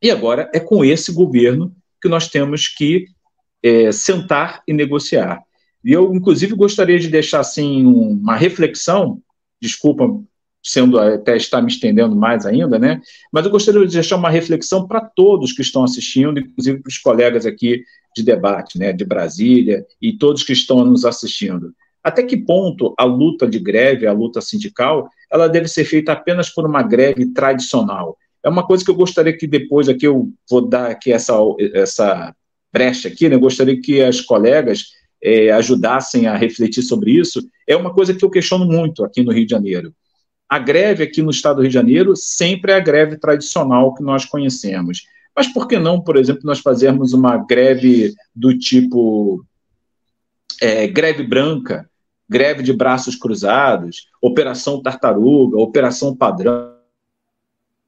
[0.00, 3.06] e agora é com esse governo que nós temos que
[3.62, 5.40] é, sentar e negociar.
[5.84, 9.20] E eu, inclusive, gostaria de deixar assim uma reflexão,
[9.60, 10.04] desculpa
[10.62, 13.00] sendo até estar me estendendo mais ainda, né?
[13.32, 16.98] Mas eu gostaria de deixar uma reflexão para todos que estão assistindo, inclusive para os
[16.98, 17.82] colegas aqui
[18.14, 21.74] de debate, né, de Brasília e todos que estão nos assistindo.
[22.02, 26.48] Até que ponto a luta de greve, a luta sindical, ela deve ser feita apenas
[26.48, 28.16] por uma greve tradicional?
[28.44, 31.34] É uma coisa que eu gostaria que depois aqui eu vou dar aqui essa
[31.74, 32.34] essa
[32.72, 33.36] brecha aqui, né?
[33.36, 34.86] Eu gostaria que as colegas
[35.22, 37.46] é, ajudassem a refletir sobre isso.
[37.66, 39.94] É uma coisa que eu questiono muito aqui no Rio de Janeiro
[40.52, 44.02] a greve aqui no estado do Rio de Janeiro sempre é a greve tradicional que
[44.02, 45.06] nós conhecemos.
[45.34, 49.42] Mas por que não, por exemplo, nós fazermos uma greve do tipo
[50.60, 51.88] é, greve branca,
[52.28, 56.74] greve de braços cruzados, operação tartaruga, operação padrão?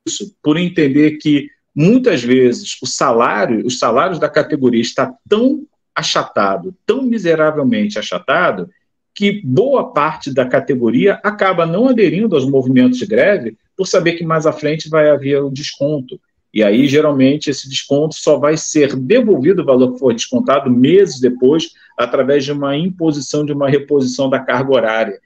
[0.07, 6.75] Isso, por entender que muitas vezes o salário, os salários da categoria está tão achatado,
[6.85, 8.69] tão miseravelmente achatado,
[9.15, 14.25] que boa parte da categoria acaba não aderindo aos movimentos de greve por saber que
[14.25, 16.21] mais à frente vai haver um desconto.
[16.53, 21.21] E aí, geralmente, esse desconto só vai ser devolvido o valor que for descontado meses
[21.21, 25.19] depois, através de uma imposição de uma reposição da carga horária.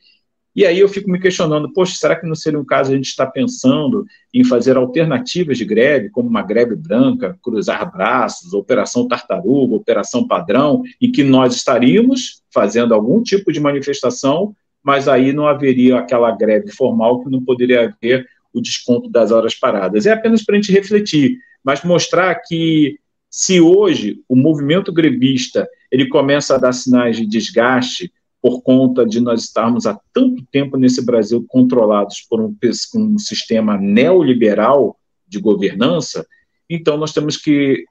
[0.58, 3.06] E aí eu fico me questionando, poxa, será que não seria um caso a gente
[3.06, 4.04] estar pensando
[4.34, 10.82] em fazer alternativas de greve, como uma greve branca, cruzar braços, operação tartaruga, operação padrão,
[11.00, 14.52] em que nós estaríamos fazendo algum tipo de manifestação,
[14.82, 19.54] mas aí não haveria aquela greve formal que não poderia haver o desconto das horas
[19.54, 20.06] paradas.
[20.06, 22.98] É apenas para a gente refletir, mas mostrar que
[23.30, 28.12] se hoje o movimento grevista ele começa a dar sinais de desgaste,
[28.48, 32.56] por conta de nós estarmos há tanto tempo nesse Brasil controlados por um,
[32.94, 36.26] um sistema neoliberal de governança,
[36.70, 37.84] então nós temos que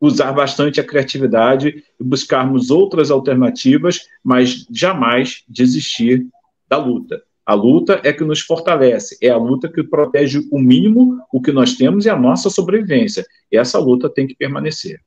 [0.00, 6.24] usar bastante a criatividade e buscarmos outras alternativas, mas jamais desistir
[6.68, 7.20] da luta.
[7.44, 11.50] A luta é que nos fortalece, é a luta que protege o mínimo, o que
[11.50, 13.26] nós temos e a nossa sobrevivência.
[13.50, 15.00] E essa luta tem que permanecer.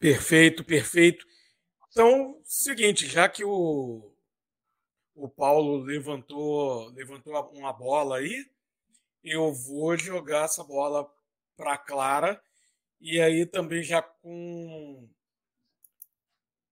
[0.00, 1.26] Perfeito, perfeito.
[1.92, 4.10] Então, seguinte, já que o,
[5.14, 8.50] o Paulo levantou, levantou uma bola aí,
[9.22, 11.06] eu vou jogar essa bola
[11.54, 12.42] para Clara
[12.98, 15.06] e aí também já com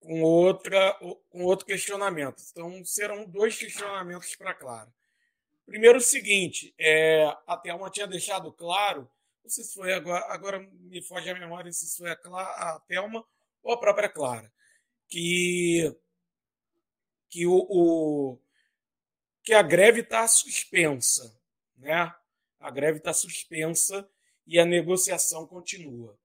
[0.00, 0.94] com outra
[1.28, 2.42] com outro questionamento.
[2.50, 4.90] Então serão dois questionamentos para Clara.
[5.66, 9.02] Primeiro o seguinte, é, a Thelma tinha deixado claro,
[9.44, 12.80] não sei se foi agora, agora me foge a memória se foi a, Clara, a
[12.80, 13.22] Thelma
[13.62, 14.50] ou a própria Clara,
[15.10, 15.94] que
[17.28, 18.38] que o, o
[19.42, 21.38] que a greve está suspensa,
[21.76, 22.14] né?
[22.58, 24.08] A greve está suspensa
[24.46, 26.18] e a negociação continua.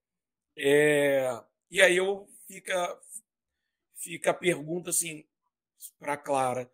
[0.58, 1.30] É,
[1.70, 3.02] e aí eu fica
[3.96, 5.26] fica a pergunta assim
[6.00, 6.72] para Clara: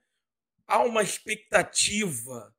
[0.68, 2.56] há uma expectativa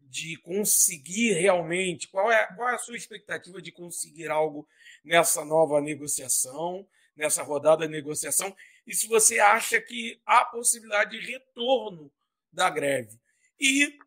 [0.00, 2.08] de conseguir realmente?
[2.08, 4.68] Qual é, qual é a sua expectativa de conseguir algo
[5.04, 6.86] nessa nova negociação?
[7.16, 8.54] Nessa rodada de negociação
[8.86, 12.10] e se você acha que há possibilidade de retorno
[12.50, 13.20] da greve.
[13.58, 13.98] E,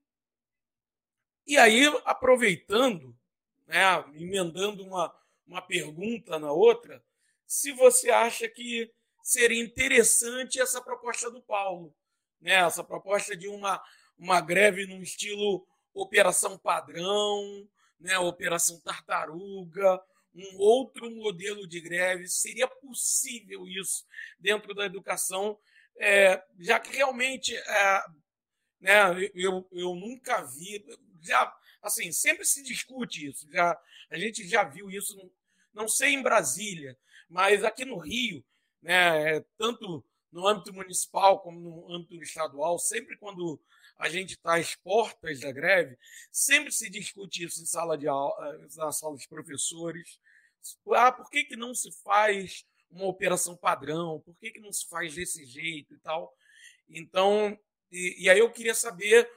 [1.48, 3.18] e aí, aproveitando,
[3.66, 3.84] né,
[4.14, 5.16] emendando uma,
[5.48, 7.04] uma pergunta na outra,
[7.48, 8.92] se você acha que
[9.24, 11.96] seria interessante essa proposta do Paulo,
[12.42, 13.82] né, essa proposta de uma,
[14.18, 17.68] uma greve num estilo operação padrão,
[18.00, 20.02] né, operação tartaruga,
[20.36, 22.28] um outro modelo de greve?
[22.28, 24.06] Seria possível isso
[24.40, 25.58] dentro da educação,
[25.98, 28.04] é, já que realmente é,
[28.82, 30.86] né, eu, eu nunca vi,
[31.22, 33.80] já, assim, sempre se discute isso, já,
[34.10, 35.16] a gente já viu isso,
[35.74, 36.98] não sei em Brasília,
[37.30, 38.44] mas aqui no Rio,
[38.82, 43.60] né, tanto no âmbito municipal como no âmbito estadual, sempre quando
[43.98, 45.98] a gente está às portas da greve,
[46.32, 50.20] sempre se discute isso em sala de aula, na sala dos professores.
[50.96, 54.22] Ah, por que, que não se faz uma operação padrão?
[54.26, 56.34] Por que, que não se faz desse jeito e tal?
[56.90, 57.58] Então,
[57.92, 59.30] e, e aí eu queria saber,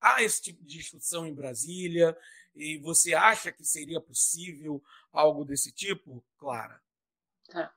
[0.00, 2.16] há esse tipo de discussão em Brasília?
[2.54, 4.82] E você acha que seria possível
[5.12, 6.80] algo desse tipo, Clara?
[7.48, 7.72] Tá.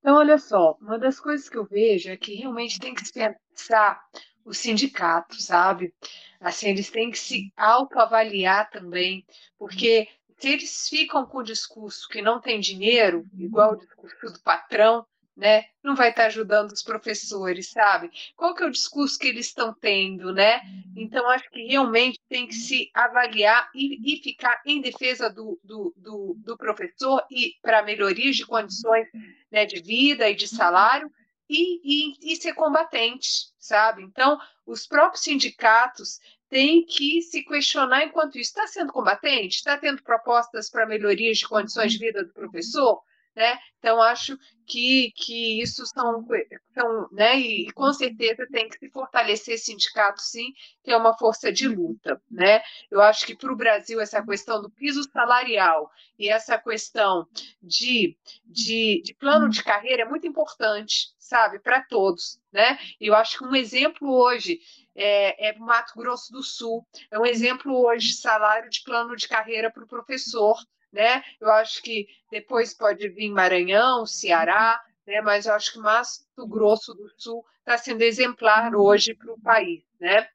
[0.00, 3.12] Então, olha só, uma das coisas que eu vejo é que realmente tem que se
[3.12, 4.00] pensar
[4.44, 5.94] os sindicatos, sabe?
[6.40, 9.26] Assim, eles têm que se autoavaliar também,
[9.58, 10.08] porque
[10.38, 15.04] se eles ficam com o discurso que não tem dinheiro, igual o discurso do patrão,
[15.36, 15.66] né?
[15.84, 18.10] Não vai estar ajudando os professores, sabe?
[18.36, 20.60] Qual que é o discurso que eles estão tendo, né?
[20.96, 25.94] Então, acho que realmente tem que se avaliar e, e ficar em defesa do, do,
[25.96, 29.06] do, do professor e para melhorias de condições
[29.50, 31.08] né, de vida e de salário
[31.48, 33.28] e, e, e ser combatente,
[33.58, 34.02] sabe?
[34.02, 36.18] Então, os próprios sindicatos
[36.48, 38.50] têm que se questionar enquanto isso.
[38.50, 39.56] Está sendo combatente?
[39.56, 43.02] Está tendo propostas para melhorias de condições de vida do professor?
[43.36, 43.56] Né?
[43.78, 44.36] Então, acho
[44.66, 46.26] que, que isso são,
[46.74, 47.38] são né?
[47.38, 51.52] E, e, com certeza tem que se fortalecer esse sindicato, sim, que é uma força
[51.52, 52.60] de luta, né?
[52.90, 55.88] Eu acho que para o Brasil essa questão do piso salarial
[56.18, 57.28] e essa questão
[57.62, 62.76] de, de, de plano de carreira é muito importante, sabe, para todos, né?
[63.00, 64.58] E eu acho que um exemplo hoje
[64.98, 69.70] é, é Mato Grosso do Sul, é um exemplo hoje salário de plano de carreira
[69.70, 70.58] para o professor,
[70.92, 71.22] né?
[71.40, 75.20] Eu acho que depois pode vir Maranhão, Ceará, né?
[75.20, 79.84] Mas eu acho que Mato Grosso do Sul está sendo exemplar hoje para o país,
[80.00, 80.28] né?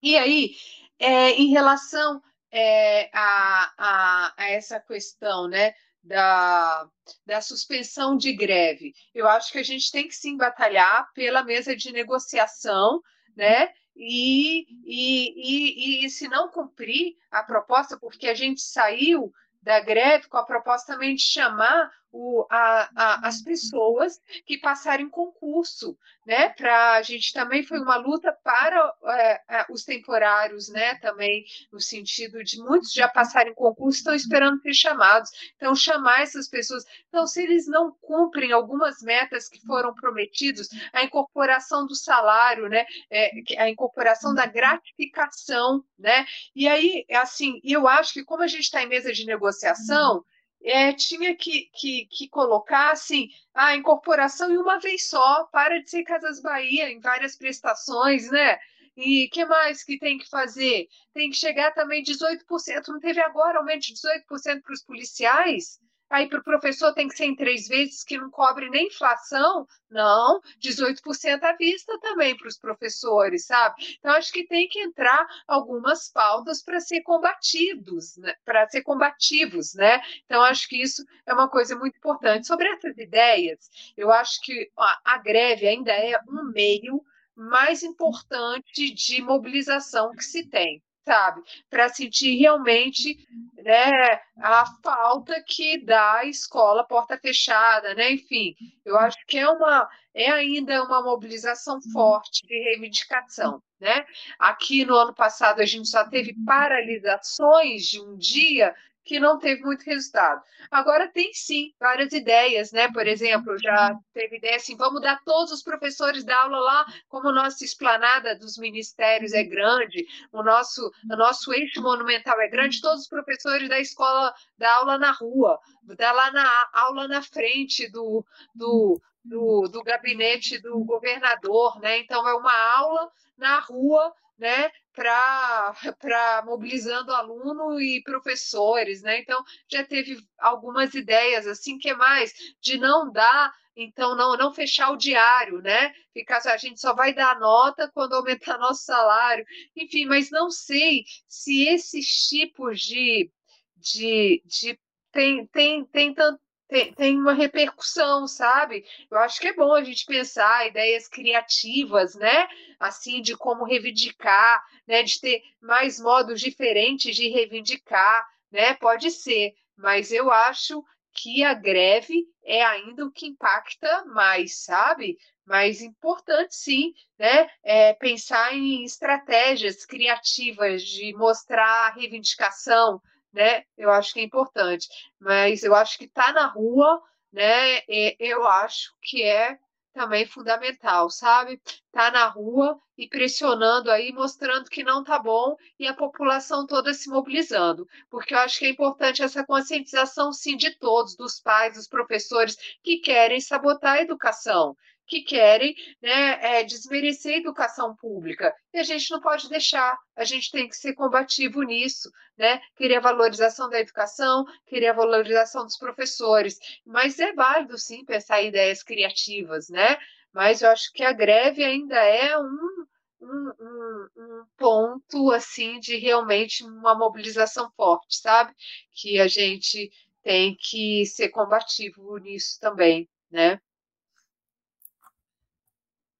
[0.00, 0.54] E aí,
[0.98, 2.22] é, em relação
[2.52, 5.74] é, a, a, a, essa questão, né?
[6.00, 6.88] Da,
[7.26, 8.94] da suspensão de greve.
[9.12, 13.02] Eu acho que a gente tem que sim batalhar pela mesa de negociação,
[13.36, 13.68] né?
[14.00, 20.28] E, e, e, e, se não cumprir a proposta, porque a gente saiu da greve
[20.28, 25.96] com a proposta também de chamar o, a, a, as pessoas que passarem concurso,
[26.26, 26.48] né?
[26.50, 30.94] Para a gente também foi uma luta para é, é, os temporários, né?
[30.96, 35.30] Também no sentido de muitos já passarem concurso estão esperando ser chamados.
[35.56, 36.84] Então chamar essas pessoas.
[37.08, 42.86] Então se eles não cumprem algumas metas que foram prometidos, a incorporação do salário, né?
[43.10, 46.24] É, a incorporação da gratificação, né?
[46.54, 50.24] E aí assim, eu acho que como a gente está em mesa de negociação
[50.62, 55.88] é, tinha que, que, que colocar assim, a incorporação em uma vez só, para de
[55.88, 58.58] ser Casas Bahia em várias prestações, né?
[58.96, 60.88] E que mais que tem que fazer?
[61.14, 62.88] Tem que chegar também 18%.
[62.88, 65.78] Não teve agora aumento de 18% para os policiais?
[66.10, 69.66] Aí para o professor tem que ser em três vezes que não cobre nem inflação?
[69.90, 73.74] Não, 18% à vista também para os professores, sabe?
[73.98, 78.34] Então acho que tem que entrar algumas pautas para ser combatidos, né?
[78.44, 80.00] para ser combativos, né?
[80.24, 82.46] Então acho que isso é uma coisa muito importante.
[82.46, 87.02] Sobre essas ideias, eu acho que a, a greve ainda é um meio
[87.34, 91.42] mais importante de mobilização que se tem sabe?
[91.70, 93.16] Para sentir realmente
[93.64, 98.12] né, a falta que dá a escola porta fechada, né?
[98.12, 98.54] Enfim,
[98.84, 104.04] eu acho que é uma é ainda uma mobilização forte de reivindicação, né?
[104.38, 108.74] Aqui no ano passado a gente só teve paralisações de um dia
[109.08, 110.42] que não teve muito resultado.
[110.70, 112.92] Agora tem sim várias ideias, né?
[112.92, 117.32] Por exemplo, já teve ideia assim, vamos dar todos os professores da aula lá, como
[117.32, 123.04] nossa esplanada dos ministérios é grande, o nosso, o nosso eixo monumental é grande, todos
[123.04, 125.58] os professores da escola da aula na rua,
[125.96, 128.22] dar lá na aula na frente do,
[128.54, 131.98] do, do, do gabinete do governador, né?
[132.00, 135.74] Então é uma aula na rua né, para
[136.46, 139.20] mobilizando aluno e professores, né?
[139.20, 144.90] Então já teve algumas ideias assim que mais de não dar, então não não fechar
[144.90, 145.92] o diário, né?
[146.12, 149.44] Ficar a gente só vai dar nota quando aumentar nosso salário,
[149.76, 153.30] enfim, mas não sei se esses tipos de
[153.76, 154.78] de, de
[155.12, 158.84] tem, tem, tem tanto tem, tem uma repercussão, sabe?
[159.10, 162.46] Eu acho que é bom a gente pensar ideias criativas, né?
[162.78, 165.02] Assim, de como reivindicar, né?
[165.02, 168.74] De ter mais modos diferentes de reivindicar, né?
[168.74, 175.16] Pode ser, mas eu acho que a greve é ainda o que impacta mais, sabe?
[175.46, 177.48] Mas importante sim, né?
[177.64, 183.00] É pensar em estratégias criativas de mostrar a reivindicação,
[183.32, 183.64] né?
[183.76, 187.02] Eu acho que é importante, mas eu acho que tá na rua,
[187.32, 187.82] né?
[188.18, 189.58] eu acho que é
[189.92, 191.60] também fundamental, sabe?
[191.90, 196.94] Tá na rua e pressionando aí, mostrando que não tá bom e a população toda
[196.94, 201.74] se mobilizando, porque eu acho que é importante essa conscientização sim de todos, dos pais,
[201.74, 204.76] dos professores que querem sabotar a educação,
[205.08, 208.54] que querem né, é, desmerecer a educação pública.
[208.72, 212.60] E a gente não pode deixar, a gente tem que ser combativo nisso, né?
[212.76, 216.58] Querer a valorização da educação, querer a valorização dos professores.
[216.84, 219.96] Mas é válido, sim, pensar ideias criativas, né?
[220.32, 222.86] Mas eu acho que a greve ainda é um,
[223.22, 228.54] um, um, um ponto, assim, de realmente uma mobilização forte, sabe?
[228.92, 229.90] Que a gente
[230.22, 233.58] tem que ser combativo nisso também, né?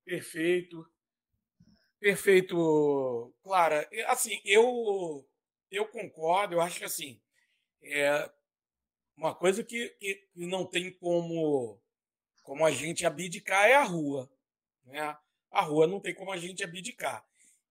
[0.09, 0.90] Perfeito.
[2.00, 3.88] Perfeito, Clara.
[4.06, 5.26] Assim, eu
[5.70, 7.20] eu concordo, eu acho que assim,
[7.82, 8.30] é
[9.16, 11.80] uma coisa que, que não tem como
[12.44, 14.30] como a gente abdicar é a rua,
[14.84, 15.16] né?
[15.50, 17.24] A rua não tem como a gente abdicar.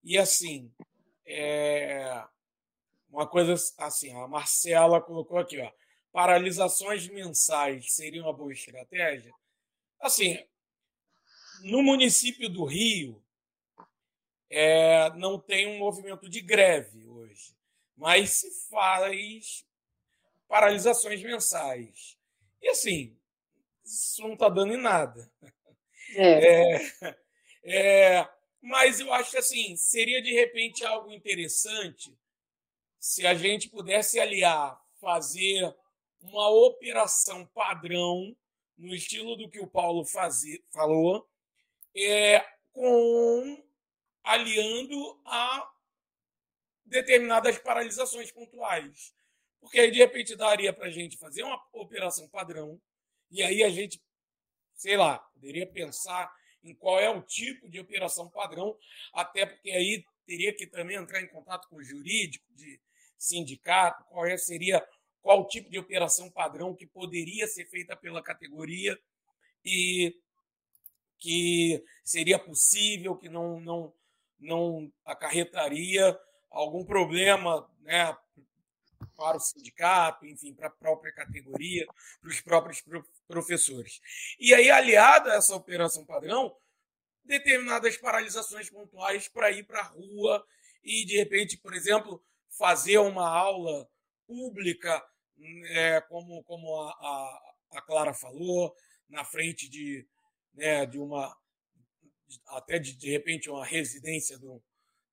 [0.04, 0.72] E assim,
[1.26, 2.24] é
[3.10, 5.70] uma coisa assim, a Marcela colocou aqui, ó,
[6.12, 9.32] paralisações mensais seria uma boa estratégia.
[10.00, 10.38] Assim,
[11.62, 13.22] no município do Rio,
[14.50, 17.54] é, não tem um movimento de greve hoje,
[17.96, 19.66] mas se faz
[20.46, 22.16] paralisações mensais.
[22.62, 23.16] E assim,
[23.84, 25.30] isso não está dando em nada.
[26.14, 26.78] É.
[27.70, 28.28] É, é,
[28.62, 32.16] mas eu acho que assim, seria de repente algo interessante
[32.98, 35.74] se a gente pudesse aliar, fazer
[36.20, 38.34] uma operação padrão
[38.76, 41.28] no estilo do que o Paulo fazia, falou,
[41.96, 43.64] é, com
[44.22, 45.70] aliando a
[46.84, 49.14] determinadas paralisações pontuais.
[49.60, 52.80] Porque aí, de repente, daria para a gente fazer uma operação padrão,
[53.30, 54.00] e aí a gente,
[54.74, 56.32] sei lá, poderia pensar
[56.62, 58.76] em qual é o tipo de operação padrão,
[59.12, 62.80] até porque aí teria que também entrar em contato com o jurídico de
[63.16, 64.86] sindicato, qual é, seria
[65.20, 68.98] qual tipo de operação padrão que poderia ser feita pela categoria
[69.64, 70.14] e
[71.18, 73.94] que seria possível, que não, não,
[74.38, 76.18] não acarretaria
[76.50, 78.16] algum problema né,
[79.16, 81.86] para o sindicato, enfim, para a própria categoria,
[82.20, 82.84] para os próprios
[83.26, 84.00] professores.
[84.38, 86.56] E aí, aliado a essa operação padrão,
[87.24, 90.46] determinadas paralisações pontuais para ir para a rua
[90.82, 93.88] e, de repente, por exemplo, fazer uma aula
[94.26, 95.04] pública,
[95.70, 98.74] é, como, como a, a, a Clara falou,
[99.08, 100.06] na frente de,
[100.58, 101.34] né, de uma
[102.48, 104.62] até de, de repente uma residência do,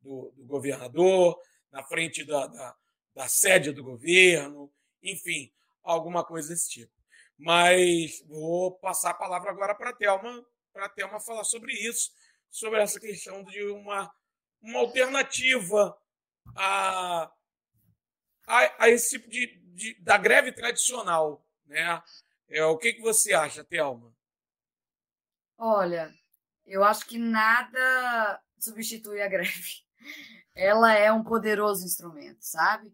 [0.02, 1.40] do, do governador,
[1.72, 2.76] na frente da, da,
[3.14, 6.92] da, sede do governo, enfim, alguma coisa desse tipo.
[7.38, 12.12] Mas vou passar a palavra agora para a Thelma, para a Thelma falar sobre isso,
[12.50, 14.12] sobre essa questão de uma,
[14.62, 15.98] uma alternativa
[16.56, 17.32] a,
[18.48, 21.46] a, a esse tipo de, de, da greve tradicional.
[21.66, 22.04] Né?
[22.50, 24.15] É, o que, que você acha, Thelma?
[25.58, 26.14] Olha,
[26.66, 29.84] eu acho que nada substitui a greve.
[30.56, 32.94] Ela é um poderoso instrumento, sabe?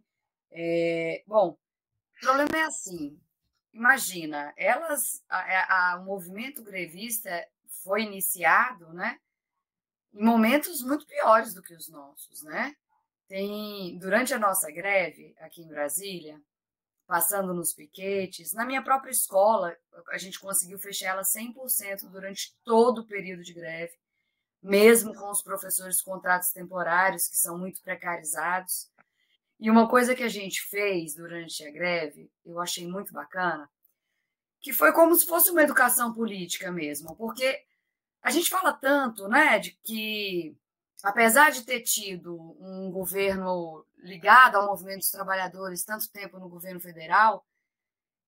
[0.52, 3.20] É, bom, o problema é assim.
[3.74, 7.30] Imagina, elas, a, a, o movimento grevista
[7.84, 9.18] foi iniciado, né?
[10.14, 12.76] Em momentos muito piores do que os nossos, né?
[13.28, 16.42] Tem, durante a nossa greve aqui em Brasília,
[17.12, 18.54] passando nos piquetes.
[18.54, 19.76] Na minha própria escola,
[20.12, 23.92] a gente conseguiu fechar ela 100% durante todo o período de greve,
[24.64, 28.90] mesmo com os professores contratos temporários, que são muito precarizados.
[29.60, 33.70] E uma coisa que a gente fez durante a greve, eu achei muito bacana,
[34.62, 37.62] que foi como se fosse uma educação política mesmo, porque
[38.22, 40.56] a gente fala tanto, né, de que
[41.04, 46.80] apesar de ter tido um governo ligado ao movimento dos trabalhadores tanto tempo no governo
[46.80, 47.46] federal,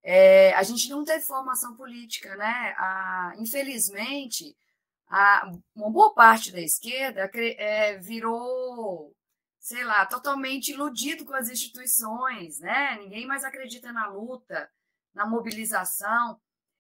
[0.04, 2.76] é, a gente não teve formação política, né?
[2.78, 4.56] A, infelizmente,
[5.08, 9.16] a, uma boa parte da esquerda é, virou,
[9.60, 12.98] sei lá, totalmente iludido com as instituições, né?
[12.98, 14.70] Ninguém mais acredita na luta,
[15.14, 16.40] na mobilização.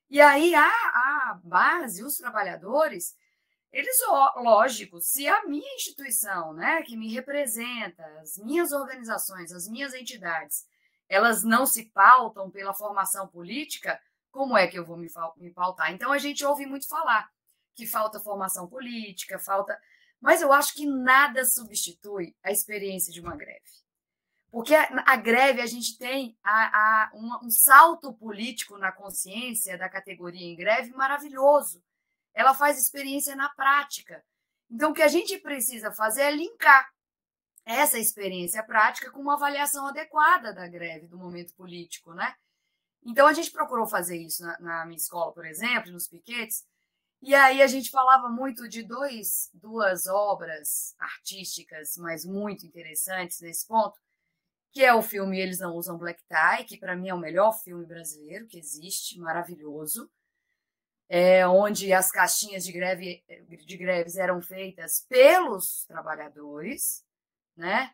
[0.09, 3.15] E aí a, a base, os trabalhadores,
[3.73, 3.97] eles,
[4.35, 10.67] lógico, se a minha instituição, né, que me representa, as minhas organizações, as minhas entidades,
[11.09, 13.99] elas não se pautam pela formação política,
[14.31, 15.91] como é que eu vou me, me pautar?
[15.91, 17.27] Então a gente ouve muito falar
[17.75, 19.75] que falta formação política, falta.
[20.21, 23.59] Mas eu acho que nada substitui a experiência de uma greve.
[24.51, 29.89] Porque a, a greve, a gente tem a, a, um salto político na consciência da
[29.89, 31.83] categoria em greve maravilhoso
[32.33, 34.23] ela faz experiência na prática.
[34.69, 36.89] Então, o que a gente precisa fazer é linkar
[37.65, 42.35] essa experiência prática com uma avaliação adequada da greve, do momento político, né?
[43.05, 46.65] Então, a gente procurou fazer isso na, na minha escola, por exemplo, nos piquetes,
[47.25, 53.65] e aí a gente falava muito de dois, duas obras artísticas, mas muito interessantes nesse
[53.65, 53.97] ponto,
[54.73, 57.53] que é o filme Eles Não Usam Black Tie, que para mim é o melhor
[57.53, 60.11] filme brasileiro que existe, maravilhoso,
[61.09, 63.23] é, onde as caixinhas de, greve,
[63.65, 67.03] de greves eram feitas pelos trabalhadores,
[67.55, 67.93] né?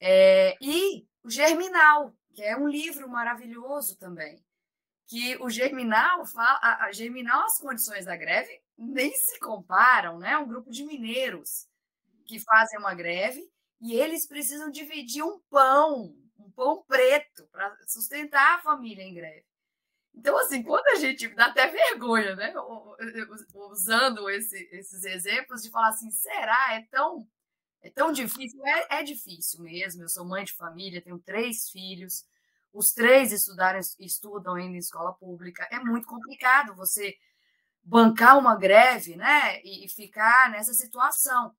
[0.00, 4.42] É, e o Germinal, que é um livro maravilhoso também,
[5.06, 10.38] que o Germinal fala, a, a Germinal, as condições da greve nem se comparam, né?
[10.38, 11.68] Um grupo de mineiros
[12.24, 13.50] que fazem uma greve
[13.80, 19.49] e eles precisam dividir um pão, um pão preto, para sustentar a família em greve.
[20.14, 22.52] Então, assim, quando a gente dá até vergonha, né?
[23.54, 26.74] Usando esse, esses exemplos de falar assim, será?
[26.74, 27.26] É tão,
[27.80, 28.60] é tão difícil?
[28.66, 30.02] É, é difícil mesmo.
[30.02, 32.26] Eu sou mãe de família, tenho três filhos,
[32.72, 35.66] os três estudaram, estudam ainda em escola pública.
[35.70, 37.16] É muito complicado você
[37.82, 39.60] bancar uma greve, né?
[39.62, 41.54] E ficar nessa situação.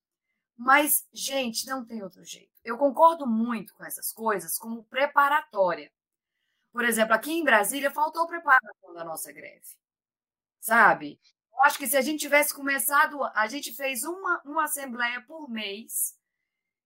[0.56, 2.52] Mas, gente, não tem outro jeito.
[2.64, 5.92] Eu concordo muito com essas coisas como preparatória.
[6.72, 9.66] Por exemplo, aqui em Brasília faltou preparação da nossa greve.
[10.60, 11.20] Sabe?
[11.52, 15.50] Eu acho que se a gente tivesse começado, a gente fez uma, uma assembleia por
[15.50, 16.18] mês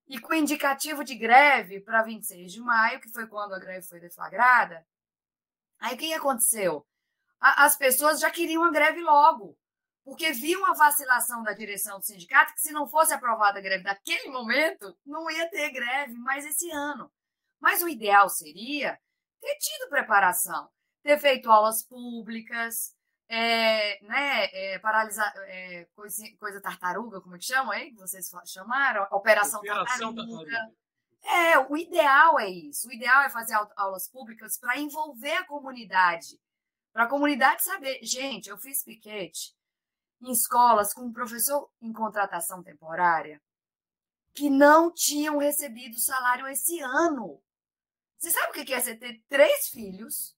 [0.07, 3.99] e com indicativo de greve para 26 de maio, que foi quando a greve foi
[3.99, 4.85] deflagrada.
[5.79, 6.85] Aí o que aconteceu?
[7.39, 9.57] A, as pessoas já queriam a greve logo
[10.03, 13.83] porque viu uma vacilação da direção do sindicato que se não fosse aprovada a greve
[13.83, 17.11] naquele momento, não ia ter greve mais esse ano.
[17.59, 18.99] Mas o ideal seria
[19.45, 20.67] ter tido preparação,
[21.03, 22.95] ter feito aulas públicas,
[23.29, 28.27] é, né, é, paralisar, é, coisa, coisa, tartaruga, como é que chama aí, que vocês
[28.47, 29.07] chamaram?
[29.11, 30.51] Operação, Operação tartaruga.
[30.51, 30.75] tartaruga.
[31.23, 32.87] É, o ideal é isso.
[32.87, 36.39] O ideal é fazer aulas públicas para envolver a comunidade,
[36.91, 39.55] para a comunidade saber, gente, eu fiz piquete
[40.21, 43.41] em escolas com um professor em contratação temporária
[44.33, 47.41] que não tinham recebido salário esse ano.
[48.25, 50.35] Você sabe o que é você ter três filhos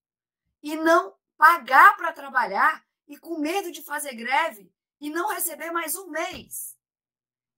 [0.61, 4.69] e não pagar para trabalhar e com medo de fazer greve
[4.99, 6.77] e não receber mais um mês?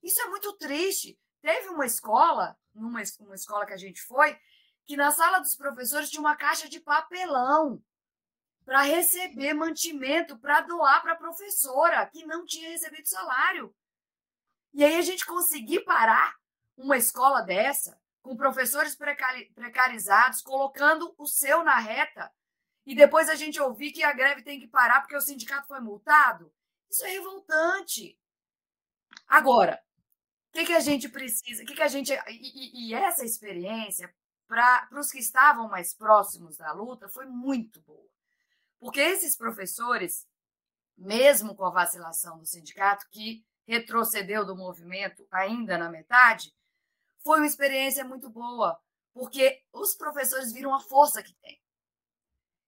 [0.03, 1.19] Isso é muito triste.
[1.41, 4.39] Teve uma escola, numa uma escola que a gente foi,
[4.85, 7.83] que na sala dos professores tinha uma caixa de papelão
[8.63, 13.75] para receber mantimento, para doar para a professora que não tinha recebido salário.
[14.75, 16.35] E aí a gente conseguir parar
[16.77, 17.99] uma escola dessa,
[18.29, 18.95] com professores
[19.55, 22.31] precarizados, colocando o seu na reta,
[22.85, 25.79] e depois a gente ouvir que a greve tem que parar porque o sindicato foi
[25.79, 26.53] multado,
[26.87, 28.15] isso é revoltante.
[29.27, 29.81] Agora,
[30.49, 31.65] o que, que a gente precisa?
[31.65, 32.13] que, que a gente.
[32.13, 34.13] E, e, e essa experiência,
[34.47, 38.11] para os que estavam mais próximos da luta, foi muito boa.
[38.79, 40.27] Porque esses professores,
[40.95, 46.53] mesmo com a vacilação do sindicato, que retrocedeu do movimento ainda na metade,
[47.29, 48.81] foi uma experiência muito boa,
[49.13, 51.61] porque os professores viram a força que tem.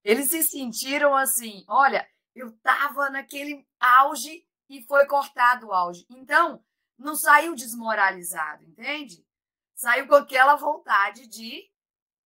[0.04, 6.06] Eles se sentiram assim: olha, eu estava naquele auge e foi cortado o auge.
[6.12, 6.64] Então,
[6.96, 9.26] não saiu desmoralizado, entende?
[9.74, 11.68] Saiu com aquela vontade de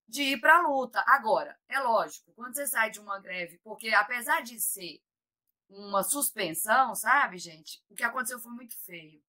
[0.06, 1.02] de ir para a luta.
[1.08, 5.02] Agora, é lógico, quando você sai de uma greve, porque apesar de ser
[5.70, 9.24] uma suspensão, sabe, gente, o que aconteceu foi muito feio.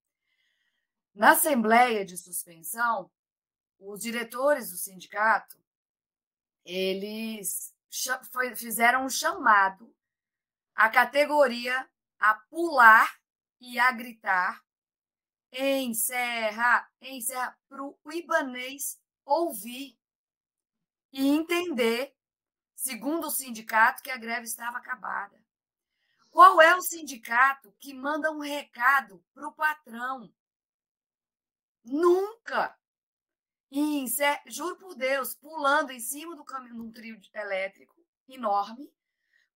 [1.17, 3.11] Na assembleia de suspensão,
[3.79, 5.57] os diretores do sindicato,
[6.63, 7.75] eles
[8.55, 9.97] fizeram um chamado
[10.75, 11.89] à categoria
[12.19, 13.19] a pular
[13.59, 14.63] e a gritar
[15.51, 19.99] encerra, encerra, para o ibanês ouvir
[21.11, 22.15] e entender,
[22.75, 25.43] segundo o sindicato, que a greve estava acabada.
[26.31, 30.31] Qual é o sindicato que manda um recado para o patrão?
[31.87, 32.77] Nunca!
[33.71, 34.05] E,
[34.47, 37.95] juro por Deus, pulando em cima do caminho de um trio elétrico
[38.29, 38.93] enorme,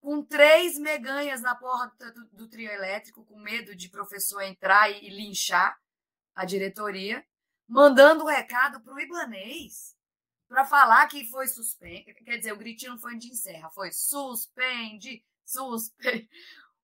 [0.00, 5.06] com três meganhas na porra do, do, trio elétrico, com medo de professor entrar e,
[5.06, 5.78] e linchar
[6.34, 7.24] a diretoria,
[7.68, 9.94] mandando o recado para o Ibanês
[10.50, 12.04] para falar que foi suspenso.
[12.24, 16.28] Quer dizer, o gritinho não foi de encerra, foi suspende, suspende.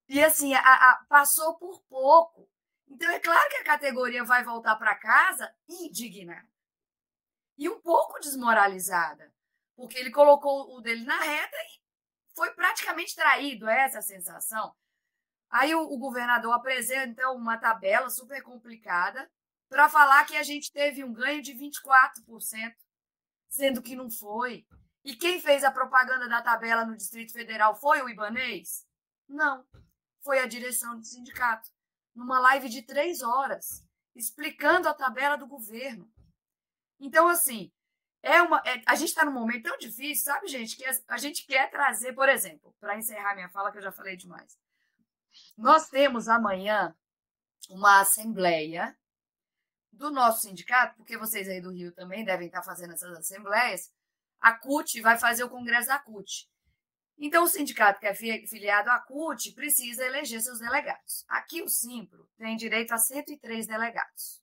[0.09, 2.49] E assim, a, a, passou por pouco.
[2.89, 6.49] Então, é claro que a categoria vai voltar para casa indignada.
[7.59, 9.33] E um pouco desmoralizada,
[9.75, 11.81] porque ele colocou o dele na reta e
[12.35, 14.75] foi praticamente traído, é essa sensação.
[15.49, 19.31] Aí o, o governador apresenta então, uma tabela super complicada
[19.69, 22.75] para falar que a gente teve um ganho de 24%,
[23.49, 24.67] sendo que não foi.
[25.05, 28.85] E quem fez a propaganda da tabela no Distrito Federal foi o Ibanês?
[29.29, 29.65] Não.
[30.23, 31.71] Foi a direção do sindicato,
[32.17, 33.85] numa live de três horas,
[34.15, 36.11] explicando a tabela do governo.
[36.99, 37.71] Então, assim,
[38.23, 41.19] é uma, é, a gente está num momento tão difícil, sabe, gente, que a, a
[41.19, 44.59] gente quer trazer, por exemplo, para encerrar minha fala, que eu já falei demais.
[45.57, 46.97] Nós temos amanhã
[47.69, 48.97] uma assembleia
[49.93, 53.93] do nosso sindicato, porque vocês aí do Rio também devem estar fazendo essas assembleias,
[54.41, 56.49] a CUT vai fazer o congresso da CUT.
[57.19, 61.25] Então, o sindicato que é filiado à CUT precisa eleger seus delegados.
[61.29, 64.43] Aqui, o Simpro tem direito a 103 delegados.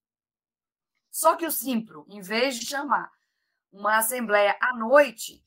[1.11, 3.11] Só que o Simpro, em vez de chamar
[3.71, 5.45] uma assembleia à noite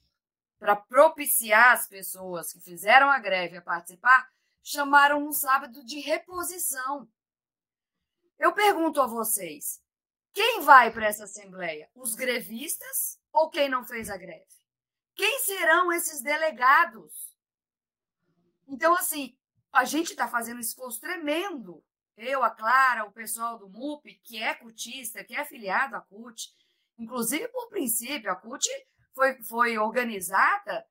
[0.58, 4.30] para propiciar as pessoas que fizeram a greve a participar,
[4.62, 7.08] chamaram um sábado de reposição.
[8.38, 9.82] Eu pergunto a vocês:
[10.32, 11.88] quem vai para essa assembleia?
[11.94, 14.46] Os grevistas ou quem não fez a greve?
[15.16, 17.34] Quem serão esses delegados?
[18.68, 19.34] Então, assim,
[19.72, 21.82] a gente está fazendo um esforço tremendo.
[22.18, 26.54] Eu, a Clara, o pessoal do MUP, que é cutista, que é afiliado à CUT,
[26.98, 28.68] inclusive por princípio, a CUT
[29.14, 30.86] foi, foi organizada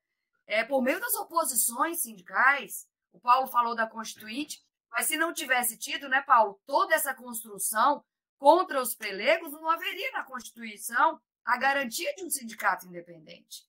[0.47, 2.88] é, por meio das oposições sindicais.
[3.14, 8.03] O Paulo falou da Constituinte, mas se não tivesse tido, né, Paulo, toda essa construção
[8.39, 13.64] contra os pelegos, não haveria na Constituição a garantia de um sindicato independente.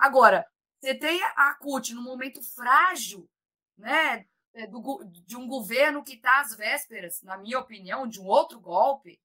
[0.00, 0.46] Agora,
[0.80, 3.28] você tem a CUT no momento frágil
[3.76, 8.24] né, é, do, de um governo que está às vésperas, na minha opinião, de um
[8.24, 9.20] outro golpe,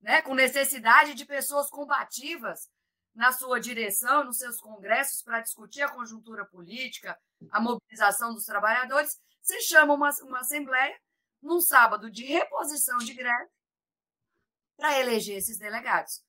[0.00, 2.70] né, com necessidade de pessoas combativas
[3.12, 7.18] na sua direção, nos seus congressos, para discutir a conjuntura política,
[7.50, 10.96] a mobilização dos trabalhadores, você chama uma, uma assembleia
[11.42, 13.50] num sábado de reposição de greve
[14.76, 16.22] para eleger esses delegados.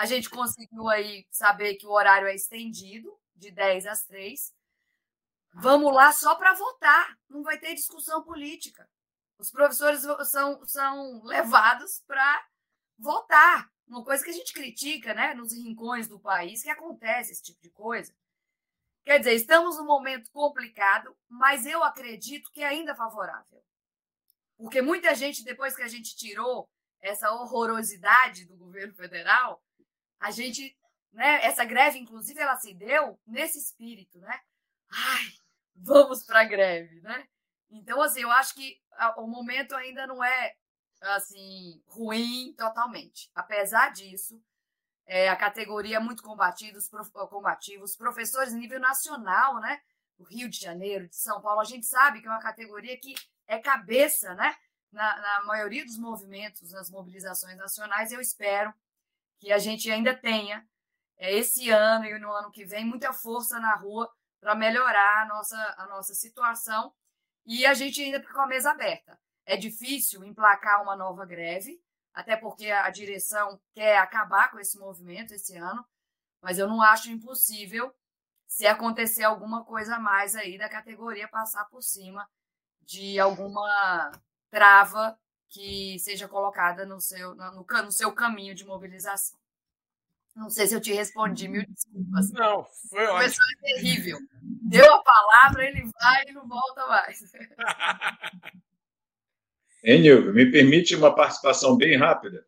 [0.00, 4.50] A gente conseguiu aí saber que o horário é estendido, de 10 às 3.
[5.52, 8.88] Vamos lá só para votar, não vai ter discussão política.
[9.36, 10.00] Os professores
[10.30, 12.46] são, são levados para
[12.98, 13.70] votar.
[13.86, 17.60] Uma coisa que a gente critica né, nos rincões do país, que acontece esse tipo
[17.60, 18.16] de coisa.
[19.04, 23.62] Quer dizer, estamos num momento complicado, mas eu acredito que é ainda favorável.
[24.56, 26.66] Porque muita gente, depois que a gente tirou
[27.02, 29.62] essa horrorosidade do governo federal,
[30.20, 30.76] a gente,
[31.12, 34.38] né, essa greve, inclusive, ela se deu nesse espírito, né?
[34.90, 35.32] Ai,
[35.74, 37.26] vamos para a greve, né?
[37.70, 38.78] Então, assim, eu acho que
[39.16, 40.54] o momento ainda não é,
[41.00, 43.30] assim, ruim totalmente.
[43.34, 44.42] Apesar disso,
[45.06, 49.80] é, a categoria é muito combatida, os prof, combativos, professores nível nacional, né?
[50.18, 53.14] O Rio de Janeiro, de São Paulo, a gente sabe que é uma categoria que
[53.46, 54.54] é cabeça, né?
[54.92, 58.74] Na, na maioria dos movimentos, nas mobilizações nacionais, eu espero
[59.40, 60.64] que a gente ainda tenha
[61.16, 64.10] é, esse ano e no ano que vem muita força na rua
[64.40, 66.94] para melhorar a nossa, a nossa situação
[67.44, 69.18] e a gente ainda fica com a mesa aberta.
[69.44, 75.32] É difícil emplacar uma nova greve, até porque a direção quer acabar com esse movimento
[75.32, 75.84] esse ano,
[76.40, 77.92] mas eu não acho impossível
[78.46, 82.28] se acontecer alguma coisa a mais aí da categoria passar por cima
[82.82, 84.10] de alguma
[84.50, 85.18] trava
[85.50, 89.38] que seja colocada no seu, no, no seu caminho de mobilização.
[90.34, 92.30] Não sei se eu te respondi, mil desculpas.
[92.30, 93.18] Não, foi ótimo.
[93.18, 94.18] O pessoal é terrível.
[94.42, 97.20] Deu a palavra, ele vai e não volta mais.
[99.82, 102.44] Hein, Nilvio, me permite uma participação bem rápida?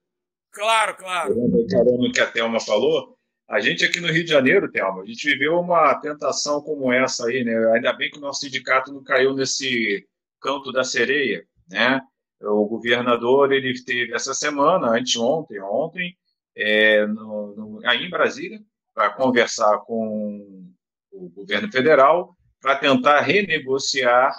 [0.50, 1.34] Claro, claro.
[1.70, 3.16] Caramba, que a Thelma falou,
[3.48, 7.26] a gente aqui no Rio de Janeiro, Thelma, a gente viveu uma tentação como essa
[7.26, 7.54] aí, né?
[7.72, 10.06] Ainda bem que o nosso sindicato não caiu nesse
[10.42, 12.02] canto da sereia, né?
[12.42, 16.16] O governador ele teve essa semana, anteontem, ontem,
[16.56, 18.60] é, no, no, aí em Brasília,
[18.94, 20.66] para conversar com
[21.12, 24.34] o governo federal, para tentar renegociar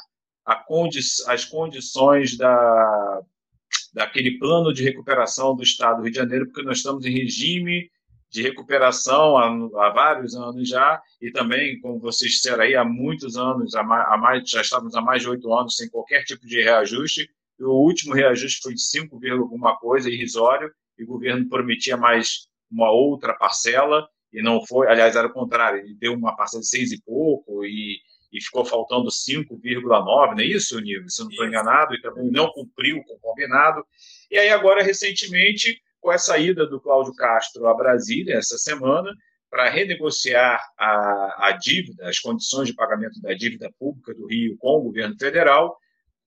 [0.67, 3.21] condi as condições da,
[3.93, 7.89] daquele plano de recuperação do Estado do Rio de Janeiro, porque nós estamos em regime
[8.29, 9.47] de recuperação há,
[9.85, 14.49] há, vários anos já, e também, como vocês disseram aí, há muitos anos, há mais,
[14.49, 18.61] já estávamos há mais de oito anos sem qualquer tipo de reajuste, o último reajuste
[18.61, 24.41] foi de 5, alguma coisa, irrisório, e o governo prometia mais uma outra parcela, e
[24.41, 27.97] não foi, aliás, era o contrário, ele deu uma parcela de 6 e pouco, e,
[28.31, 31.09] e ficou faltando 5,9, não é isso, Nilo?
[31.09, 33.85] Se não estou enganado, e também não cumpriu com o combinado.
[34.31, 39.11] E aí, agora, recentemente, com a saída do Cláudio Castro a Brasília, essa semana,
[39.49, 44.79] para renegociar a, a dívida, as condições de pagamento da dívida pública do Rio com
[44.79, 45.77] o governo federal,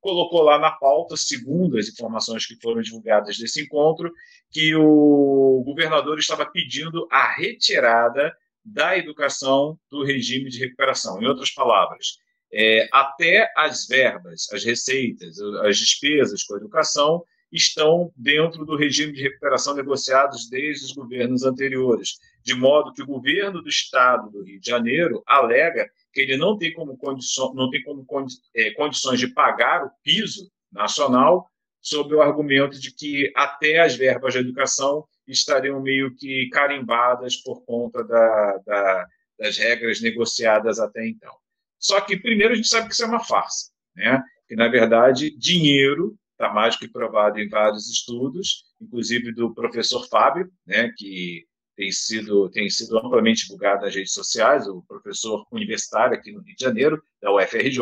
[0.01, 4.13] colocou lá na pauta, segundo as informações que foram divulgadas desse encontro,
[4.51, 8.33] que o governador estava pedindo a retirada
[8.65, 11.21] da educação do regime de recuperação.
[11.23, 12.19] Em outras palavras,
[12.53, 19.13] é, até as verbas, as receitas, as despesas com a educação estão dentro do regime
[19.13, 24.43] de recuperação negociados desde os governos anteriores, de modo que o governo do estado do
[24.43, 25.89] Rio de Janeiro alega
[26.21, 30.51] ele não tem como, condição, não tem como condi, é, condições de pagar o piso
[30.73, 31.49] nacional,
[31.81, 37.65] sob o argumento de que até as verbas de educação estariam meio que carimbadas por
[37.65, 39.07] conta da, da,
[39.39, 41.35] das regras negociadas até então.
[41.79, 44.23] Só que, primeiro, a gente sabe que isso é uma farsa, né?
[44.49, 50.51] que, na verdade, dinheiro está mais que provado em vários estudos, inclusive do professor Fábio,
[50.67, 56.33] né, que tem sido, tem sido amplamente divulgado nas redes sociais, o professor universitário aqui
[56.33, 57.81] no Rio de Janeiro, da UFRJ,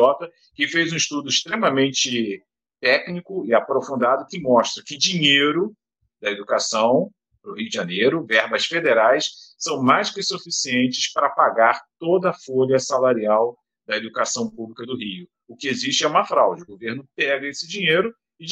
[0.55, 2.43] que fez um estudo extremamente
[2.81, 5.75] técnico e aprofundado que mostra que dinheiro
[6.21, 7.11] da educação
[7.41, 12.35] para o Rio de Janeiro, verbas federais, são mais que suficientes para pagar toda a
[12.35, 13.57] folha salarial
[13.87, 15.29] da educação pública do Rio.
[15.47, 16.63] O que existe é uma fraude.
[16.63, 18.47] O governo pega esse dinheiro e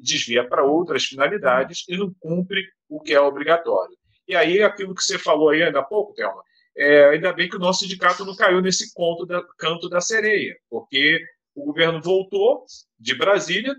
[0.00, 3.97] desvia para outras finalidades e não cumpre o que é obrigatório.
[4.28, 6.42] E aí, aquilo que você falou aí ainda há pouco, Thelma,
[6.76, 10.56] é, ainda bem que o nosso sindicato não caiu nesse conto da, canto da sereia,
[10.70, 11.20] porque
[11.54, 12.64] o governo voltou
[12.98, 13.74] de Brasília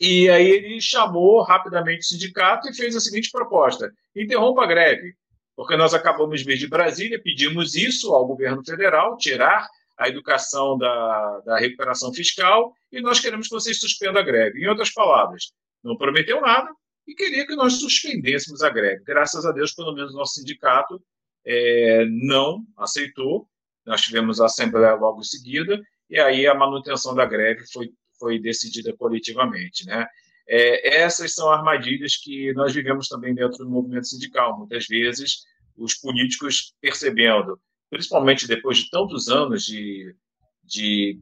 [0.00, 5.14] e aí ele chamou rapidamente o sindicato e fez a seguinte proposta: interrompa a greve,
[5.56, 9.68] porque nós acabamos de vir de Brasília, pedimos isso ao governo federal, tirar
[9.98, 14.62] a educação da, da recuperação fiscal e nós queremos que vocês suspendam a greve.
[14.62, 15.52] Em outras palavras,
[15.82, 16.70] não prometeu nada,
[17.08, 19.02] e queria que nós suspendêssemos a greve.
[19.02, 21.02] Graças a Deus, pelo menos, nosso sindicato
[21.44, 23.48] é, não aceitou.
[23.86, 25.80] Nós tivemos a assembleia logo em seguida,
[26.10, 29.86] e aí a manutenção da greve foi, foi decidida coletivamente.
[29.86, 30.06] Né?
[30.46, 34.58] É, essas são armadilhas que nós vivemos também dentro do movimento sindical.
[34.58, 37.58] Muitas vezes, os políticos percebendo,
[37.88, 40.14] principalmente depois de tantos anos de,
[40.62, 41.18] de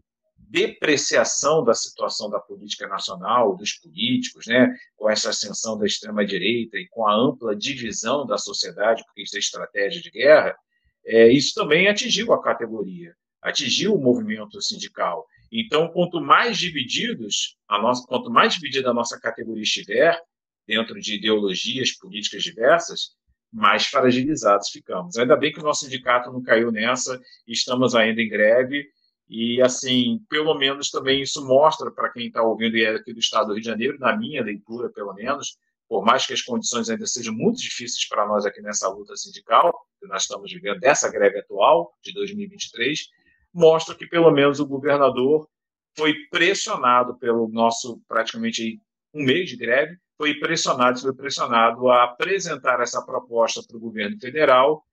[0.49, 6.89] depreciação da situação da política nacional, dos políticos, né, com essa ascensão da extrema-direita e
[6.89, 10.57] com a ampla divisão da sociedade, porque isso é estratégia de guerra,
[11.05, 15.25] é, isso também atingiu a categoria, atingiu o movimento sindical.
[15.51, 20.21] Então, quanto mais divididos, a nossa, quanto mais dividida a nossa categoria estiver,
[20.67, 23.17] dentro de ideologias políticas diversas,
[23.53, 25.17] mais fragilizados ficamos.
[25.17, 28.85] Ainda bem que o nosso sindicato não caiu nessa, estamos ainda em greve,
[29.29, 33.19] e, assim, pelo menos também isso mostra para quem está ouvindo e é aqui do
[33.19, 35.59] estado do Rio de Janeiro, na minha leitura, pelo menos,
[35.89, 39.73] por mais que as condições ainda sejam muito difíceis para nós aqui nessa luta sindical,
[40.01, 43.09] que nós estamos vivendo dessa greve atual, de 2023,
[43.53, 45.49] mostra que pelo menos o governador
[45.97, 48.81] foi pressionado pelo nosso praticamente
[49.13, 54.19] um mês de greve, foi pressionado, foi pressionado a apresentar essa proposta para o governo
[54.21, 54.85] federal,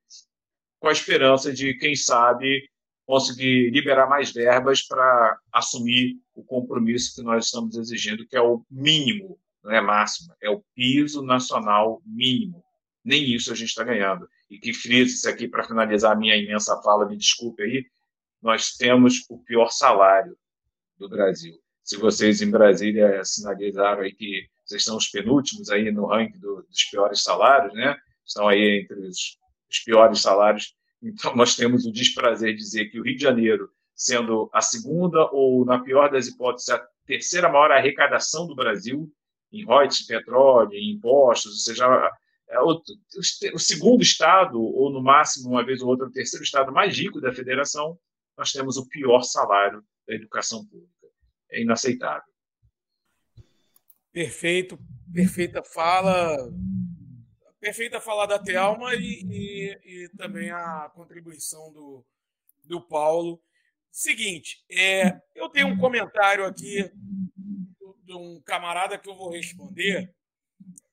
[0.80, 2.70] com a esperança de, quem sabe,
[3.06, 8.64] conseguir liberar mais verbas para assumir o compromisso que nós estamos exigindo, que é o
[8.70, 12.64] mínimo, não é máximo, é o piso nacional mínimo.
[13.04, 14.28] Nem isso a gente está ganhando.
[14.50, 17.86] E que frise aqui para finalizar a minha imensa fala, me desculpe aí,
[18.42, 20.38] nós temos o pior salário
[20.98, 21.58] do Brasil.
[21.84, 26.64] Se vocês em Brasília sinalizaram aí que vocês são os penúltimos aí no ranking do,
[26.64, 27.96] dos piores salários, né?
[28.26, 29.38] Estão aí entre os,
[29.70, 30.74] os piores salários
[31.04, 35.30] então, nós temos o desprazer de dizer que o Rio de Janeiro, sendo a segunda
[35.32, 39.12] ou, na pior das hipóteses, a terceira maior arrecadação do Brasil,
[39.52, 42.12] em royalties, petróleo, em impostos, ou seja,
[42.50, 42.82] é o,
[43.54, 47.20] o, segundo estado, ou no máximo, uma vez ou outra, o terceiro estado mais rico
[47.20, 48.00] da federação,
[48.38, 51.08] nós temos o pior salário da educação pública.
[51.52, 52.34] É inaceitável.
[54.12, 54.80] Perfeito,
[55.12, 56.38] perfeita fala
[57.64, 62.06] perfeita falar da Thelma e, e, e, também a contribuição do,
[62.66, 63.42] do Paulo.
[63.90, 66.92] Seguinte, é, eu tenho um comentário aqui
[68.04, 70.14] de um camarada que eu vou responder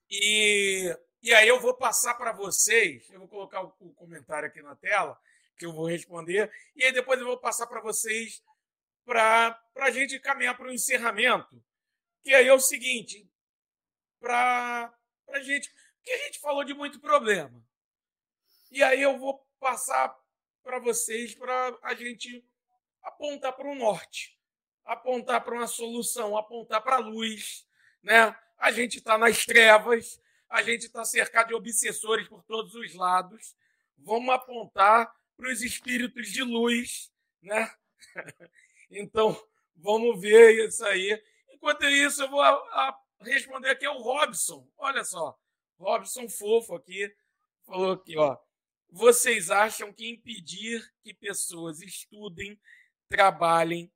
[0.09, 4.63] e, e aí eu vou passar para vocês, eu vou colocar o, o comentário aqui
[4.63, 5.19] na tela,
[5.59, 8.45] que eu vou responder, e aí depois eu vou passar para vocês
[9.05, 11.61] para a gente caminhar para o encerramento.
[12.23, 13.29] Que aí é o seguinte,
[14.21, 14.95] para
[15.31, 15.69] a gente
[16.03, 17.63] que a gente falou de muito problema.
[18.71, 20.15] E aí eu vou passar
[20.63, 22.45] para vocês para a gente
[23.03, 24.39] apontar para o norte,
[24.85, 27.67] apontar para uma solução, apontar para a luz.
[28.03, 28.37] Né?
[28.59, 33.57] A gente está nas trevas, a gente está cercado de obsessores por todos os lados.
[33.99, 37.11] Vamos apontar para os espíritos de luz.
[37.43, 37.73] Né?
[38.91, 39.41] então,
[39.77, 41.21] vamos ver isso aí.
[41.51, 44.69] Enquanto isso, eu vou a, a responder aqui ao Robson.
[44.77, 45.39] Olha só,
[45.81, 47.11] Robson fofo aqui
[47.65, 48.37] falou aqui, ó.
[48.91, 52.61] Vocês acham que impedir que pessoas estudem,
[53.09, 53.91] trabalhem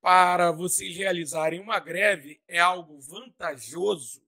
[0.00, 4.26] para vocês realizarem uma greve é algo vantajoso?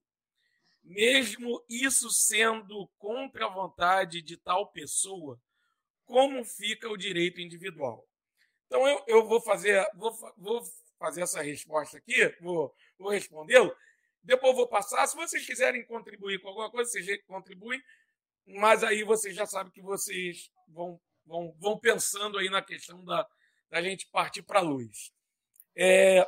[0.81, 5.39] Mesmo isso sendo contra a vontade de tal pessoa,
[6.05, 8.07] como fica o direito individual?
[8.67, 10.61] Então eu, eu vou fazer vou, vou
[10.97, 13.75] fazer essa resposta aqui, vou, vou respondê-lo.
[14.23, 15.07] Depois vou passar.
[15.07, 17.81] Se vocês quiserem contribuir com alguma coisa, vocês contribuem.
[18.45, 23.27] Mas aí vocês já sabem que vocês vão, vão, vão pensando aí na questão da,
[23.69, 25.11] da gente partir para a luz.
[25.75, 26.27] É...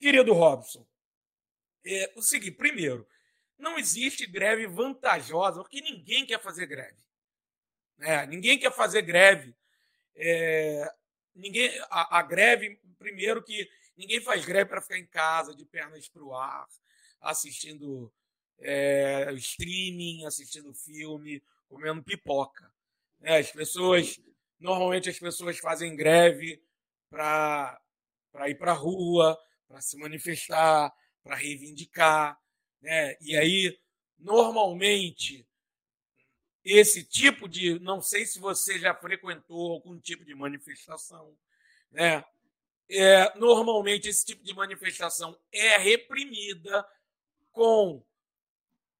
[0.00, 0.86] Querido Robson,
[1.84, 3.06] é o seguinte: primeiro,
[3.58, 7.02] não existe greve vantajosa, porque ninguém quer fazer greve.
[8.00, 9.56] É, ninguém quer fazer greve.
[10.14, 10.92] É,
[11.34, 13.68] ninguém a, a, greve, primeiro que
[13.98, 16.66] ninguém faz greve para ficar em casa, de pernas para o ar,
[17.20, 18.12] assistindo
[18.60, 22.72] é, streaming, assistindo filme, comendo pipoca.
[23.20, 24.18] É, as pessoas,
[24.58, 26.62] normalmente as pessoas fazem greve
[27.10, 27.80] para
[28.46, 32.38] ir para a rua, para se manifestar, para reivindicar.
[32.80, 33.16] Né?
[33.20, 33.76] E aí,
[34.16, 35.44] normalmente,
[36.64, 37.78] esse tipo de.
[37.80, 41.36] Não sei se você já frequentou algum tipo de manifestação.
[41.90, 42.24] Né?
[42.90, 46.86] É, normalmente, esse tipo de manifestação é reprimida
[47.52, 48.02] com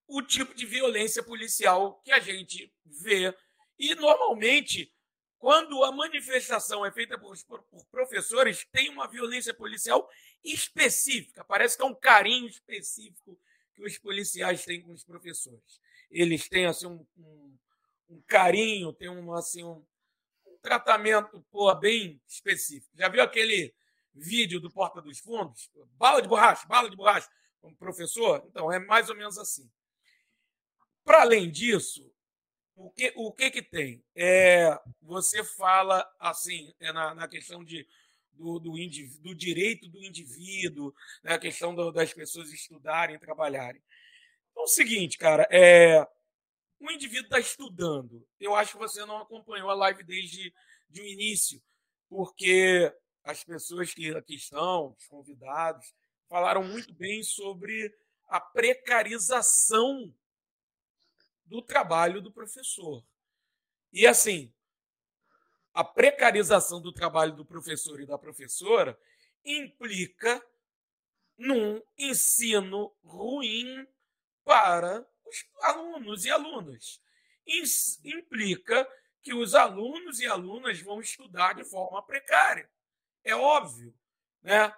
[0.07, 3.35] o tipo de violência policial que a gente vê.
[3.79, 4.93] E, normalmente,
[5.39, 10.09] quando a manifestação é feita por, por, professores, tem uma violência policial
[10.43, 11.45] específica.
[11.45, 13.39] Parece que é um carinho específico
[13.75, 15.81] que os policiais têm com os professores.
[16.11, 17.59] Eles têm assim, um, um,
[18.11, 19.85] um carinho, têm um, assim, um
[20.69, 22.93] tratamento pô, bem específico.
[22.95, 23.75] Já viu aquele
[24.15, 25.71] vídeo do Porta dos Fundos?
[25.93, 27.29] Bala de borracha, bala de borracha,
[27.59, 28.45] como professor?
[28.47, 29.71] Então, é mais ou menos assim.
[31.05, 32.13] Para além disso,
[32.77, 34.05] o que, o que que tem?
[34.15, 37.89] É, você fala assim é na, na questão de,
[38.33, 38.73] do, do,
[39.21, 43.83] do, direito do indivíduo, né, a questão do, das pessoas estudarem, trabalharem.
[44.51, 46.07] Então, é o seguinte, cara, é,
[46.81, 48.27] o indivíduo está estudando.
[48.39, 50.53] Eu acho que você não acompanhou a live desde
[50.89, 51.63] de o início,
[52.09, 52.93] porque
[53.23, 55.93] as pessoas que aqui estão, os convidados,
[56.29, 57.95] falaram muito bem sobre
[58.29, 60.15] a precarização
[61.45, 63.05] do trabalho do professor.
[63.93, 64.53] E assim,
[65.73, 68.99] a precarização do trabalho do professor e da professora
[69.45, 70.45] implica
[71.37, 73.87] num ensino ruim
[74.45, 77.01] para os alunos e alunas.
[77.47, 78.89] Isso implica
[79.23, 82.71] que os alunos e alunas vão estudar de forma precária.
[83.25, 83.95] É óbvio.
[84.43, 84.73] Né?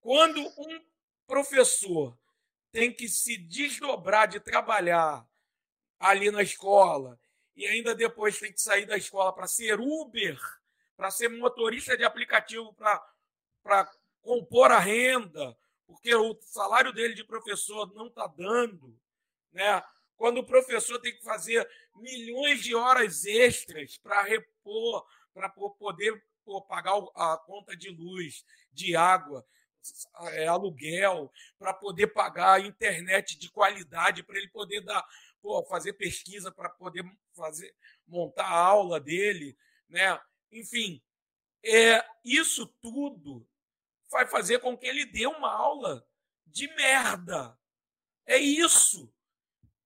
[0.00, 0.84] Quando um
[1.26, 2.16] professor
[2.72, 5.26] tem que se desdobrar de trabalhar
[5.98, 7.18] ali na escola
[7.56, 10.38] e ainda depois tem que sair da escola para ser Uber,
[10.96, 13.90] para ser motorista de aplicativo para
[14.22, 15.56] compor a renda,
[15.86, 18.98] porque o salário dele de professor não está dando,
[19.52, 19.82] né?
[20.16, 26.60] Quando o professor tem que fazer milhões de horas extras para repor, para poder pô,
[26.62, 29.46] pagar a conta de luz, de água,
[30.32, 35.06] é, aluguel, para poder pagar internet de qualidade, para ele poder dar
[35.40, 37.02] pô, fazer pesquisa para poder
[37.34, 37.74] fazer
[38.06, 39.56] montar a aula dele,
[39.88, 40.20] né?
[40.52, 41.02] Enfim,
[41.64, 43.46] é isso tudo
[44.10, 46.06] vai fazer com que ele dê uma aula
[46.44, 47.56] de merda.
[48.26, 49.12] É isso.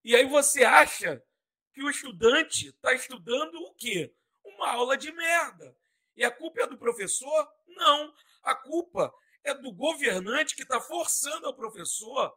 [0.05, 1.25] E aí você acha
[1.73, 4.15] que o estudante está estudando o quê?
[4.45, 5.77] Uma aula de merda.
[6.17, 7.51] E a culpa é do professor?
[7.67, 8.15] Não.
[8.43, 9.13] A culpa
[9.43, 12.37] é do governante que está forçando o professor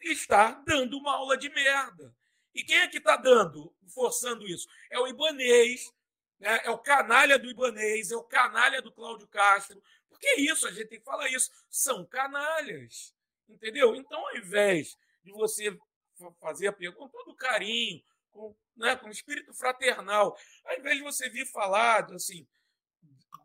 [0.00, 2.14] está dando uma aula de merda.
[2.54, 4.68] E quem é que está dando, forçando isso?
[4.90, 5.92] É o Ibanês,
[6.38, 6.60] né?
[6.64, 9.82] é o canalha do Ibanês, é o canalha do Cláudio Castro.
[10.08, 11.50] Porque é isso, a gente tem que falar isso.
[11.68, 13.14] São canalhas.
[13.48, 13.94] Entendeu?
[13.94, 15.76] Então, ao invés de você
[16.40, 21.28] fazer a pergunta com todo carinho, com, né, com espírito fraternal, ao invés de você
[21.28, 22.46] vir falar assim,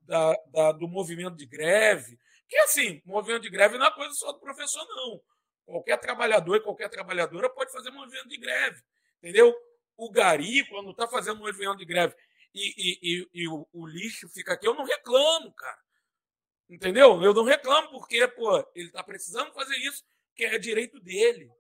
[0.03, 4.31] da, da, do movimento de greve, que assim, movimento de greve não é coisa só
[4.31, 5.21] do professor, não.
[5.65, 8.83] Qualquer trabalhador e qualquer trabalhadora pode fazer movimento de greve,
[9.17, 9.55] entendeu?
[9.97, 12.15] O gari, quando está fazendo movimento de greve
[12.53, 15.79] e, e, e, e o, o, lixo fica aqui, eu não reclamo, cara.
[16.69, 17.21] Entendeu?
[17.21, 20.03] Eu não reclamo porque, pô, ele está precisando fazer isso,
[20.35, 21.51] que é direito dele.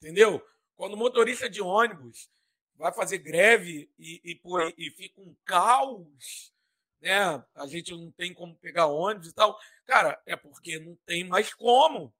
[0.00, 0.44] Entendeu?
[0.76, 2.30] Quando o motorista de ônibus
[2.74, 6.52] vai fazer greve e, e, pô, e fica um caos
[7.00, 7.42] né?
[7.54, 9.58] A gente não tem como pegar ônibus e tal.
[9.86, 12.14] Cara, é porque não tem mais como.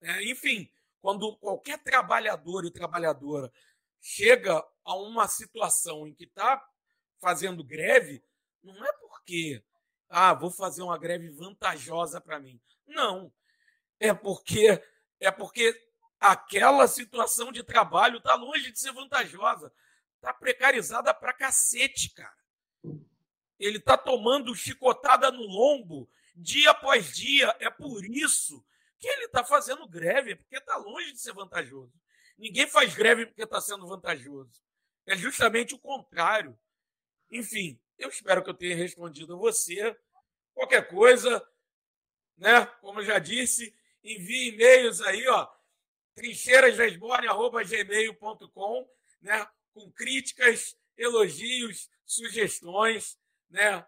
[0.00, 0.24] Né?
[0.24, 0.70] Enfim,
[1.00, 3.52] quando qualquer trabalhador e trabalhadora
[4.00, 6.64] chega a uma situação em que está
[7.18, 8.22] fazendo greve,
[8.62, 9.62] não é porque
[10.08, 12.60] ah, vou fazer uma greve vantajosa para mim.
[12.86, 13.32] Não.
[13.98, 14.82] É porque
[15.18, 15.74] é porque
[16.20, 19.72] aquela situação de trabalho está longe de ser vantajosa.
[20.16, 22.36] Está precarizada para cacete, cara.
[23.58, 27.56] Ele está tomando chicotada no lombo dia após dia.
[27.58, 28.64] É por isso
[28.98, 31.92] que ele está fazendo greve, porque está longe de ser vantajoso.
[32.36, 34.62] Ninguém faz greve porque está sendo vantajoso.
[35.06, 36.58] É justamente o contrário.
[37.30, 39.96] Enfim, eu espero que eu tenha respondido a você.
[40.52, 41.46] Qualquer coisa,
[42.36, 42.66] né?
[42.80, 43.74] Como eu já disse,
[44.04, 45.48] envie e-mails aí, ó,
[46.20, 48.88] trincheirasresborne.gmail.com,
[49.22, 49.48] né?
[49.72, 53.16] Com críticas, elogios, sugestões,
[53.48, 53.86] né?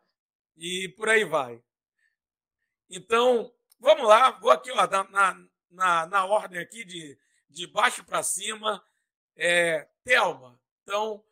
[0.57, 1.63] E por aí vai.
[2.89, 5.37] Então, vamos lá, vou aqui ó, na,
[5.71, 7.19] na, na ordem aqui de,
[7.51, 8.83] de baixo para cima.
[9.37, 11.23] É, Thelma, então,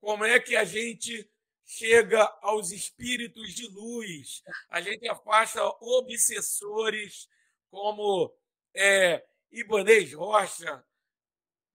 [0.00, 1.28] como é que a gente
[1.64, 4.44] chega aos espíritos de luz?
[4.68, 7.28] A gente afasta obsessores
[7.70, 8.32] como
[8.74, 10.84] é, Ibanez Rocha,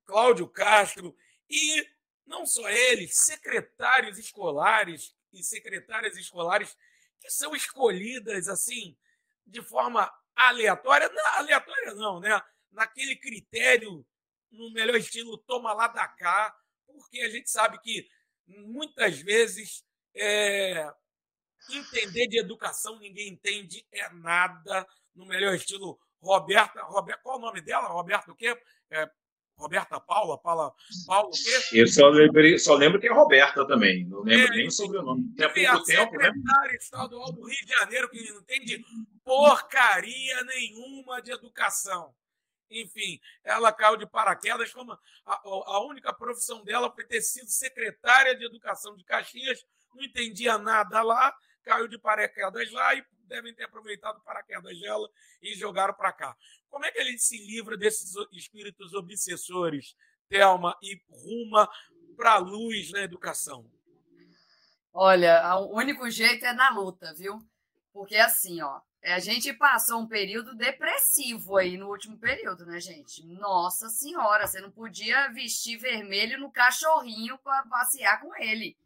[0.06, 1.16] Cláudio Castro
[1.50, 1.88] e
[2.26, 6.76] não só eles, secretários escolares e secretárias escolares
[7.20, 8.98] que são escolhidas assim
[9.46, 12.42] de forma aleatória, não, aleatória não, né?
[12.72, 14.06] Naquele critério,
[14.52, 16.54] no melhor estilo, toma lá da cá,
[16.88, 18.10] porque a gente sabe que
[18.48, 19.86] muitas vezes
[20.16, 20.92] é,
[21.70, 27.62] entender de educação ninguém entende é nada, no melhor estilo Roberta, Roberta qual o nome
[27.62, 27.88] dela?
[27.88, 28.58] Roberta o quê?
[28.90, 29.08] É,
[29.58, 30.74] Roberta Paula, Paula,
[31.08, 31.32] Paulo,
[31.72, 35.02] Eu só, lembrei, só lembro que é Roberta também, não lembro é, nem sobre o
[35.04, 35.34] nome.
[35.38, 36.26] Tem pouco a tempo, né?
[36.26, 38.84] secretária estadual do Rio de Janeiro, que não entende
[39.24, 42.14] porcaria nenhuma de educação.
[42.70, 48.36] Enfim, ela caiu de paraquedas, como a, a única profissão dela foi ter sido secretária
[48.36, 51.34] de Educação de Caxias, não entendia nada lá,
[51.64, 55.10] caiu de paraquedas lá e devem ter aproveitado o paraquedas dela
[55.42, 56.36] e jogaram para cá.
[56.70, 59.96] Como é que ele se livra desses espíritos obsessores,
[60.30, 61.70] Thelma, e ruma
[62.16, 63.70] para a luz na educação?
[64.94, 67.40] Olha, o único jeito é na luta, viu?
[67.92, 73.26] Porque assim, ó, a gente passou um período depressivo aí no último período, né, gente?
[73.26, 78.78] Nossa Senhora, você não podia vestir vermelho no cachorrinho para passear com ele.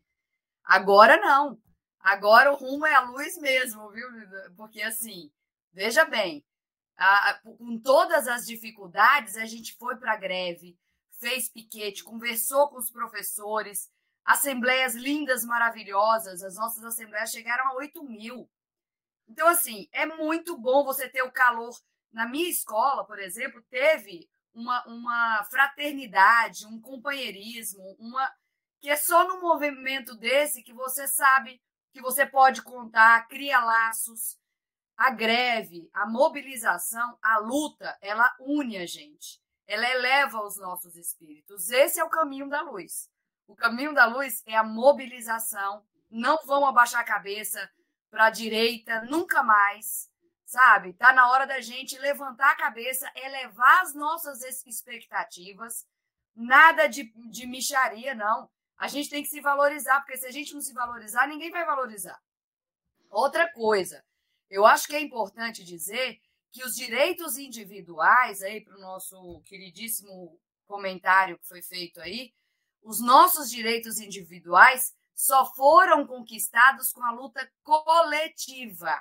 [0.63, 1.57] Agora não.
[1.99, 4.07] Agora o rumo é a luz mesmo, viu?
[4.55, 5.31] Porque assim,
[5.73, 6.45] veja bem,
[6.97, 10.77] a, com todas as dificuldades, a gente foi para a greve,
[11.19, 13.89] fez piquete, conversou com os professores,
[14.25, 16.43] assembleias lindas, maravilhosas.
[16.43, 18.49] As nossas assembleias chegaram a 8 mil.
[19.27, 21.73] Então, assim, é muito bom você ter o calor.
[22.11, 28.29] Na minha escola, por exemplo, teve uma, uma fraternidade, um companheirismo, uma
[28.81, 34.37] que é só no movimento desse que você sabe que você pode contar, cria laços.
[34.95, 39.41] A greve, a mobilização, a luta, ela une a gente.
[39.65, 41.69] Ela eleva os nossos espíritos.
[41.69, 43.09] Esse é o caminho da luz.
[43.47, 45.85] O caminho da luz é a mobilização.
[46.09, 47.69] Não vão abaixar a cabeça
[48.09, 50.09] para a direita, nunca mais.
[50.45, 50.93] Sabe?
[50.93, 55.87] Tá na hora da gente levantar a cabeça, elevar as nossas expectativas.
[56.35, 58.49] Nada de, de micharia, não.
[58.79, 61.65] A gente tem que se valorizar, porque se a gente não se valorizar, ninguém vai
[61.65, 62.17] valorizar.
[63.09, 64.01] Outra coisa,
[64.49, 70.39] eu acho que é importante dizer que os direitos individuais, aí para o nosso queridíssimo
[70.65, 72.33] comentário que foi feito aí,
[72.81, 78.97] os nossos direitos individuais só foram conquistados com a luta coletiva.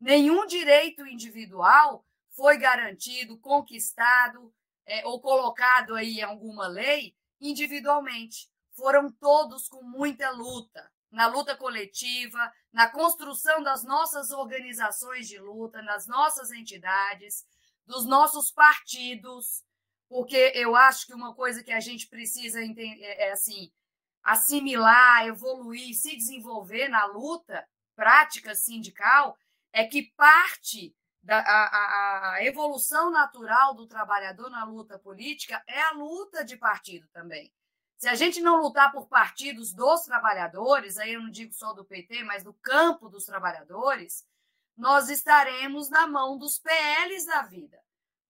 [0.00, 4.54] Nenhum direito individual foi garantido, conquistado
[4.86, 11.56] é, ou colocado aí em alguma lei individualmente foram todos com muita luta, na luta
[11.56, 17.44] coletiva, na construção das nossas organizações de luta, nas nossas entidades,
[17.86, 19.64] dos nossos partidos,
[20.08, 23.70] porque eu acho que uma coisa que a gente precisa é, é assim,
[24.22, 29.36] assimilar, evoluir, se desenvolver na luta prática sindical
[29.72, 35.92] é que parte da a, a, evolução natural do trabalhador na luta política é a
[35.92, 37.52] luta de partido também.
[38.02, 41.84] Se a gente não lutar por partidos dos trabalhadores, aí eu não digo só do
[41.84, 44.26] PT, mas do campo dos trabalhadores,
[44.76, 47.80] nós estaremos na mão dos PLs da vida.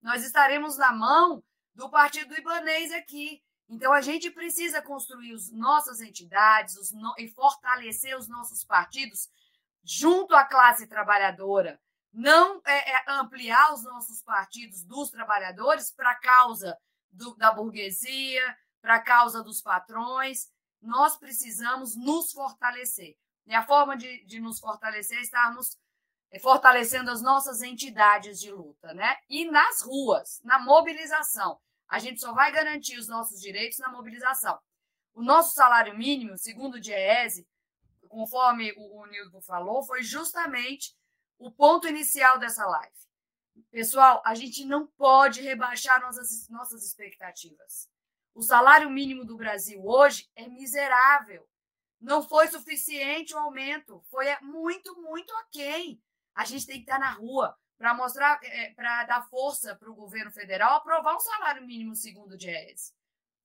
[0.02, 1.42] Nós estaremos na mão
[1.74, 3.42] do Partido Ibanês aqui.
[3.66, 7.14] Então, a gente precisa construir as nossas entidades os no...
[7.16, 9.30] e fortalecer os nossos partidos
[9.82, 11.80] junto à classe trabalhadora,
[12.12, 16.76] não é, é ampliar os nossos partidos dos trabalhadores para a causa
[17.10, 20.50] do, da burguesia, para a causa dos patrões.
[20.82, 23.16] Nós precisamos nos fortalecer.
[23.46, 25.78] E a forma de, de nos fortalecer é estarmos
[26.30, 29.16] é, fortalecendo as nossas entidades de luta, né?
[29.28, 31.58] E nas ruas, na mobilização.
[31.88, 34.58] A gente só vai garantir os nossos direitos na mobilização.
[35.14, 37.46] O nosso salário mínimo, segundo o DIEESE,
[38.08, 40.96] conforme o, o Nildo falou, foi justamente
[41.38, 42.96] o ponto inicial dessa live.
[43.70, 47.91] Pessoal, a gente não pode rebaixar nossas, nossas expectativas.
[48.34, 51.48] O salário mínimo do Brasil hoje é miserável.
[52.00, 56.02] Não foi suficiente o aumento, foi muito, muito aquém.
[56.34, 59.94] A gente tem que estar na rua para mostrar, é, para dar força para o
[59.94, 62.94] governo federal aprovar um salário mínimo segundo o DIES.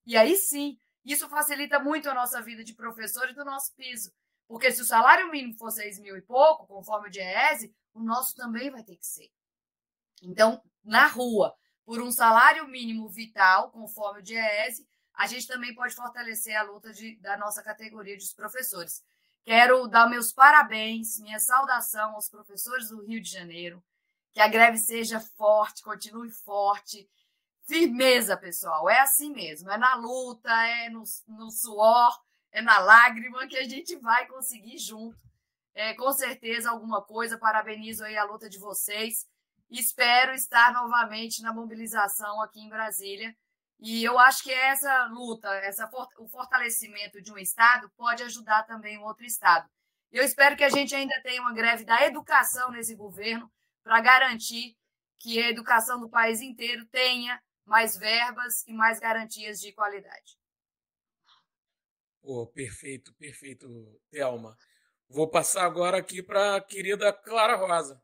[0.06, 4.12] E aí sim, isso facilita muito a nossa vida de professor e do nosso piso.
[4.48, 8.36] Porque se o salário mínimo for 6 mil e pouco, conforme o DIEESE, o nosso
[8.36, 9.30] também vai ter que ser.
[10.22, 11.56] Então, na rua,
[11.88, 16.92] por um salário mínimo vital, conforme o DIEESE, a gente também pode fortalecer a luta
[16.92, 19.02] de, da nossa categoria dos professores.
[19.46, 23.82] Quero dar meus parabéns, minha saudação aos professores do Rio de Janeiro.
[24.34, 27.10] Que a greve seja forte, continue forte.
[27.66, 28.90] Firmeza, pessoal.
[28.90, 29.72] É assim mesmo.
[29.72, 34.78] É na luta, é no, no suor, é na lágrima que a gente vai conseguir
[34.78, 35.18] junto.
[35.74, 37.38] É, com certeza alguma coisa.
[37.38, 39.26] Parabenizo aí a luta de vocês.
[39.69, 43.35] Espero estar novamente na mobilização aqui em Brasília.
[43.80, 48.98] E eu acho que essa luta, essa, o fortalecimento de um Estado pode ajudar também
[48.98, 49.69] um outro Estado.
[50.11, 53.52] Eu espero que a gente ainda tenha uma greve da educação nesse governo
[53.84, 54.76] para garantir
[55.19, 60.38] que a educação do país inteiro tenha mais verbas e mais garantias de qualidade.
[62.22, 63.68] Oh, perfeito, perfeito,
[64.10, 64.57] Thelma.
[65.10, 68.02] Vou passar agora aqui para a querida Clara Rosa.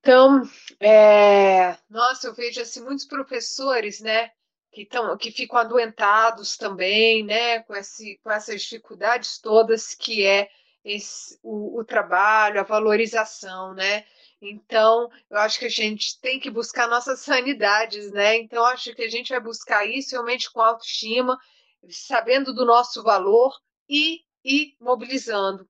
[0.00, 0.42] Então,
[0.80, 1.76] é...
[1.88, 4.30] nossa, eu vejo assim, muitos professores, né,
[4.72, 10.48] que, tão, que ficam adoentados também, né, com, esse, com essas dificuldades todas que é
[10.82, 14.06] esse, o, o trabalho, a valorização, né?
[14.40, 18.36] Então, eu acho que a gente tem que buscar nossas sanidades, né?
[18.38, 21.38] Então, acho que a gente vai buscar isso realmente com autoestima
[21.88, 23.54] sabendo do nosso valor
[23.88, 25.68] e, e mobilizando.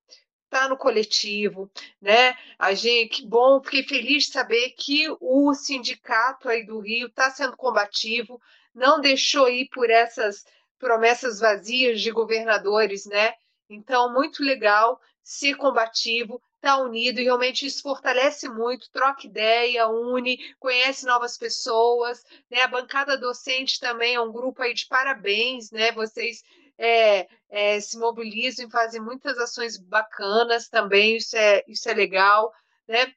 [0.51, 1.71] Está no coletivo,
[2.03, 2.37] né?
[2.59, 7.31] A gente, que bom, fiquei feliz de saber que o sindicato aí do Rio está
[7.31, 8.43] sendo combativo,
[8.75, 10.45] não deixou ir por essas
[10.77, 13.35] promessas vazias de governadores, né?
[13.69, 19.87] Então, muito legal ser combativo, estar tá unido e realmente isso fortalece muito, troca ideia,
[19.87, 22.63] une, conhece novas pessoas, né?
[22.63, 25.93] A bancada docente também é um grupo aí de parabéns, né?
[25.93, 26.43] Vocês
[26.81, 32.51] é, é, se mobilizam e fazem muitas ações bacanas também, isso é, isso é legal,
[32.89, 33.13] né?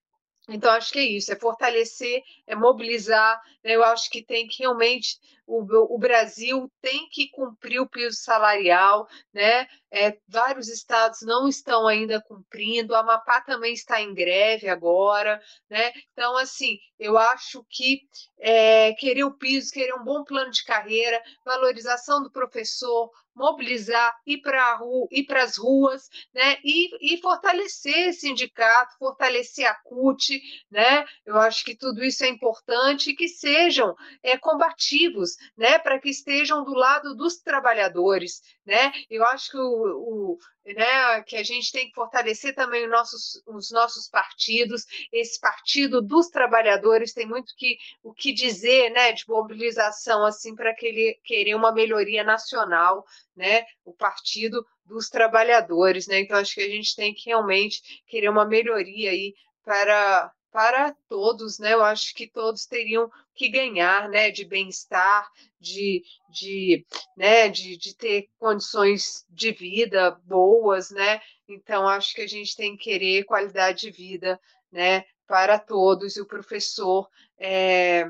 [0.50, 3.42] Então, acho que é isso, é fortalecer, é mobilizar.
[3.64, 3.72] Né?
[3.76, 9.08] Eu acho que tem que realmente o, o, Brasil tem que cumprir o piso salarial,
[9.34, 9.68] né?
[9.92, 15.92] É, vários estados não estão ainda cumprindo, a Amapá também está em greve agora, né?
[16.12, 18.02] Então, assim, eu acho que
[18.40, 24.42] é, querer o piso, querer um bom plano de carreira, valorização do professor, mobilizar, ir
[24.42, 26.58] para rua, para as ruas, né?
[26.64, 30.40] E, e fortalecer esse sindicato, fortalecer a CUT,
[30.70, 31.06] né?
[31.26, 35.80] Eu acho que tudo isso é importante e que sejam é, combativos, né?
[35.80, 38.92] Para que estejam do lado dos trabalhadores, né?
[39.10, 43.44] Eu acho que o, o né, que a gente tem que fortalecer também os nossos,
[43.46, 44.86] os nossos partidos.
[45.12, 50.74] Esse partido dos trabalhadores tem muito que, o que dizer, né, de mobilização assim para
[50.74, 53.04] que querer uma melhoria nacional,
[53.36, 56.20] né, o partido dos trabalhadores, né.
[56.20, 59.34] Então acho que a gente tem que realmente querer uma melhoria aí
[59.64, 61.74] para para todos, né?
[61.74, 64.30] Eu acho que todos teriam que ganhar, né?
[64.30, 65.28] De bem-estar,
[65.60, 66.86] de, de,
[67.18, 67.50] né?
[67.50, 71.20] De, de ter condições de vida boas, né?
[71.50, 74.40] Então acho que a gente tem que querer qualidade de vida,
[74.72, 75.04] né?
[75.28, 77.10] Para todos e o professor
[77.40, 78.06] é,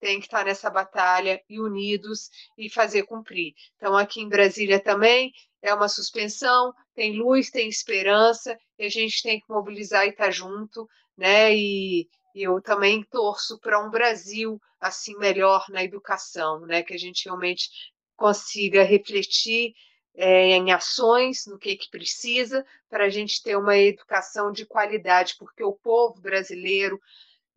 [0.00, 3.54] tem que estar nessa batalha e unidos e fazer cumprir.
[3.76, 9.22] Então aqui em Brasília também é uma suspensão, tem luz, tem esperança, e a gente
[9.22, 11.54] tem que mobilizar e estar junto, né?
[11.54, 16.84] E, eu também torço para um Brasil assim melhor na educação, né?
[16.84, 17.68] Que a gente realmente
[18.16, 19.72] consiga refletir
[20.14, 25.34] é, em ações no que, que precisa para a gente ter uma educação de qualidade,
[25.38, 27.00] porque o povo brasileiro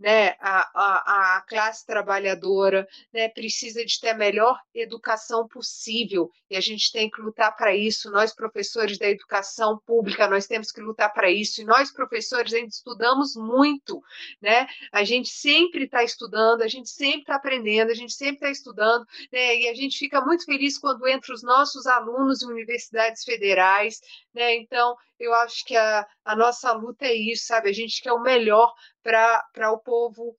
[0.01, 6.57] né, a, a, a classe trabalhadora né, precisa de ter a melhor educação possível e
[6.57, 8.09] a gente tem que lutar para isso.
[8.09, 12.69] Nós, professores da educação pública, nós temos que lutar para isso e nós, professores, ainda
[12.69, 14.01] estudamos muito,
[14.41, 14.67] né?
[14.91, 19.05] A gente sempre está estudando, a gente sempre está aprendendo, a gente sempre está estudando,
[19.31, 19.55] né?
[19.59, 24.01] E a gente fica muito feliz quando entra os nossos alunos em universidades federais,
[24.33, 24.55] né?
[24.55, 27.69] Então, eu acho que a, a nossa luta é isso, sabe?
[27.69, 28.73] A gente quer o melhor
[29.03, 30.35] para o povo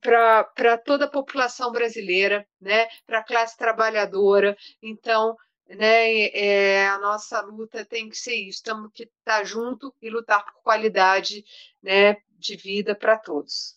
[0.00, 4.56] para toda a população brasileira, né, para a classe trabalhadora.
[4.80, 10.08] Então, né, é, a nossa luta tem que ser isso, temos que estar junto e
[10.08, 11.44] lutar por qualidade
[11.82, 13.76] né, de vida para todos.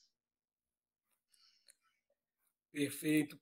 [2.71, 3.37] Perfeito,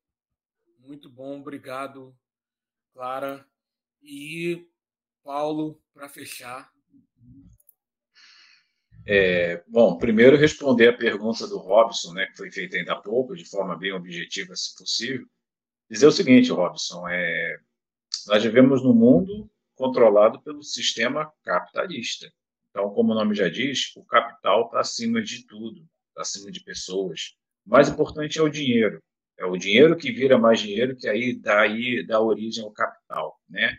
[0.80, 2.18] muito bom, obrigado,
[2.94, 3.46] Clara.
[4.02, 4.68] E
[5.30, 6.72] Paulo, para fechar.
[9.06, 13.36] É, bom, primeiro responder a pergunta do Robson, né, que foi feita ainda há pouco,
[13.36, 15.28] de forma bem objetiva, se possível.
[15.88, 17.60] Dizer o seguinte, Robson, é,
[18.26, 22.28] nós vivemos num mundo controlado pelo sistema capitalista.
[22.72, 26.64] Então, como o nome já diz, o capital está acima de tudo, está acima de
[26.64, 27.36] pessoas.
[27.68, 29.00] O mais importante é o dinheiro.
[29.38, 33.40] É o dinheiro que vira mais dinheiro, que aí dá, aí dá origem ao capital.
[33.48, 33.78] Né?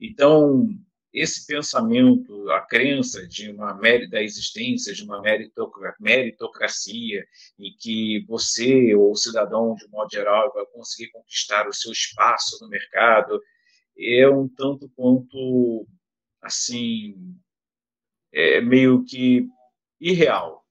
[0.00, 0.68] Então,
[1.12, 3.74] esse pensamento, a crença de uma
[4.08, 5.20] da existência de uma
[6.00, 7.26] meritocracia
[7.58, 12.58] em que você ou o cidadão de modo geral vai conseguir conquistar o seu espaço
[12.62, 13.40] no mercado
[13.98, 15.86] é um tanto quanto
[16.40, 17.14] assim
[18.32, 19.46] é meio que
[20.00, 20.64] irreal,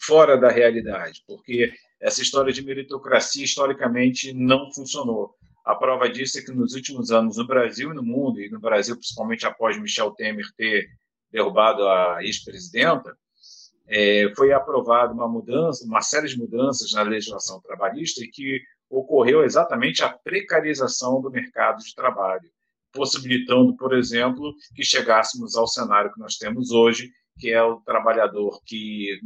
[0.00, 5.36] fora da realidade, porque essa história de meritocracia historicamente não funcionou.
[5.68, 8.58] A prova disso é que nos últimos anos, no Brasil e no mundo, e no
[8.58, 10.88] Brasil principalmente após Michel Temer ter
[11.30, 13.14] derrubado a ex-presidenta,
[13.86, 19.44] é, foi aprovada uma mudança, uma série de mudanças na legislação trabalhista e que ocorreu
[19.44, 22.48] exatamente a precarização do mercado de trabalho,
[22.90, 28.58] possibilitando, por exemplo, que chegássemos ao cenário que nós temos hoje, que é o trabalhador
[28.64, 29.20] que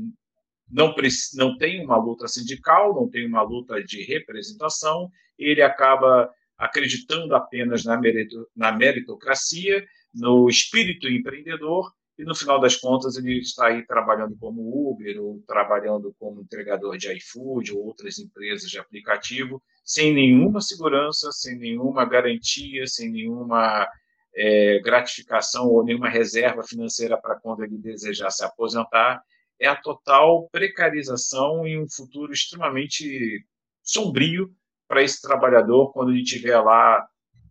[0.69, 0.93] não,
[1.37, 5.09] não tem uma luta sindical, não tem uma luta de representação,
[5.43, 12.77] ele acaba acreditando apenas na, merito, na meritocracia, no espírito empreendedor, e no final das
[12.77, 18.19] contas ele está aí trabalhando como Uber, ou trabalhando como entregador de iFood, ou outras
[18.19, 23.89] empresas de aplicativo, sem nenhuma segurança, sem nenhuma garantia, sem nenhuma
[24.35, 29.23] é, gratificação ou nenhuma reserva financeira para quando ele desejar se aposentar.
[29.59, 33.45] É a total precarização em um futuro extremamente
[33.83, 34.55] sombrio
[34.93, 37.03] para esse trabalhador quando ele estiver lá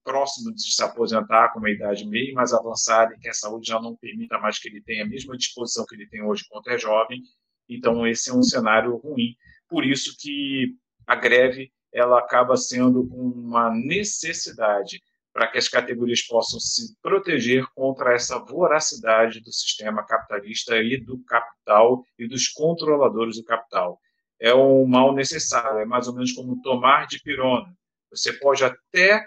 [0.04, 3.82] próximo de se aposentar com uma idade meio mais avançada e que a saúde já
[3.82, 6.78] não permita mais que ele tenha a mesma disposição que ele tem hoje quando é
[6.78, 7.20] jovem.
[7.68, 9.36] Então esse é um cenário ruim.
[9.68, 10.76] Por isso que
[11.08, 15.02] a greve ela acaba sendo uma necessidade
[15.34, 21.18] para que as categorias possam se proteger contra essa voracidade do sistema capitalista e do
[21.24, 24.00] capital e dos controladores do capital.
[24.42, 27.72] É um mal necessário, é mais ou menos como tomar de pirona.
[28.10, 29.26] Você pode até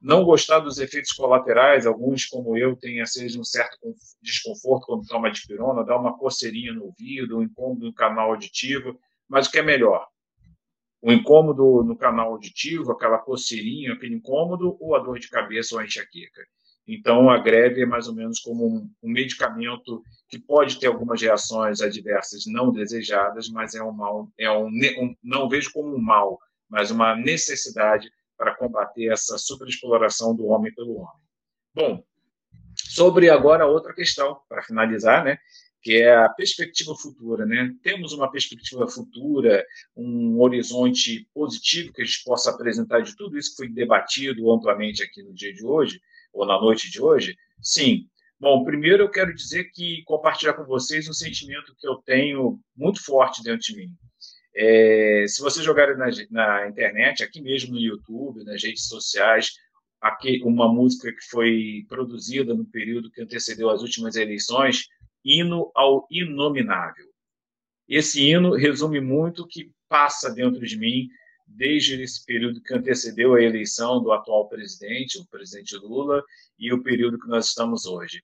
[0.00, 3.76] não gostar dos efeitos colaterais, alguns, como eu, têm assim, um certo
[4.22, 8.98] desconforto quando toma de pirona, dá uma coceirinha no ouvido, um incômodo no canal auditivo,
[9.28, 10.06] mas o que é melhor?
[11.04, 15.80] o incômodo no canal auditivo, aquela coceirinha, aquele incômodo, ou a dor de cabeça ou
[15.82, 16.40] a enxaqueca.
[16.86, 21.20] Então, a greve é mais ou menos como um, um, medicamento que pode ter algumas
[21.20, 26.00] reações adversas não desejadas, mas é um mal, é um, um não vejo como um
[26.00, 26.38] mal,
[26.68, 31.24] mas uma necessidade para combater essa superexploração do homem pelo homem.
[31.74, 32.04] Bom,
[32.76, 35.38] sobre agora outra questão, para finalizar, né?
[35.84, 37.44] que é a perspectiva futura.
[37.44, 37.74] Né?
[37.82, 43.50] Temos uma perspectiva futura, um horizonte positivo que a gente possa apresentar de tudo isso
[43.50, 46.00] que foi debatido amplamente aqui no dia de hoje,
[46.34, 47.36] ou na noite de hoje?
[47.62, 48.06] Sim.
[48.38, 53.02] Bom, primeiro eu quero dizer que compartilhar com vocês um sentimento que eu tenho muito
[53.02, 53.90] forte dentro de mim.
[54.54, 59.52] É, se vocês jogarem na, na, internet, aqui mesmo no YouTube, nas redes sociais,
[60.00, 64.88] aqui uma música que foi produzida no período que antecedeu as últimas eleições,
[65.24, 67.06] hino ao inominável.
[67.88, 71.08] Esse hino resume muito o que passa dentro de mim
[71.54, 76.22] desde esse período que antecedeu a eleição do atual presidente, o presidente Lula,
[76.58, 78.22] e o período que nós estamos hoje.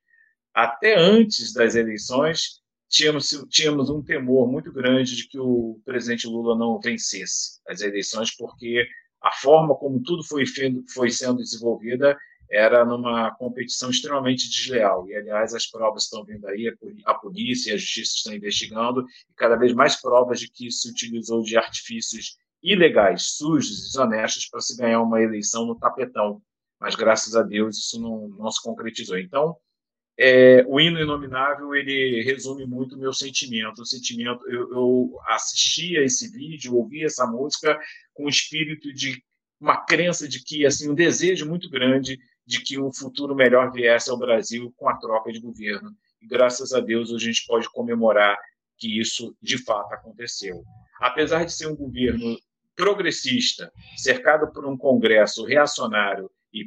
[0.53, 6.57] Até antes das eleições, tínhamos, tínhamos um temor muito grande de que o presidente Lula
[6.59, 8.87] não vencesse as eleições, porque
[9.23, 10.45] a forma como tudo foi,
[10.93, 12.17] foi sendo desenvolvida
[12.51, 15.09] era numa competição extremamente desleal.
[15.09, 16.75] E, aliás, as provas estão vindo aí,
[17.05, 20.91] a polícia e a justiça estão investigando, e cada vez mais provas de que se
[20.91, 26.43] utilizou de artifícios ilegais, sujos, desonestos, para se ganhar uma eleição no tapetão.
[26.81, 29.19] Mas, graças a Deus, isso não, não se concretizou.
[29.19, 29.57] Então,
[30.19, 33.81] é, o hino inominável ele resume muito o meu sentimento.
[33.81, 37.79] O sentimento, eu, eu assisti a esse vídeo, ouvi essa música
[38.13, 39.23] com o espírito de
[39.59, 44.11] uma crença de que assim um desejo muito grande de que um futuro melhor viesse
[44.11, 45.91] ao Brasil com a troca de governo.
[46.21, 48.37] E graças a Deus hoje a gente pode comemorar
[48.77, 50.63] que isso de fato aconteceu.
[51.01, 52.37] Apesar de ser um governo
[52.77, 56.65] progressista, cercado por um Congresso reacionário e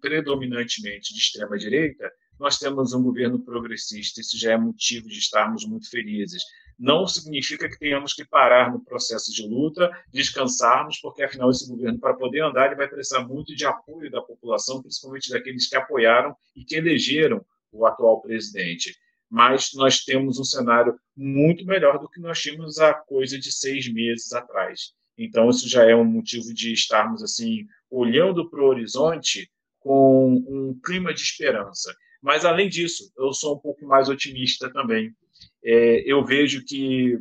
[0.00, 4.20] predominantemente de extrema direita, nós temos um governo progressista.
[4.20, 6.42] Isso já é motivo de estarmos muito felizes.
[6.78, 11.98] Não significa que tenhamos que parar no processo de luta, descansarmos, porque afinal esse governo,
[11.98, 16.34] para poder andar, ele vai precisar muito de apoio da população, principalmente daqueles que apoiaram
[16.56, 18.96] e que elegeram o atual presidente.
[19.28, 23.92] Mas nós temos um cenário muito melhor do que nós tínhamos há coisa de seis
[23.92, 24.94] meses atrás.
[25.22, 30.80] Então, isso já é um motivo de estarmos assim olhando para o horizonte com um
[30.82, 31.94] clima de esperança.
[32.22, 35.14] Mas, além disso, eu sou um pouco mais otimista também.
[35.62, 37.18] É, eu vejo que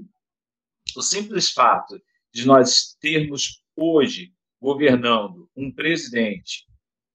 [0.96, 2.02] o simples fato
[2.34, 4.32] de nós termos hoje
[4.62, 6.66] governando um presidente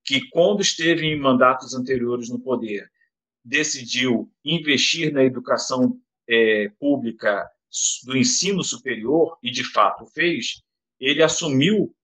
[0.04, 2.90] que, quando esteve em mandatos anteriores no poder,
[3.42, 5.98] decidiu investir na educação
[6.28, 7.48] é, pública
[8.04, 10.62] do ensino superior, e de fato fez,
[10.98, 11.94] ele assumiu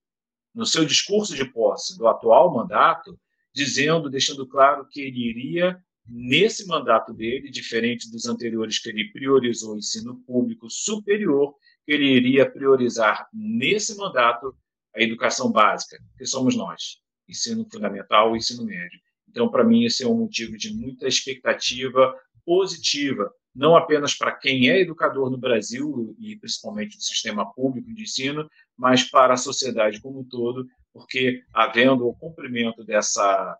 [0.54, 3.18] no seu discurso de posse do atual mandato
[3.52, 9.74] dizendo, deixando claro que ele iria, nesse mandato dele, diferente dos anteriores, que ele priorizou
[9.74, 11.54] o ensino público superior,
[11.84, 14.54] que ele iria priorizar nesse mandato
[14.94, 16.98] a educação básica, que somos nós,
[17.28, 19.00] ensino fundamental e ensino médio.
[19.28, 22.14] Então, para mim, esse é um motivo de muita expectativa
[22.44, 28.02] positiva, não apenas para quem é educador no Brasil e principalmente no sistema público de
[28.02, 28.48] ensino,
[28.80, 33.58] mas para a sociedade como um todo, porque, havendo o cumprimento dessa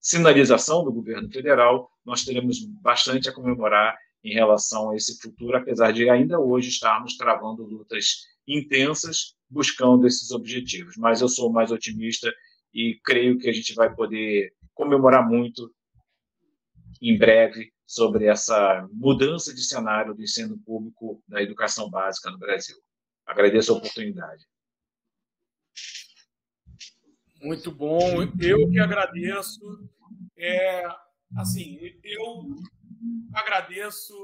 [0.00, 5.92] sinalização do governo federal, nós teremos bastante a comemorar em relação a esse futuro, apesar
[5.92, 10.96] de ainda hoje estarmos travando lutas intensas buscando esses objetivos.
[10.96, 12.32] Mas eu sou mais otimista
[12.72, 15.68] e creio que a gente vai poder comemorar muito
[17.02, 22.76] em breve sobre essa mudança de cenário do ensino público da educação básica no Brasil.
[23.26, 24.44] Agradeço a oportunidade.
[27.42, 28.22] Muito bom.
[28.38, 29.60] Eu que agradeço.
[30.36, 30.86] É,
[31.36, 32.56] assim, eu
[33.32, 34.14] agradeço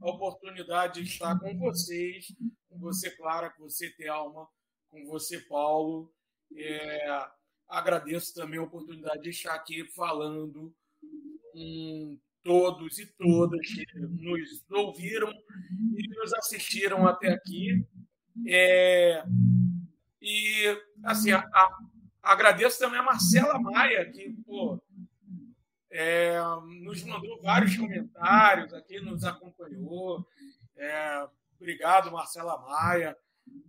[0.00, 2.34] a oportunidade de estar com vocês,
[2.68, 4.48] com você, Clara, com você, Thelma,
[4.88, 6.12] com você, Paulo.
[6.56, 7.26] É,
[7.68, 10.74] agradeço também a oportunidade de estar aqui falando
[11.52, 15.32] com todos e todas que nos ouviram
[15.96, 17.86] e nos assistiram até aqui.
[18.46, 19.24] É,
[20.20, 21.46] e, assim, a,
[22.22, 24.80] Agradeço também a Marcela Maia, que pô,
[25.90, 26.38] é,
[26.82, 30.26] nos mandou vários comentários aqui, nos acompanhou.
[30.76, 31.26] É,
[31.58, 33.16] obrigado, Marcela Maia,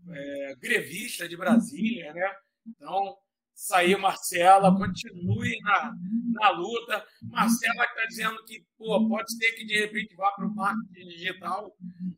[0.09, 2.35] é, grevista de Brasília, né?
[2.67, 3.17] Então,
[3.53, 5.93] sair, Marcela, continue na,
[6.33, 7.05] na luta.
[7.23, 11.75] Marcela está dizendo que pô, pode ser que de repente vá para o marketing digital.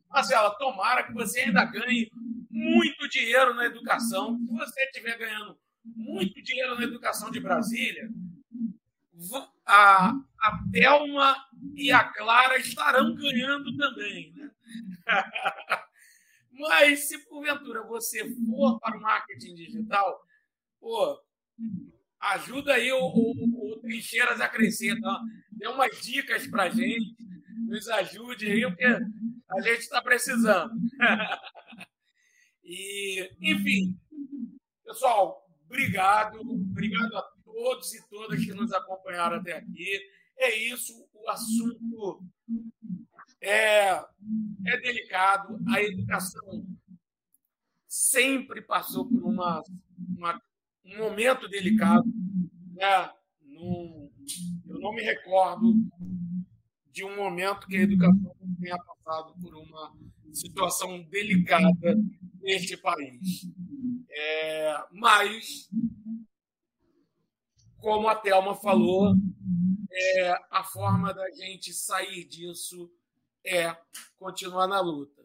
[0.08, 2.10] Marcela, tomara que você ainda ganhe
[2.50, 4.38] muito dinheiro na educação.
[4.38, 8.08] Se você estiver ganhando muito dinheiro na educação de Brasília,
[9.66, 11.36] a, a Thelma
[11.74, 14.32] e a Clara estarão ganhando também.
[14.32, 14.50] Né?
[16.52, 20.24] Mas se porventura você for para o marketing digital,
[20.80, 21.20] pô,
[22.20, 25.00] ajuda aí o, o, o Trincheiras a crescer.
[25.00, 25.20] Tá?
[25.52, 27.16] Dê umas dicas para gente,
[27.66, 30.72] nos ajude aí, porque a gente está precisando.
[32.62, 33.98] e, enfim,
[34.84, 35.43] pessoal,
[35.74, 40.00] Obrigado, obrigado a todos e todas que nos acompanharam até aqui.
[40.38, 42.22] É isso, o assunto
[43.40, 43.88] é,
[44.66, 45.58] é delicado.
[45.68, 46.64] A educação
[47.88, 49.64] sempre passou por uma,
[50.16, 50.40] uma
[50.84, 52.04] um momento delicado.
[52.72, 53.10] Né?
[53.50, 55.74] Eu não me recordo
[56.92, 59.92] de um momento que a educação tenha passado por uma
[60.32, 61.96] situação delicada
[62.44, 63.46] neste país.
[64.10, 65.68] É, mas,
[67.78, 69.14] como a Thelma falou,
[69.90, 72.92] é, a forma da gente sair disso
[73.44, 73.74] é
[74.16, 75.24] continuar na luta.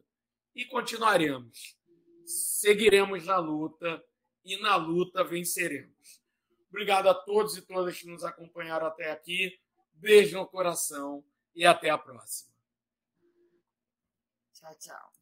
[0.56, 1.78] E continuaremos.
[2.26, 4.04] Seguiremos na luta
[4.46, 6.22] e na luta venceremos.
[6.70, 9.60] Obrigado a todos e todas que nos acompanharam até aqui.
[9.94, 11.24] Beijo no coração
[11.56, 12.54] e até a próxima.
[14.54, 15.19] Tchau, tchau.